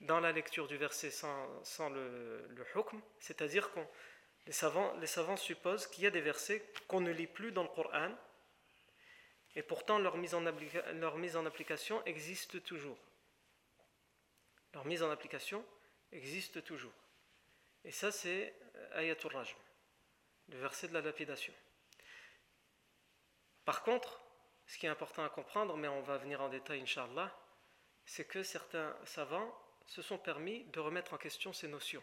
dans 0.00 0.20
la 0.20 0.32
lecture 0.32 0.66
du 0.66 0.76
verset 0.76 1.10
sans, 1.10 1.64
sans 1.64 1.88
le, 1.88 2.46
le 2.48 2.64
hukm, 2.74 3.00
c'est-à-dire 3.20 3.72
que 3.72 3.80
les 4.46 4.52
savants, 4.52 4.94
les 4.96 5.06
savants 5.06 5.36
supposent 5.36 5.86
qu'il 5.86 6.04
y 6.04 6.06
a 6.06 6.10
des 6.10 6.20
versets 6.20 6.64
qu'on 6.86 7.00
ne 7.00 7.12
lit 7.12 7.26
plus 7.26 7.52
dans 7.52 7.62
le 7.62 7.68
Coran, 7.68 8.10
et 9.54 9.62
pourtant 9.62 9.98
leur 9.98 10.16
mise 10.16 10.34
en, 10.34 10.40
leur 10.40 11.16
mise 11.16 11.36
en 11.36 11.46
application 11.46 12.04
existe 12.04 12.62
toujours. 12.64 12.98
Leur 14.74 14.84
mise 14.84 15.02
en 15.02 15.10
application 15.10 15.64
existe 16.12 16.62
toujours. 16.64 16.92
Et 17.84 17.90
ça, 17.90 18.12
c'est 18.12 18.54
Ayatul 18.92 19.34
Rajm, 19.34 19.56
le 20.48 20.58
verset 20.58 20.88
de 20.88 20.94
la 20.94 21.00
lapidation. 21.00 21.52
Par 23.64 23.82
contre, 23.82 24.20
ce 24.66 24.76
qui 24.78 24.86
est 24.86 24.90
important 24.90 25.24
à 25.24 25.28
comprendre, 25.30 25.76
mais 25.76 25.88
on 25.88 26.02
va 26.02 26.18
venir 26.18 26.40
en 26.40 26.48
détail, 26.48 26.82
Inch'Allah, 26.82 27.34
c'est 28.04 28.26
que 28.26 28.42
certains 28.42 28.96
savants 29.04 29.54
se 29.86 30.02
sont 30.02 30.18
permis 30.18 30.64
de 30.64 30.80
remettre 30.80 31.14
en 31.14 31.18
question 31.18 31.52
ces 31.52 31.68
notions. 31.68 32.02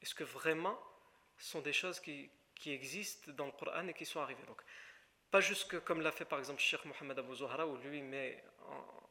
Est-ce 0.00 0.14
que 0.14 0.24
vraiment 0.24 0.80
ce 1.38 1.50
sont 1.50 1.60
des 1.60 1.72
choses 1.72 2.00
qui, 2.00 2.30
existent 2.66 3.32
dans 3.32 3.46
le 3.46 3.52
Coran 3.52 3.86
et 3.88 3.94
qui 3.94 4.06
sont 4.06 4.20
arrivées? 4.20 4.42
Pas 5.34 5.40
juste 5.40 5.66
que, 5.66 5.78
comme 5.78 6.00
l'a 6.00 6.12
fait 6.12 6.24
par 6.24 6.38
exemple 6.38 6.60
Sheikh 6.60 6.84
Mohammed 6.84 7.18
Abu 7.18 7.34
Zuhara, 7.34 7.66
où 7.66 7.76
lui 7.78 8.04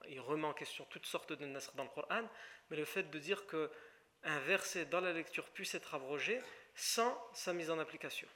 il 0.08 0.22
remet 0.22 0.48
en 0.48 0.54
question 0.54 0.88
toutes 0.90 1.06
sortes 1.06 1.34
de 1.34 1.46
nasr 1.46 1.74
dans 1.74 1.84
le 1.84 1.90
Coran, 1.90 2.30
mais 2.70 2.78
le 2.78 2.86
fait 2.86 3.04
de 3.04 3.20
dire 3.20 3.46
qu'un 3.46 4.40
verset 4.40 4.86
dans 4.86 5.02
la 5.02 5.12
lecture 5.12 5.50
puisse 5.50 5.76
être 5.76 5.94
abrogé 5.96 6.42
sans 6.76 7.14
sa 7.34 7.52
mise 7.52 7.70
en 7.70 7.78
application. 7.78 8.30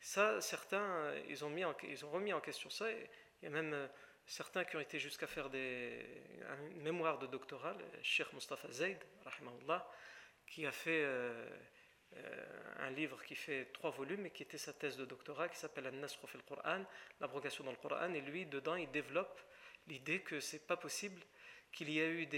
Ça, 0.00 0.40
certains, 0.40 0.82
euh, 0.82 1.22
ils 1.28 1.44
ont, 1.44 1.50
mis 1.50 1.62
ils 1.84 2.04
ont 2.04 2.10
remis 2.10 2.32
en 2.32 2.40
question 2.40 2.68
ça. 2.68 2.90
il 2.90 3.44
y 3.44 3.46
a 3.46 3.50
même 3.50 3.74
euh, 3.74 3.86
certains 4.26 4.64
qui 4.64 4.74
ont 4.74 4.80
été 4.80 4.98
jusqu'à 4.98 5.28
faire 5.28 5.50
des, 5.50 6.04
une 6.72 6.82
mémoire 6.82 7.20
de 7.20 7.28
doctorat, 7.28 7.74
le 7.74 8.02
Cheikh 8.02 8.32
Mustafa 8.32 8.72
Zaid, 8.72 8.98
qui 10.48 10.66
a 10.66 10.72
fait 10.72 11.04
euh, 11.04 11.48
un 12.78 12.90
livre 12.90 13.22
qui 13.24 13.34
fait 13.34 13.66
trois 13.72 13.90
volumes 13.90 14.26
et 14.26 14.30
qui 14.30 14.42
était 14.42 14.58
sa 14.58 14.72
thèse 14.72 14.96
de 14.96 15.04
doctorat, 15.04 15.48
qui 15.48 15.58
s'appelle 15.58 15.86
An-Nasr 15.86 16.18
fil 16.26 16.42
Qur'an, 16.42 16.84
l'abrogation 17.20 17.64
dans 17.64 17.70
le 17.70 17.76
Coran. 17.76 18.12
Et 18.14 18.20
lui, 18.20 18.46
dedans, 18.46 18.76
il 18.76 18.90
développe 18.90 19.40
l'idée 19.86 20.20
que 20.20 20.40
c'est 20.40 20.66
pas 20.66 20.76
possible 20.76 21.20
qu'il 21.72 21.90
y 21.90 22.00
ait 22.00 22.08
eu 22.08 22.28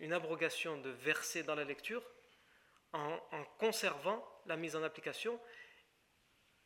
une 0.00 0.12
abrogation 0.12 0.78
de 0.78 0.90
versets 0.90 1.44
dans 1.44 1.54
la 1.54 1.64
lecture 1.64 2.02
en, 2.92 3.20
en 3.32 3.44
conservant 3.58 4.24
la 4.46 4.56
mise 4.56 4.74
en 4.74 4.82
application 4.82 5.40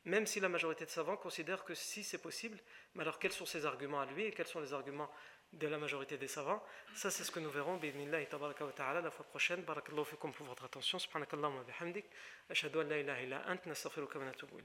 même 0.04 0.26
si 0.26 0.40
la 0.40 0.48
majorité 0.48 0.84
de 0.84 0.90
savants 0.90 1.16
considèrent 1.16 1.64
que 1.64 1.74
si 1.74 2.02
c'est 2.04 2.22
possible, 2.22 2.58
mais 2.94 3.02
alors 3.02 3.18
quels 3.18 3.32
sont 3.32 3.46
ses 3.46 3.66
arguments 3.66 4.00
à 4.00 4.06
lui 4.06 4.24
et 4.24 4.32
quels 4.32 4.46
sont 4.46 4.60
les 4.60 4.72
arguments 4.72 5.10
de 5.52 5.66
la 5.66 5.78
majorité 5.78 6.16
des 6.16 6.28
savants 6.28 6.62
Ça, 6.94 7.10
c'est 7.10 7.24
ce 7.24 7.30
que 7.30 7.40
nous 7.40 7.50
verrons, 7.50 7.76
bi'idnillahi 7.76 8.26
tabaraka 8.26 8.64
wa 8.64 8.72
ta'ala, 8.72 9.00
la 9.00 9.10
fois 9.10 9.26
prochaine. 9.26 9.62
Barakallahu 9.62 10.04
fikum 10.04 10.32
pour 10.32 10.46
votre 10.46 10.64
attention. 10.64 10.98
Subhanakallahu 10.98 11.56
wa 11.56 11.64
bihamdik. 11.64 12.06
Ashhadu 12.48 12.80
an 12.80 12.84
la 12.84 12.98
ilaha 12.98 13.22
illa 13.22 13.42
ant, 13.48 13.66
nastaghfiruka 13.66 14.18
wa 14.18 14.26
natubu 14.26 14.60